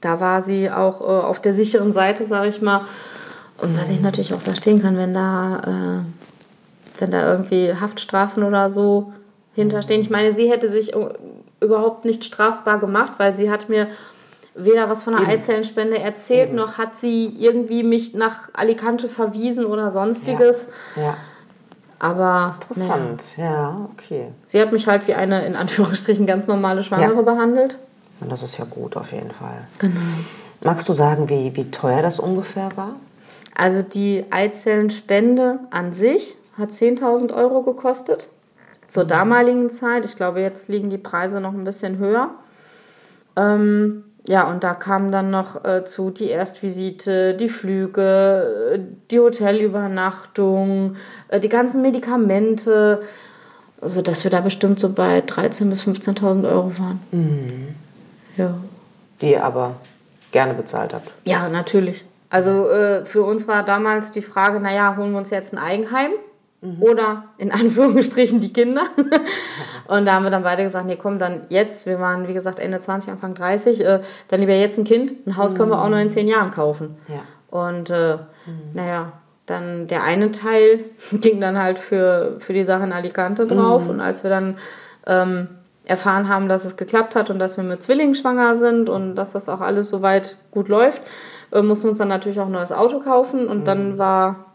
da 0.02 0.20
war 0.22 0.42
sie 0.42 0.72
auch 0.72 1.02
äh, 1.02 1.04
auf 1.04 1.42
der 1.42 1.54
sicheren 1.54 1.92
Seite, 1.92 2.26
sage 2.26 2.48
ich 2.48 2.62
mal. 2.62 2.86
Und 3.60 3.80
was 3.80 3.90
ich 3.90 4.02
natürlich 4.02 4.34
auch 4.34 4.42
verstehen 4.42 4.82
kann, 4.82 4.98
wenn 4.98 5.14
da, 5.14 6.04
äh, 6.04 7.00
wenn 7.02 7.12
da 7.12 7.32
irgendwie 7.32 7.74
Haftstrafen 7.74 8.44
oder 8.44 8.70
so 8.70 9.14
hinterstehen. 9.56 10.02
Ich 10.02 10.10
meine, 10.10 10.34
sie 10.34 10.50
hätte 10.50 10.70
sich 10.70 10.94
überhaupt 11.60 12.06
nicht 12.06 12.24
strafbar 12.24 12.80
gemacht, 12.80 13.14
weil 13.18 13.34
sie 13.34 13.50
hat 13.50 13.70
mir 13.70 13.88
weder 14.56 14.90
was 14.90 15.04
von 15.04 15.16
einer 15.16 15.28
Eizellenspende 15.28 16.00
erzählt, 16.00 16.50
Eben. 16.50 16.58
noch 16.58 16.78
hat 16.78 16.98
sie 16.98 17.28
irgendwie 17.38 17.84
mich 17.84 18.14
nach 18.14 18.50
Alicante 18.54 19.08
verwiesen 19.08 19.66
oder 19.66 19.92
sonstiges. 19.92 20.70
Ja. 20.96 21.02
ja. 21.02 21.18
Aber. 22.00 22.56
Interessant, 22.62 23.38
ja. 23.38 23.46
ja, 23.46 23.90
okay. 23.94 24.28
Sie 24.46 24.62
hat 24.62 24.72
mich 24.72 24.88
halt 24.88 25.08
wie 25.08 25.16
eine, 25.16 25.46
in 25.46 25.56
Anführungsstrichen, 25.56 26.26
ganz 26.26 26.48
normale 26.48 26.84
Schwangere 26.84 27.16
ja. 27.16 27.22
behandelt. 27.22 27.78
Und 28.20 28.32
das 28.32 28.42
ist 28.42 28.58
ja 28.58 28.66
gut 28.66 28.98
auf 28.98 29.12
jeden 29.12 29.32
Fall. 29.32 29.68
Genau. 29.80 30.00
Magst 30.64 30.90
du 30.90 30.94
sagen, 30.94 31.30
wie, 31.30 31.56
wie 31.56 31.70
teuer 31.70 32.02
das 32.02 32.20
ungefähr 32.20 32.72
war? 32.76 32.96
Also 33.58 33.82
die 33.82 34.24
Eizellenspende 34.30 35.58
an 35.72 35.92
sich 35.92 36.38
hat 36.60 36.70
10.000 36.70 37.34
Euro 37.34 37.64
gekostet 37.64 38.28
zur 38.88 39.04
damaligen 39.04 39.72
Zeit. 39.72 40.06
Ich 40.06 40.16
glaube, 40.16 40.42
jetzt 40.42 40.70
liegen 40.70 40.92
die 40.92 41.00
Preise 41.00 41.42
noch 41.42 41.54
ein 41.54 41.64
bisschen 41.64 41.98
höher. 41.98 42.30
Ähm, 43.36 44.04
ja, 44.28 44.48
und 44.48 44.64
da 44.64 44.76
kam 44.76 45.12
dann 45.12 45.32
noch 45.32 45.66
äh, 45.66 45.84
zu 45.86 46.12
die 46.12 46.30
Erstvisite, 46.30 47.34
die 47.34 47.50
Flüge, 47.50 48.76
äh, 48.76 48.80
die 49.10 49.20
Hotelübernachtung, 49.20 50.96
äh, 51.30 51.40
die 51.40 51.50
ganzen 51.50 51.82
Medikamente, 51.82 53.00
also 53.82 54.04
dass 54.04 54.24
wir 54.24 54.30
da 54.30 54.42
bestimmt 54.42 54.80
so 54.80 54.90
bei 54.90 55.22
13.000 55.22 55.70
bis 55.70 55.82
15.000 55.84 56.48
Euro 56.48 56.78
waren. 56.78 57.00
Mhm. 57.12 57.76
Ja. 58.38 58.54
Die 59.20 59.32
ihr 59.32 59.44
aber 59.44 59.78
gerne 60.32 60.54
bezahlt 60.54 60.94
habt. 60.94 61.10
Ja, 61.26 61.50
natürlich. 61.50 62.06
Also 62.30 62.70
äh, 62.70 63.06
für 63.06 63.24
uns 63.24 63.48
war 63.48 63.64
damals 63.64 64.12
die 64.12 64.22
Frage, 64.22 64.60
naja, 64.60 64.96
holen 64.98 65.12
wir 65.12 65.18
uns 65.18 65.30
jetzt 65.30 65.54
ein 65.54 65.58
Eigenheim? 65.58 66.12
Mhm. 66.62 66.82
Oder 66.82 67.24
in 67.38 67.52
Anführungsstrichen 67.52 68.42
die 68.42 68.52
Kinder. 68.52 68.84
und 69.88 70.06
da 70.06 70.14
haben 70.14 70.24
wir 70.24 70.32
dann 70.32 70.44
beide 70.44 70.64
gesagt, 70.64 70.86
nee, 70.88 70.98
komm, 70.98 71.20
dann 71.20 71.44
jetzt, 71.50 71.86
wir 71.86 72.00
waren 72.00 72.28
wie 72.28 72.34
gesagt 72.34 72.60
Ende 72.60 72.80
20, 72.80 73.12
Anfang 73.12 73.34
30, 73.34 73.86
äh, 73.86 74.00
dann 74.28 74.40
lieber 74.40 74.54
jetzt 74.54 74.78
ein 74.78 74.84
Kind. 74.84 75.14
Ein 75.26 75.38
Haus 75.38 75.56
können 75.56 75.72
wir 75.72 75.82
auch 75.82 75.90
nur 75.90 76.00
in 76.00 76.10
zehn 76.10 76.28
Jahren 76.28 76.52
kaufen. 76.52 76.98
Ja. 77.08 77.22
Und 77.50 77.90
äh, 77.90 78.16
mhm. 78.16 78.74
naja, 78.74 79.14
dann 79.46 79.88
der 79.88 80.04
eine 80.04 80.32
Teil 80.32 80.82
ging 81.12 81.40
dann 81.40 81.58
halt 81.58 81.80
für, 81.80 82.38
für 82.40 82.54
die 82.54 82.66
Sache 82.66 82.84
in 82.84 82.92
Alicante 82.92 83.48
drauf. 83.48 83.84
Mhm. 83.84 83.90
Und 83.90 84.02
als 84.02 84.24
wir 84.24 84.30
dann 84.30 84.58
ähm, 85.06 85.48
erfahren 85.86 86.28
haben, 86.28 86.50
dass 86.50 86.66
es 86.66 86.76
geklappt 86.76 87.16
hat 87.16 87.30
und 87.30 87.40
dass 87.40 87.56
wir 87.56 87.64
mit 87.64 87.82
Zwillingen 87.82 88.14
schwanger 88.14 88.56
sind 88.56 88.90
und 88.90 89.16
dass 89.16 89.32
das 89.32 89.48
auch 89.48 89.62
alles 89.62 89.88
soweit 89.90 90.36
gut 90.52 90.68
läuft, 90.68 91.02
äh, 91.52 91.62
mussten 91.62 91.86
wir 91.86 91.90
uns 91.92 92.00
dann 92.00 92.08
natürlich 92.08 92.40
auch 92.40 92.46
ein 92.46 92.52
neues 92.52 92.72
Auto 92.72 93.00
kaufen. 93.00 93.48
Und 93.48 93.68
dann 93.68 93.94
mhm. 93.94 93.98
war 93.98 94.46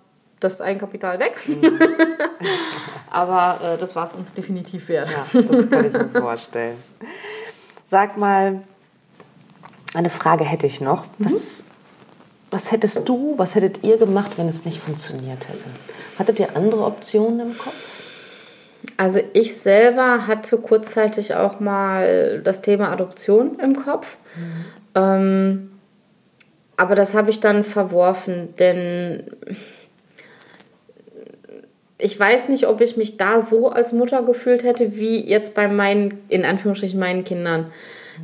das 0.40 0.60
Eigenkapital 0.60 1.18
weg. 1.18 1.40
Mhm. 1.46 1.78
Aber 3.10 3.74
äh, 3.74 3.78
das 3.78 3.94
war 3.94 4.06
es 4.06 4.14
uns 4.14 4.32
definitiv 4.32 4.88
wert. 4.88 5.10
Ja, 5.10 5.40
das 5.40 5.70
kann 5.70 5.86
ich 5.86 5.92
mir 5.92 6.08
vorstellen. 6.20 6.76
Sag 7.90 8.16
mal, 8.16 8.62
eine 9.94 10.10
Frage 10.10 10.44
hätte 10.44 10.66
ich 10.66 10.80
noch. 10.80 11.04
Mhm. 11.18 11.26
Was, 11.26 11.64
was 12.50 12.72
hättest 12.72 13.08
du, 13.08 13.34
was 13.36 13.54
hättet 13.54 13.84
ihr 13.84 13.98
gemacht, 13.98 14.32
wenn 14.36 14.48
es 14.48 14.64
nicht 14.64 14.80
funktioniert 14.80 15.48
hätte? 15.48 15.64
Hattet 16.18 16.40
ihr 16.40 16.56
andere 16.56 16.84
Optionen 16.84 17.40
im 17.40 17.58
Kopf? 17.58 17.74
Also 18.96 19.20
ich 19.32 19.56
selber 19.56 20.26
hatte 20.26 20.58
kurzzeitig 20.58 21.34
auch 21.34 21.60
mal 21.60 22.40
das 22.42 22.62
Thema 22.62 22.90
Adoption 22.90 23.58
im 23.60 23.76
Kopf. 23.76 24.18
Mhm. 24.36 24.64
Ähm, 24.94 25.71
aber 26.76 26.94
das 26.94 27.14
habe 27.14 27.30
ich 27.30 27.40
dann 27.40 27.64
verworfen, 27.64 28.54
denn 28.58 29.24
ich 31.98 32.18
weiß 32.18 32.48
nicht, 32.48 32.66
ob 32.66 32.80
ich 32.80 32.96
mich 32.96 33.16
da 33.16 33.40
so 33.40 33.70
als 33.70 33.92
Mutter 33.92 34.22
gefühlt 34.22 34.64
hätte, 34.64 34.96
wie 34.96 35.24
jetzt 35.24 35.54
bei 35.54 35.68
meinen, 35.68 36.18
in 36.28 36.44
Anführungsstrichen, 36.44 36.98
meinen 36.98 37.24
Kindern. 37.24 37.66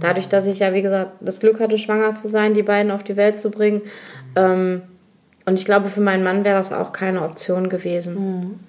Dadurch, 0.00 0.28
dass 0.28 0.46
ich 0.46 0.58
ja, 0.58 0.74
wie 0.74 0.82
gesagt, 0.82 1.12
das 1.20 1.40
Glück 1.40 1.60
hatte, 1.60 1.78
schwanger 1.78 2.14
zu 2.14 2.28
sein, 2.28 2.54
die 2.54 2.62
beiden 2.62 2.90
auf 2.90 3.04
die 3.04 3.16
Welt 3.16 3.36
zu 3.36 3.50
bringen. 3.50 3.82
Ähm, 4.36 4.82
und 5.46 5.58
ich 5.58 5.64
glaube, 5.64 5.88
für 5.88 6.00
meinen 6.00 6.24
Mann 6.24 6.44
wäre 6.44 6.58
das 6.58 6.72
auch 6.72 6.92
keine 6.92 7.22
Option 7.22 7.68
gewesen. 7.68 8.14
Mhm. 8.14 8.60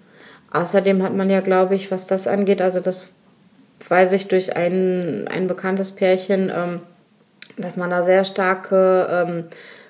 Außerdem 0.51 1.03
hat 1.03 1.15
man 1.15 1.29
ja, 1.29 1.41
glaube 1.41 1.75
ich, 1.75 1.91
was 1.91 2.07
das 2.07 2.27
angeht, 2.27 2.61
also 2.61 2.79
das 2.79 3.07
weiß 3.87 4.13
ich 4.13 4.27
durch 4.27 4.55
ein, 4.55 5.27
ein 5.27 5.47
bekanntes 5.47 5.91
Pärchen, 5.91 6.51
ähm, 6.55 6.81
dass 7.57 7.77
man 7.77 7.89
da 7.89 8.03
sehr 8.03 8.25
starke 8.25 9.07
ähm, 9.11 9.45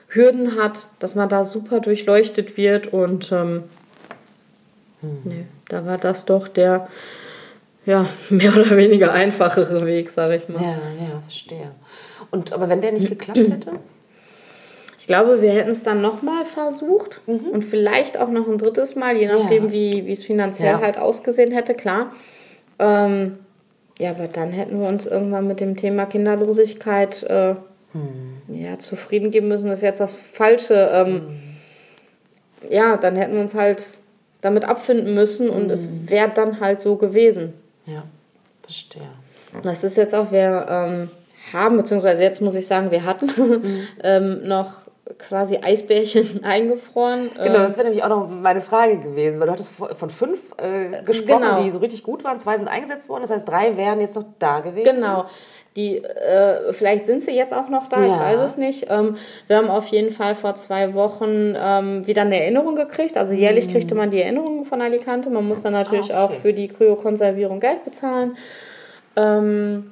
Hürden 0.08 0.56
hat, 0.62 0.88
dass 1.00 1.16
man 1.16 1.30
da 1.30 1.44
super 1.44 1.80
durchleuchtet 1.80 2.58
wird 2.58 2.88
und 2.88 3.32
ähm, 3.32 3.64
hm. 5.02 5.22
Nee, 5.24 5.46
da 5.70 5.86
war 5.86 5.98
das 5.98 6.26
doch 6.26 6.48
der 6.48 6.88
ja, 7.86 8.06
mehr 8.30 8.56
oder 8.56 8.76
weniger 8.78 9.12
einfachere 9.12 9.86
Weg, 9.86 10.12
sage 10.12 10.36
ich 10.36 10.50
mal. 10.50 10.62
Ja, 10.62 10.70
ja, 10.70 11.22
verstehe. 11.22 11.72
Und 12.32 12.54
aber 12.54 12.70
wenn 12.70 12.82
der 12.82 12.92
nicht 12.92 13.10
geklappt 13.10 13.38
hätte? 13.50 13.72
Ich 15.00 15.08
glaube, 15.08 15.42
wir 15.42 15.52
hätten 15.52 15.72
es 15.72 15.82
dann 15.82 16.02
nochmal 16.02 16.46
versucht 16.46 17.22
mhm. 17.26 17.50
und 17.52 17.64
vielleicht 17.64 18.20
auch 18.20 18.30
noch 18.30 18.48
ein 18.48 18.60
drittes 18.60 18.96
Mal, 18.96 19.18
je 19.18 19.28
nachdem, 19.28 19.66
ja. 19.66 19.72
wie, 19.72 20.12
es 20.12 20.24
finanziell 20.24 20.74
ja. 20.74 20.82
halt 20.82 21.00
ausgesehen 21.00 21.52
hätte, 21.52 21.74
klar. 21.74 22.12
Ähm, 22.78 23.40
ja, 24.00 24.12
aber 24.12 24.28
dann 24.28 24.52
hätten 24.52 24.80
wir 24.80 24.88
uns 24.88 25.06
irgendwann 25.06 25.48
mit 25.48 25.60
dem 25.60 25.76
Thema 25.76 26.06
Kinderlosigkeit 26.06 27.24
äh, 27.24 27.56
hm. 27.92 28.42
ja, 28.48 28.80
zufrieden 28.80 29.30
geben 29.30 29.50
müssen. 29.50 29.70
Das 29.70 29.80
ist 29.80 29.84
jetzt 29.84 30.00
das 30.00 30.14
Falsche. 30.14 30.90
Ähm, 30.92 31.08
hm. 31.08 32.72
Ja, 32.72 32.98
dann 32.98 33.16
hätten 33.16 33.34
wir 33.34 33.42
uns 33.42 33.54
halt 33.54 33.84
damit 34.42 34.64
abfinden 34.64 35.14
müssen 35.14 35.50
und 35.50 35.66
mhm. 35.66 35.72
es 35.72 35.90
wäre 36.10 36.30
dann 36.30 36.60
halt 36.60 36.80
so 36.80 36.96
gewesen. 36.96 37.54
Ja, 37.86 38.04
verstehe. 38.64 39.02
Das 39.64 39.84
ist 39.84 39.98
jetzt 39.98 40.16
auch, 40.16 40.32
wir 40.32 40.66
ähm, 40.70 41.10
haben, 41.54 41.78
beziehungsweise 41.78 42.24
jetzt 42.24 42.42
muss 42.42 42.56
ich 42.56 42.68
sagen, 42.68 42.92
wir 42.92 43.04
hatten 43.04 43.26
mhm. 43.26 43.88
ähm, 44.04 44.48
noch 44.48 44.89
quasi 45.20 45.60
Eisbärchen 45.62 46.44
eingefroren. 46.44 47.32
Genau, 47.36 47.60
das 47.60 47.78
wäre 47.78 47.86
nämlich 47.86 48.04
auch 48.04 48.10
noch 48.10 48.30
meine 48.30 48.62
Frage 48.62 48.98
gewesen, 48.98 49.40
weil 49.40 49.48
du 49.48 49.54
hattest 49.54 49.72
von 49.72 50.10
fünf 50.10 50.40
äh, 50.58 51.04
gesprochen, 51.04 51.42
genau. 51.42 51.64
die 51.64 51.72
so 51.72 51.80
richtig 51.80 52.04
gut 52.04 52.24
waren. 52.24 52.40
Zwei 52.40 52.58
sind 52.58 52.68
eingesetzt 52.68 53.10
worden, 53.10 53.22
das 53.24 53.32
heißt, 53.32 53.48
drei 53.48 53.78
wären 53.78 54.02
jetzt 54.02 54.16
noch 54.16 54.26
da 54.40 54.62
gewesen. 54.62 54.96
Genau. 54.96 55.26
Die, 55.76 55.98
äh, 55.98 56.74
vielleicht 56.74 57.06
sind 57.06 57.24
sie 57.24 57.32
jetzt 57.32 57.54
auch 57.54 57.70
noch 57.70 57.88
da, 57.88 58.00
ja. 58.00 58.08
ich 58.08 58.20
weiß 58.20 58.40
es 58.40 58.58
nicht. 58.58 58.88
Ähm, 58.90 59.18
wir 59.48 59.58
haben 59.58 59.70
auf 59.70 59.86
jeden 59.88 60.12
Fall 60.12 60.34
vor 60.34 60.56
zwei 60.56 60.94
Wochen 60.96 61.56
ähm, 61.56 62.08
wieder 62.08 62.24
eine 62.24 62.42
Erinnerung 62.42 62.76
gekriegt. 62.76 63.16
Also 63.16 63.34
jährlich 63.34 63.68
mhm. 63.68 63.72
kriegte 63.72 63.96
man 63.96 64.10
die 64.10 64.22
Erinnerung 64.22 64.66
von 64.66 64.82
Alicante. 64.82 65.30
Man 65.30 65.48
muss 65.48 65.62
dann 65.62 65.74
natürlich 65.74 66.14
ah, 66.14 66.26
okay. 66.26 66.34
auch 66.34 66.40
für 66.40 66.54
die 66.54 66.70
Kryokonservierung 66.70 67.60
Geld 67.60 67.86
bezahlen. 67.86 68.36
Ähm, 69.16 69.92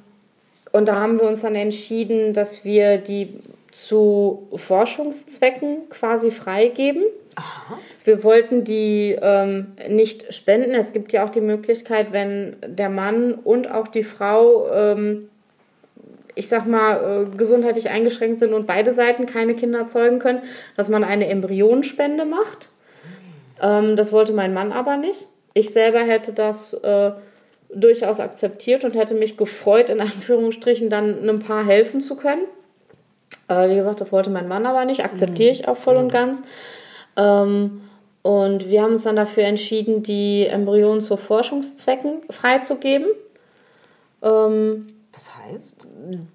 und 0.72 0.88
da 0.88 0.96
haben 0.96 1.20
wir 1.20 1.28
uns 1.28 1.42
dann 1.42 1.54
entschieden, 1.54 2.34
dass 2.34 2.64
wir 2.64 2.98
die 2.98 3.40
zu 3.72 4.48
Forschungszwecken 4.54 5.88
quasi 5.90 6.30
freigeben. 6.30 7.04
Aha. 7.34 7.78
Wir 8.04 8.24
wollten 8.24 8.64
die 8.64 9.16
ähm, 9.20 9.68
nicht 9.88 10.34
spenden. 10.34 10.74
Es 10.74 10.92
gibt 10.92 11.12
ja 11.12 11.24
auch 11.24 11.30
die 11.30 11.40
Möglichkeit, 11.40 12.12
wenn 12.12 12.56
der 12.66 12.88
Mann 12.88 13.34
und 13.34 13.70
auch 13.70 13.88
die 13.88 14.02
Frau, 14.02 14.68
ähm, 14.72 15.28
ich 16.34 16.48
sag 16.48 16.66
mal, 16.66 17.26
äh, 17.26 17.36
gesundheitlich 17.36 17.90
eingeschränkt 17.90 18.38
sind 18.38 18.54
und 18.54 18.66
beide 18.66 18.92
Seiten 18.92 19.26
keine 19.26 19.54
Kinder 19.54 19.86
zeugen 19.86 20.18
können, 20.18 20.42
dass 20.76 20.88
man 20.88 21.04
eine 21.04 21.28
Embryonspende 21.28 22.24
macht. 22.24 22.70
Ähm, 23.62 23.94
das 23.94 24.12
wollte 24.12 24.32
mein 24.32 24.54
Mann 24.54 24.72
aber 24.72 24.96
nicht. 24.96 25.28
Ich 25.54 25.70
selber 25.70 26.00
hätte 26.00 26.32
das 26.32 26.72
äh, 26.74 27.12
durchaus 27.74 28.20
akzeptiert 28.20 28.84
und 28.84 28.94
hätte 28.94 29.14
mich 29.14 29.36
gefreut, 29.36 29.90
in 29.90 30.00
Anführungsstrichen 30.00 30.90
dann 30.90 31.20
einem 31.20 31.40
Paar 31.40 31.66
helfen 31.66 32.00
zu 32.00 32.16
können. 32.16 32.46
Äh, 33.48 33.70
wie 33.70 33.76
gesagt, 33.76 34.00
das 34.00 34.12
wollte 34.12 34.30
mein 34.30 34.48
Mann 34.48 34.66
aber 34.66 34.84
nicht, 34.84 35.04
akzeptiere 35.04 35.50
ich 35.50 35.68
auch 35.68 35.76
voll 35.76 35.96
und 35.96 36.12
ganz. 36.12 36.42
Ähm, 37.16 37.82
und 38.22 38.68
wir 38.68 38.82
haben 38.82 38.92
uns 38.92 39.04
dann 39.04 39.16
dafür 39.16 39.44
entschieden, 39.44 40.02
die 40.02 40.46
Embryonen 40.46 41.00
zu 41.00 41.16
Forschungszwecken 41.16 42.20
freizugeben. 42.30 43.06
Ähm, 44.22 44.88
das 45.12 45.30
heißt? 45.36 45.86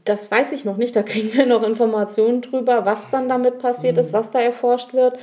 Das 0.03 0.29
weiß 0.29 0.51
ich 0.51 0.65
noch 0.65 0.77
nicht. 0.77 0.95
Da 0.95 1.03
kriegen 1.03 1.33
wir 1.33 1.45
noch 1.45 1.63
Informationen 1.63 2.41
drüber, 2.41 2.85
was 2.85 3.09
dann 3.11 3.29
damit 3.29 3.59
passiert 3.59 3.95
mhm. 3.95 4.01
ist, 4.01 4.13
was 4.13 4.31
da 4.31 4.41
erforscht 4.41 4.93
wird. 4.93 5.17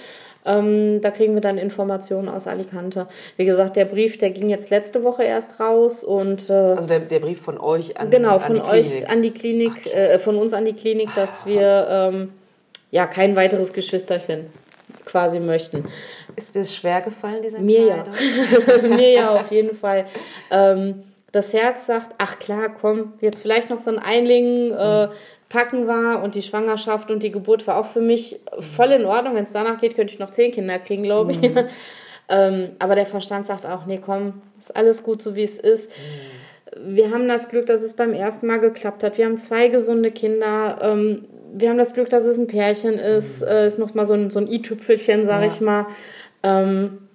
Ähm, 0.44 1.00
da 1.02 1.10
kriegen 1.10 1.34
wir 1.34 1.42
dann 1.42 1.58
Informationen 1.58 2.28
aus 2.28 2.46
Alicante. 2.46 3.06
Wie 3.36 3.44
gesagt, 3.44 3.76
der 3.76 3.84
Brief, 3.84 4.16
der 4.16 4.30
ging 4.30 4.48
jetzt 4.48 4.70
letzte 4.70 5.04
Woche 5.04 5.22
erst 5.22 5.60
raus 5.60 6.02
und 6.02 6.48
äh, 6.48 6.52
also 6.52 6.88
der, 6.88 7.00
der 7.00 7.20
Brief 7.20 7.42
von 7.42 7.58
euch 7.58 7.98
an 7.98 8.10
genau 8.10 8.36
an 8.36 8.40
von 8.40 8.54
die 8.56 8.62
euch 8.62 9.08
an 9.10 9.20
die 9.20 9.32
Klinik, 9.32 9.86
äh, 9.94 10.18
von 10.18 10.36
uns 10.36 10.54
an 10.54 10.64
die 10.64 10.72
Klinik, 10.72 11.14
dass 11.14 11.44
wir 11.44 11.86
ähm, 11.90 12.32
ja 12.90 13.06
kein 13.06 13.36
weiteres 13.36 13.72
Geschwisterchen 13.72 14.46
quasi 15.04 15.40
möchten. 15.40 15.84
Ist 16.36 16.56
das 16.56 16.74
schwer 16.74 17.02
gefallen, 17.02 17.42
dieser 17.42 17.58
Mir 17.58 17.86
ja. 17.86 18.04
Mir 18.82 19.12
ja, 19.12 19.34
auf 19.34 19.50
jeden 19.50 19.76
Fall. 19.76 20.06
Ähm, 20.50 21.02
das 21.32 21.52
Herz 21.52 21.86
sagt, 21.86 22.14
ach 22.18 22.38
klar, 22.38 22.70
komm, 22.80 23.12
jetzt 23.20 23.42
vielleicht 23.42 23.70
noch 23.70 23.78
so 23.78 23.90
ein 23.90 23.98
Einling, 23.98 24.72
äh, 24.72 25.08
packen 25.50 25.88
war 25.88 26.22
und 26.22 26.36
die 26.36 26.42
Schwangerschaft 26.42 27.10
und 27.10 27.22
die 27.22 27.32
Geburt 27.32 27.66
war 27.66 27.76
auch 27.76 27.84
für 27.84 28.00
mich 28.00 28.40
voll 28.60 28.92
in 28.92 29.04
Ordnung. 29.04 29.34
Wenn 29.34 29.42
es 29.42 29.52
danach 29.52 29.80
geht, 29.80 29.96
könnte 29.96 30.14
ich 30.14 30.20
noch 30.20 30.30
zehn 30.30 30.52
Kinder 30.52 30.78
kriegen, 30.78 31.02
glaube 31.02 31.32
ich. 31.32 31.42
Mhm. 31.42 31.66
ähm, 32.28 32.70
aber 32.78 32.94
der 32.94 33.04
Verstand 33.04 33.44
sagt 33.44 33.66
auch, 33.66 33.84
nee, 33.84 34.00
komm, 34.02 34.40
ist 34.58 34.74
alles 34.74 35.02
gut 35.02 35.20
so, 35.20 35.34
wie 35.34 35.42
es 35.42 35.58
ist. 35.58 35.90
Mhm. 35.90 36.96
Wir 36.96 37.10
haben 37.10 37.26
das 37.26 37.48
Glück, 37.48 37.66
dass 37.66 37.82
es 37.82 37.94
beim 37.94 38.14
ersten 38.14 38.46
Mal 38.46 38.60
geklappt 38.60 39.02
hat. 39.02 39.18
Wir 39.18 39.26
haben 39.26 39.36
zwei 39.36 39.66
gesunde 39.68 40.12
Kinder. 40.12 40.78
Ähm, 40.82 41.24
wir 41.52 41.68
haben 41.68 41.78
das 41.78 41.94
Glück, 41.94 42.08
dass 42.08 42.26
es 42.26 42.38
ein 42.38 42.46
Pärchen 42.46 42.94
ist. 43.00 43.42
Mhm. 43.42 43.48
Äh, 43.48 43.66
ist 43.66 43.80
nochmal 43.80 44.06
so 44.06 44.14
ein, 44.14 44.30
so 44.30 44.38
ein 44.38 44.46
i-Tüpfelchen, 44.46 45.24
sage 45.26 45.46
ja. 45.46 45.52
ich 45.52 45.60
mal. 45.60 45.86
Ähm, 46.44 47.09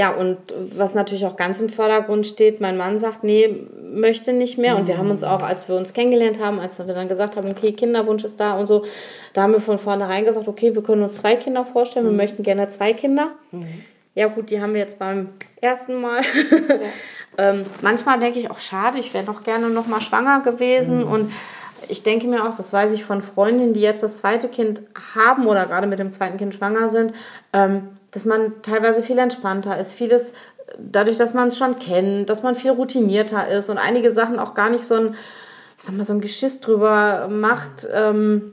ja, 0.00 0.08
und 0.12 0.38
was 0.74 0.94
natürlich 0.94 1.26
auch 1.26 1.36
ganz 1.36 1.60
im 1.60 1.68
Vordergrund 1.68 2.26
steht, 2.26 2.58
mein 2.58 2.78
Mann 2.78 2.98
sagt, 2.98 3.22
nee, 3.22 3.54
möchte 3.92 4.32
nicht 4.32 4.56
mehr. 4.56 4.76
Und 4.78 4.86
wir 4.86 4.96
haben 4.96 5.10
uns 5.10 5.22
auch, 5.22 5.42
als 5.42 5.68
wir 5.68 5.76
uns 5.76 5.92
kennengelernt 5.92 6.40
haben, 6.40 6.58
als 6.58 6.78
wir 6.78 6.86
dann 6.94 7.06
gesagt 7.06 7.36
haben, 7.36 7.50
okay, 7.50 7.72
Kinderwunsch 7.72 8.24
ist 8.24 8.40
da 8.40 8.54
und 8.54 8.66
so, 8.66 8.82
da 9.34 9.42
haben 9.42 9.52
wir 9.52 9.60
von 9.60 9.78
vornherein 9.78 10.24
gesagt, 10.24 10.48
okay, 10.48 10.74
wir 10.74 10.82
können 10.82 11.02
uns 11.02 11.18
zwei 11.18 11.36
Kinder 11.36 11.66
vorstellen, 11.66 12.06
wir 12.06 12.12
mhm. 12.12 12.16
möchten 12.16 12.42
gerne 12.42 12.66
zwei 12.68 12.94
Kinder. 12.94 13.32
Mhm. 13.50 13.66
Ja 14.14 14.28
gut, 14.28 14.48
die 14.48 14.62
haben 14.62 14.72
wir 14.72 14.80
jetzt 14.80 14.98
beim 14.98 15.34
ersten 15.60 16.00
Mal. 16.00 16.22
Ja. 16.22 16.76
ähm, 17.50 17.64
manchmal 17.82 18.18
denke 18.20 18.38
ich 18.38 18.50
auch, 18.50 18.58
schade, 18.58 18.98
ich 18.98 19.12
wäre 19.12 19.26
doch 19.26 19.42
gerne 19.42 19.68
noch 19.68 19.86
mal 19.86 20.00
schwanger 20.00 20.40
gewesen. 20.40 21.04
Mhm. 21.04 21.12
Und 21.12 21.32
ich 21.88 22.02
denke 22.02 22.26
mir 22.26 22.48
auch, 22.48 22.56
das 22.56 22.72
weiß 22.72 22.94
ich 22.94 23.04
von 23.04 23.20
Freundinnen, 23.20 23.74
die 23.74 23.80
jetzt 23.80 24.02
das 24.02 24.16
zweite 24.16 24.48
Kind 24.48 24.80
haben 25.14 25.46
oder 25.46 25.66
gerade 25.66 25.86
mit 25.86 25.98
dem 25.98 26.10
zweiten 26.10 26.38
Kind 26.38 26.54
schwanger 26.54 26.88
sind, 26.88 27.12
ähm, 27.52 27.88
dass 28.10 28.24
man 28.24 28.62
teilweise 28.62 29.02
viel 29.02 29.18
entspannter 29.18 29.78
ist, 29.78 29.92
vieles 29.92 30.32
dadurch, 30.78 31.16
dass 31.16 31.34
man 31.34 31.48
es 31.48 31.58
schon 31.58 31.76
kennt, 31.76 32.28
dass 32.28 32.42
man 32.42 32.54
viel 32.54 32.70
routinierter 32.70 33.48
ist 33.48 33.70
und 33.70 33.78
einige 33.78 34.10
Sachen 34.10 34.38
auch 34.38 34.54
gar 34.54 34.70
nicht 34.70 34.84
so 34.84 34.94
ein, 34.94 35.14
ich 35.76 35.84
sag 35.84 35.96
mal, 35.96 36.04
so 36.04 36.12
ein 36.12 36.20
Geschiss 36.20 36.60
drüber 36.60 37.28
macht. 37.28 37.88
Ähm, 37.92 38.52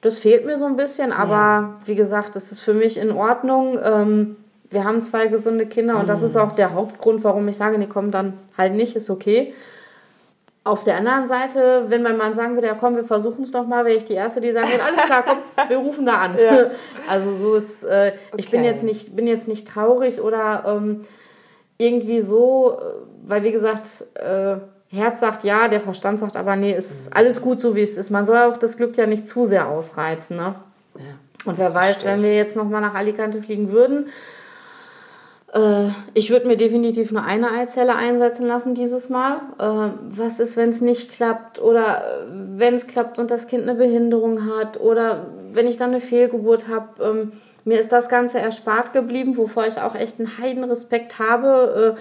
das 0.00 0.18
fehlt 0.18 0.44
mir 0.44 0.56
so 0.56 0.66
ein 0.66 0.76
bisschen, 0.76 1.12
aber 1.12 1.32
ja. 1.32 1.80
wie 1.84 1.94
gesagt, 1.94 2.34
das 2.34 2.50
ist 2.50 2.60
für 2.60 2.74
mich 2.74 2.98
in 2.98 3.12
Ordnung. 3.12 3.78
Ähm, 3.82 4.36
wir 4.70 4.84
haben 4.84 5.00
zwei 5.00 5.28
gesunde 5.28 5.66
Kinder 5.66 5.98
und 5.98 6.08
das 6.08 6.22
ist 6.22 6.36
auch 6.36 6.52
der 6.52 6.74
Hauptgrund, 6.74 7.22
warum 7.24 7.46
ich 7.48 7.56
sage, 7.56 7.78
die 7.78 7.86
kommen 7.86 8.10
dann 8.10 8.34
halt 8.56 8.74
nicht, 8.74 8.96
ist 8.96 9.10
okay. 9.10 9.54
Auf 10.64 10.84
der 10.84 10.98
anderen 10.98 11.26
Seite, 11.26 11.86
wenn 11.88 12.02
mein 12.02 12.16
Mann 12.16 12.34
sagen 12.34 12.54
würde, 12.54 12.68
ja 12.68 12.74
komm, 12.78 12.94
wir 12.94 13.04
versuchen 13.04 13.42
es 13.42 13.52
nochmal, 13.52 13.84
wäre 13.84 13.96
ich 13.96 14.04
die 14.04 14.12
Erste, 14.12 14.40
die 14.40 14.52
sagen 14.52 14.70
würde, 14.70 14.84
alles 14.84 15.02
klar, 15.02 15.24
komm, 15.26 15.38
wir 15.68 15.76
rufen 15.78 16.06
da 16.06 16.18
an. 16.18 16.38
Ja. 16.38 16.70
Also 17.08 17.34
so 17.34 17.54
ist, 17.56 17.82
äh, 17.82 18.12
okay. 18.30 18.36
ich 18.36 18.50
bin 18.50 18.62
jetzt, 18.62 18.84
nicht, 18.84 19.16
bin 19.16 19.26
jetzt 19.26 19.48
nicht 19.48 19.66
traurig 19.66 20.20
oder 20.20 20.64
ähm, 20.66 21.00
irgendwie 21.78 22.20
so, 22.20 22.78
äh, 22.78 22.84
weil 23.24 23.42
wie 23.42 23.50
gesagt, 23.50 23.86
äh, 24.14 24.56
Herz 24.94 25.20
sagt 25.20 25.42
ja, 25.42 25.68
der 25.68 25.80
Verstand 25.80 26.18
sagt 26.18 26.36
aber 26.36 26.54
nee, 26.54 26.72
ist 26.72 27.10
mhm. 27.10 27.16
alles 27.16 27.40
gut 27.40 27.60
so, 27.60 27.74
wie 27.74 27.82
es 27.82 27.96
ist. 27.96 28.10
Man 28.10 28.26
soll 28.26 28.38
auch 28.38 28.56
das 28.56 28.76
Glück 28.76 28.96
ja 28.96 29.06
nicht 29.06 29.26
zu 29.26 29.46
sehr 29.46 29.68
ausreizen. 29.68 30.36
Ne? 30.36 30.54
Ja, 30.96 31.50
Und 31.50 31.58
wer 31.58 31.74
weiß, 31.74 32.04
wenn 32.04 32.22
wir 32.22 32.36
jetzt 32.36 32.56
nochmal 32.56 32.82
nach 32.82 32.94
Alicante 32.94 33.42
fliegen 33.42 33.72
würden, 33.72 34.10
äh, 35.52 35.88
ich 36.14 36.30
würde 36.30 36.46
mir 36.46 36.56
definitiv 36.56 37.12
nur 37.12 37.24
eine 37.24 37.50
Eizelle 37.50 37.94
einsetzen 37.94 38.46
lassen 38.46 38.74
dieses 38.74 39.10
Mal. 39.10 39.36
Äh, 39.58 39.92
was 40.10 40.40
ist, 40.40 40.56
wenn 40.56 40.70
es 40.70 40.80
nicht 40.80 41.12
klappt 41.12 41.60
oder 41.60 41.98
äh, 41.98 42.26
wenn 42.56 42.74
es 42.74 42.86
klappt 42.86 43.18
und 43.18 43.30
das 43.30 43.46
Kind 43.46 43.64
eine 43.64 43.74
Behinderung 43.74 44.46
hat 44.46 44.80
oder 44.80 45.26
wenn 45.52 45.66
ich 45.66 45.76
dann 45.76 45.90
eine 45.90 46.00
Fehlgeburt 46.00 46.68
habe? 46.68 47.02
Ähm, 47.02 47.32
mir 47.64 47.78
ist 47.78 47.92
das 47.92 48.08
Ganze 48.08 48.40
erspart 48.40 48.92
geblieben, 48.92 49.36
wovor 49.36 49.66
ich 49.66 49.80
auch 49.80 49.94
echt 49.94 50.18
einen 50.18 50.38
Heidenrespekt 50.38 51.20
habe. 51.20 51.96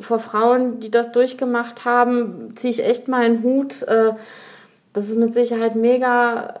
vor 0.00 0.18
Frauen, 0.18 0.80
die 0.80 0.90
das 0.90 1.12
durchgemacht 1.12 1.84
haben, 1.84 2.52
ziehe 2.54 2.72
ich 2.72 2.84
echt 2.84 3.06
mal 3.06 3.22
einen 3.22 3.42
Hut. 3.42 3.82
das 3.82 5.08
ist 5.08 5.18
mit 5.18 5.34
Sicherheit 5.34 5.76
mega 5.76 6.54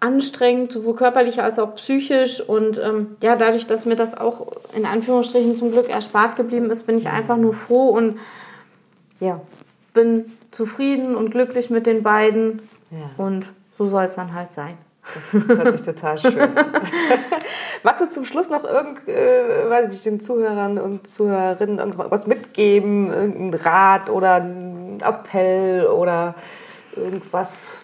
anstrengend, 0.00 0.72
sowohl 0.72 0.96
körperlich 0.96 1.42
als 1.42 1.58
auch 1.58 1.74
psychisch. 1.76 2.40
Und 2.40 2.78
ähm, 2.78 3.16
ja, 3.22 3.36
dadurch, 3.36 3.66
dass 3.66 3.84
mir 3.84 3.96
das 3.96 4.16
auch 4.16 4.48
in 4.74 4.86
Anführungsstrichen 4.86 5.54
zum 5.54 5.72
Glück 5.72 5.88
erspart 5.88 6.36
geblieben 6.36 6.70
ist, 6.70 6.84
bin 6.84 6.96
ich 6.98 7.08
einfach 7.08 7.36
nur 7.36 7.52
froh 7.52 7.90
und 7.90 8.18
ja, 9.20 9.40
bin 9.92 10.24
zufrieden 10.50 11.14
und 11.14 11.30
glücklich 11.30 11.70
mit 11.70 11.86
den 11.86 12.02
beiden. 12.02 12.62
Ja. 12.90 13.24
Und 13.24 13.46
so 13.78 13.86
soll 13.86 14.04
es 14.04 14.14
dann 14.14 14.34
halt 14.34 14.52
sein. 14.52 14.76
Das 15.32 15.42
hört 15.46 15.72
sich 15.72 15.82
total 15.82 16.18
schön 16.18 16.38
an. 16.40 16.52
Magst 17.82 18.02
du 18.02 18.10
zum 18.10 18.24
Schluss 18.24 18.50
noch 18.50 18.64
irgend, 18.64 19.08
äh, 19.08 19.68
weiß 19.68 19.84
ich 19.84 19.90
nicht, 19.90 20.06
den 20.06 20.20
Zuhörern 20.20 20.78
und 20.78 21.08
Zuhörerinnen 21.08 21.78
irgendwas 21.78 22.26
mitgeben? 22.26 23.10
Irgendein 23.10 23.60
Rat 23.60 24.10
oder 24.10 24.34
ein 24.36 25.00
Appell 25.02 25.86
oder 25.86 26.34
irgendwas, 26.94 27.82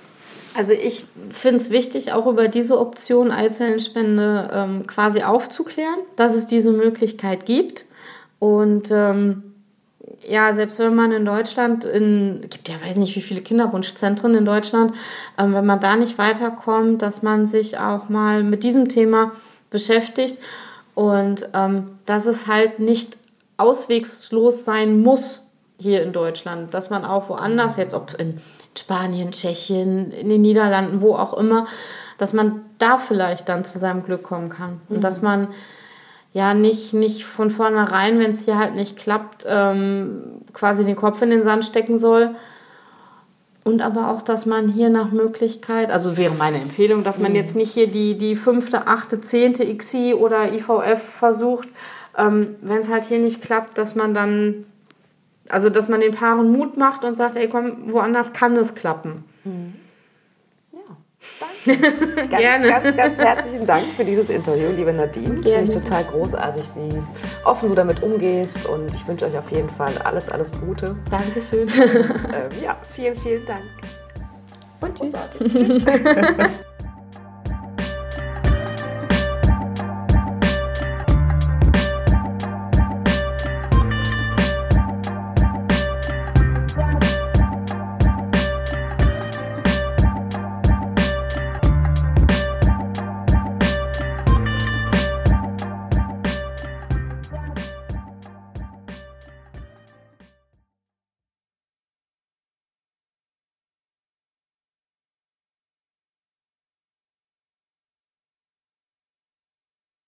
also 0.57 0.72
ich 0.72 1.04
finde 1.30 1.57
es 1.57 1.70
wichtig, 1.70 2.12
auch 2.12 2.26
über 2.26 2.48
diese 2.48 2.78
Option 2.78 3.30
Eizellenspende 3.30 4.50
ähm, 4.52 4.86
quasi 4.86 5.22
aufzuklären, 5.22 5.98
dass 6.16 6.34
es 6.34 6.46
diese 6.46 6.70
Möglichkeit 6.72 7.46
gibt. 7.46 7.84
Und 8.38 8.90
ähm, 8.90 9.54
ja, 10.26 10.54
selbst 10.54 10.78
wenn 10.78 10.94
man 10.94 11.12
in 11.12 11.24
Deutschland, 11.24 11.84
in, 11.84 12.46
gibt 12.48 12.68
ja 12.68 12.76
weiß 12.82 12.96
nicht 12.96 13.14
wie 13.16 13.22
viele 13.22 13.42
Kinderwunschzentren 13.42 14.34
in 14.34 14.44
Deutschland, 14.44 14.94
ähm, 15.38 15.54
wenn 15.54 15.66
man 15.66 15.80
da 15.80 15.96
nicht 15.96 16.18
weiterkommt, 16.18 17.02
dass 17.02 17.22
man 17.22 17.46
sich 17.46 17.78
auch 17.78 18.09
mal 18.09 18.42
mit 18.42 18.62
diesem 18.62 18.88
Thema 18.88 19.32
beschäftigt 19.70 20.38
und 20.94 21.48
ähm, 21.54 21.98
dass 22.07 22.26
es 22.26 22.46
halt 22.46 22.78
nicht 22.78 23.16
auswegslos 23.59 24.64
sein 24.64 25.00
muss 25.00 25.46
hier 25.78 26.02
in 26.02 26.12
Deutschland, 26.12 26.72
dass 26.72 26.90
man 26.90 27.04
auch 27.04 27.28
woanders 27.28 27.76
jetzt, 27.76 27.94
ob 27.94 28.18
in 28.18 28.40
Spanien, 28.79 29.33
Tschechien, 29.33 30.11
in 30.12 30.29
den 30.29 30.43
Niederlanden, 30.43 31.01
wo 31.01 31.14
auch 31.14 31.35
immer, 31.35 31.66
dass 32.18 32.33
man 32.33 32.62
da 32.79 32.99
vielleicht 32.99 33.49
dann 33.49 33.64
zu 33.64 33.79
seinem 33.79 34.05
Glück 34.05 34.22
kommen 34.22 34.49
kann. 34.49 34.81
Und 34.89 35.05
dass 35.05 35.20
mhm. 35.20 35.29
man 35.29 35.49
ja 36.33 36.55
nicht, 36.55 36.93
nicht 36.93 37.24
von 37.24 37.51
vornherein, 37.51 38.18
wenn 38.18 38.31
es 38.31 38.45
hier 38.45 38.59
halt 38.59 38.74
nicht 38.74 38.97
klappt, 38.97 39.47
ähm, 39.49 40.43
quasi 40.53 40.85
den 40.85 40.97
Kopf 40.97 41.22
in 41.22 41.31
den 41.31 41.43
Sand 41.43 41.64
stecken 41.64 41.99
soll. 41.99 42.35
Und 43.64 43.83
aber 43.83 44.11
auch, 44.11 44.22
dass 44.22 44.47
man 44.47 44.68
hier 44.68 44.91
nach 44.91 45.11
Möglichkeit, 45.11 45.91
also 45.91 46.16
wäre 46.16 46.35
meine 46.35 46.61
Empfehlung, 46.61 47.03
dass 47.05 47.18
man 47.18 47.33
mhm. 47.33 47.37
jetzt 47.37 47.57
nicht 47.57 47.72
hier 47.72 47.89
die, 47.89 48.16
die 48.16 48.37
fünfte, 48.37 48.87
achte, 48.87 49.20
zehnte 49.20 49.66
XI 49.77 50.14
oder 50.14 50.53
IVF 50.53 51.03
versucht, 51.03 51.68
ähm, 52.16 52.57
wenn 52.61 52.79
es 52.79 52.89
halt 52.89 53.05
hier 53.05 53.18
nicht 53.18 53.43
klappt, 53.43 53.77
dass 53.77 53.95
man 53.95 54.14
dann 54.14 54.66
also, 55.49 55.70
dass 55.70 55.88
man 55.88 56.01
den 56.01 56.14
Paaren 56.14 56.51
Mut 56.53 56.76
macht 56.76 57.05
und 57.05 57.14
sagt, 57.16 57.36
ey, 57.36 57.49
komm, 57.49 57.92
woanders 57.92 58.32
kann 58.32 58.57
es 58.57 58.74
klappen. 58.74 59.24
Mhm. 59.44 59.74
Ja, 60.72 60.78
danke. 61.40 62.16
ganz, 62.16 62.30
Gerne. 62.30 62.68
ganz, 62.68 62.97
ganz 62.97 63.18
herzlichen 63.18 63.66
Dank 63.66 63.86
für 63.97 64.05
dieses 64.05 64.30
Interview, 64.30 64.70
liebe 64.70 64.92
Nadine. 64.92 65.42
Finde 65.42 65.62
ich 65.62 65.70
total 65.70 66.05
großartig, 66.05 66.64
wie 66.74 67.03
offen 67.44 67.68
du 67.68 67.74
damit 67.74 68.03
umgehst 68.03 68.66
und 68.68 68.92
ich 68.92 69.07
wünsche 69.07 69.26
euch 69.26 69.36
auf 69.36 69.51
jeden 69.51 69.70
Fall 69.70 69.92
alles, 70.05 70.28
alles 70.28 70.59
Gute. 70.61 70.97
Dankeschön. 71.11 71.68
Und, 71.68 72.32
äh, 72.32 72.64
ja, 72.64 72.76
vielen, 72.94 73.16
vielen 73.16 73.47
Dank. 73.47 73.62
Und 74.80 74.99
tschüss. 74.99 75.12
Tschüss. 75.38 76.51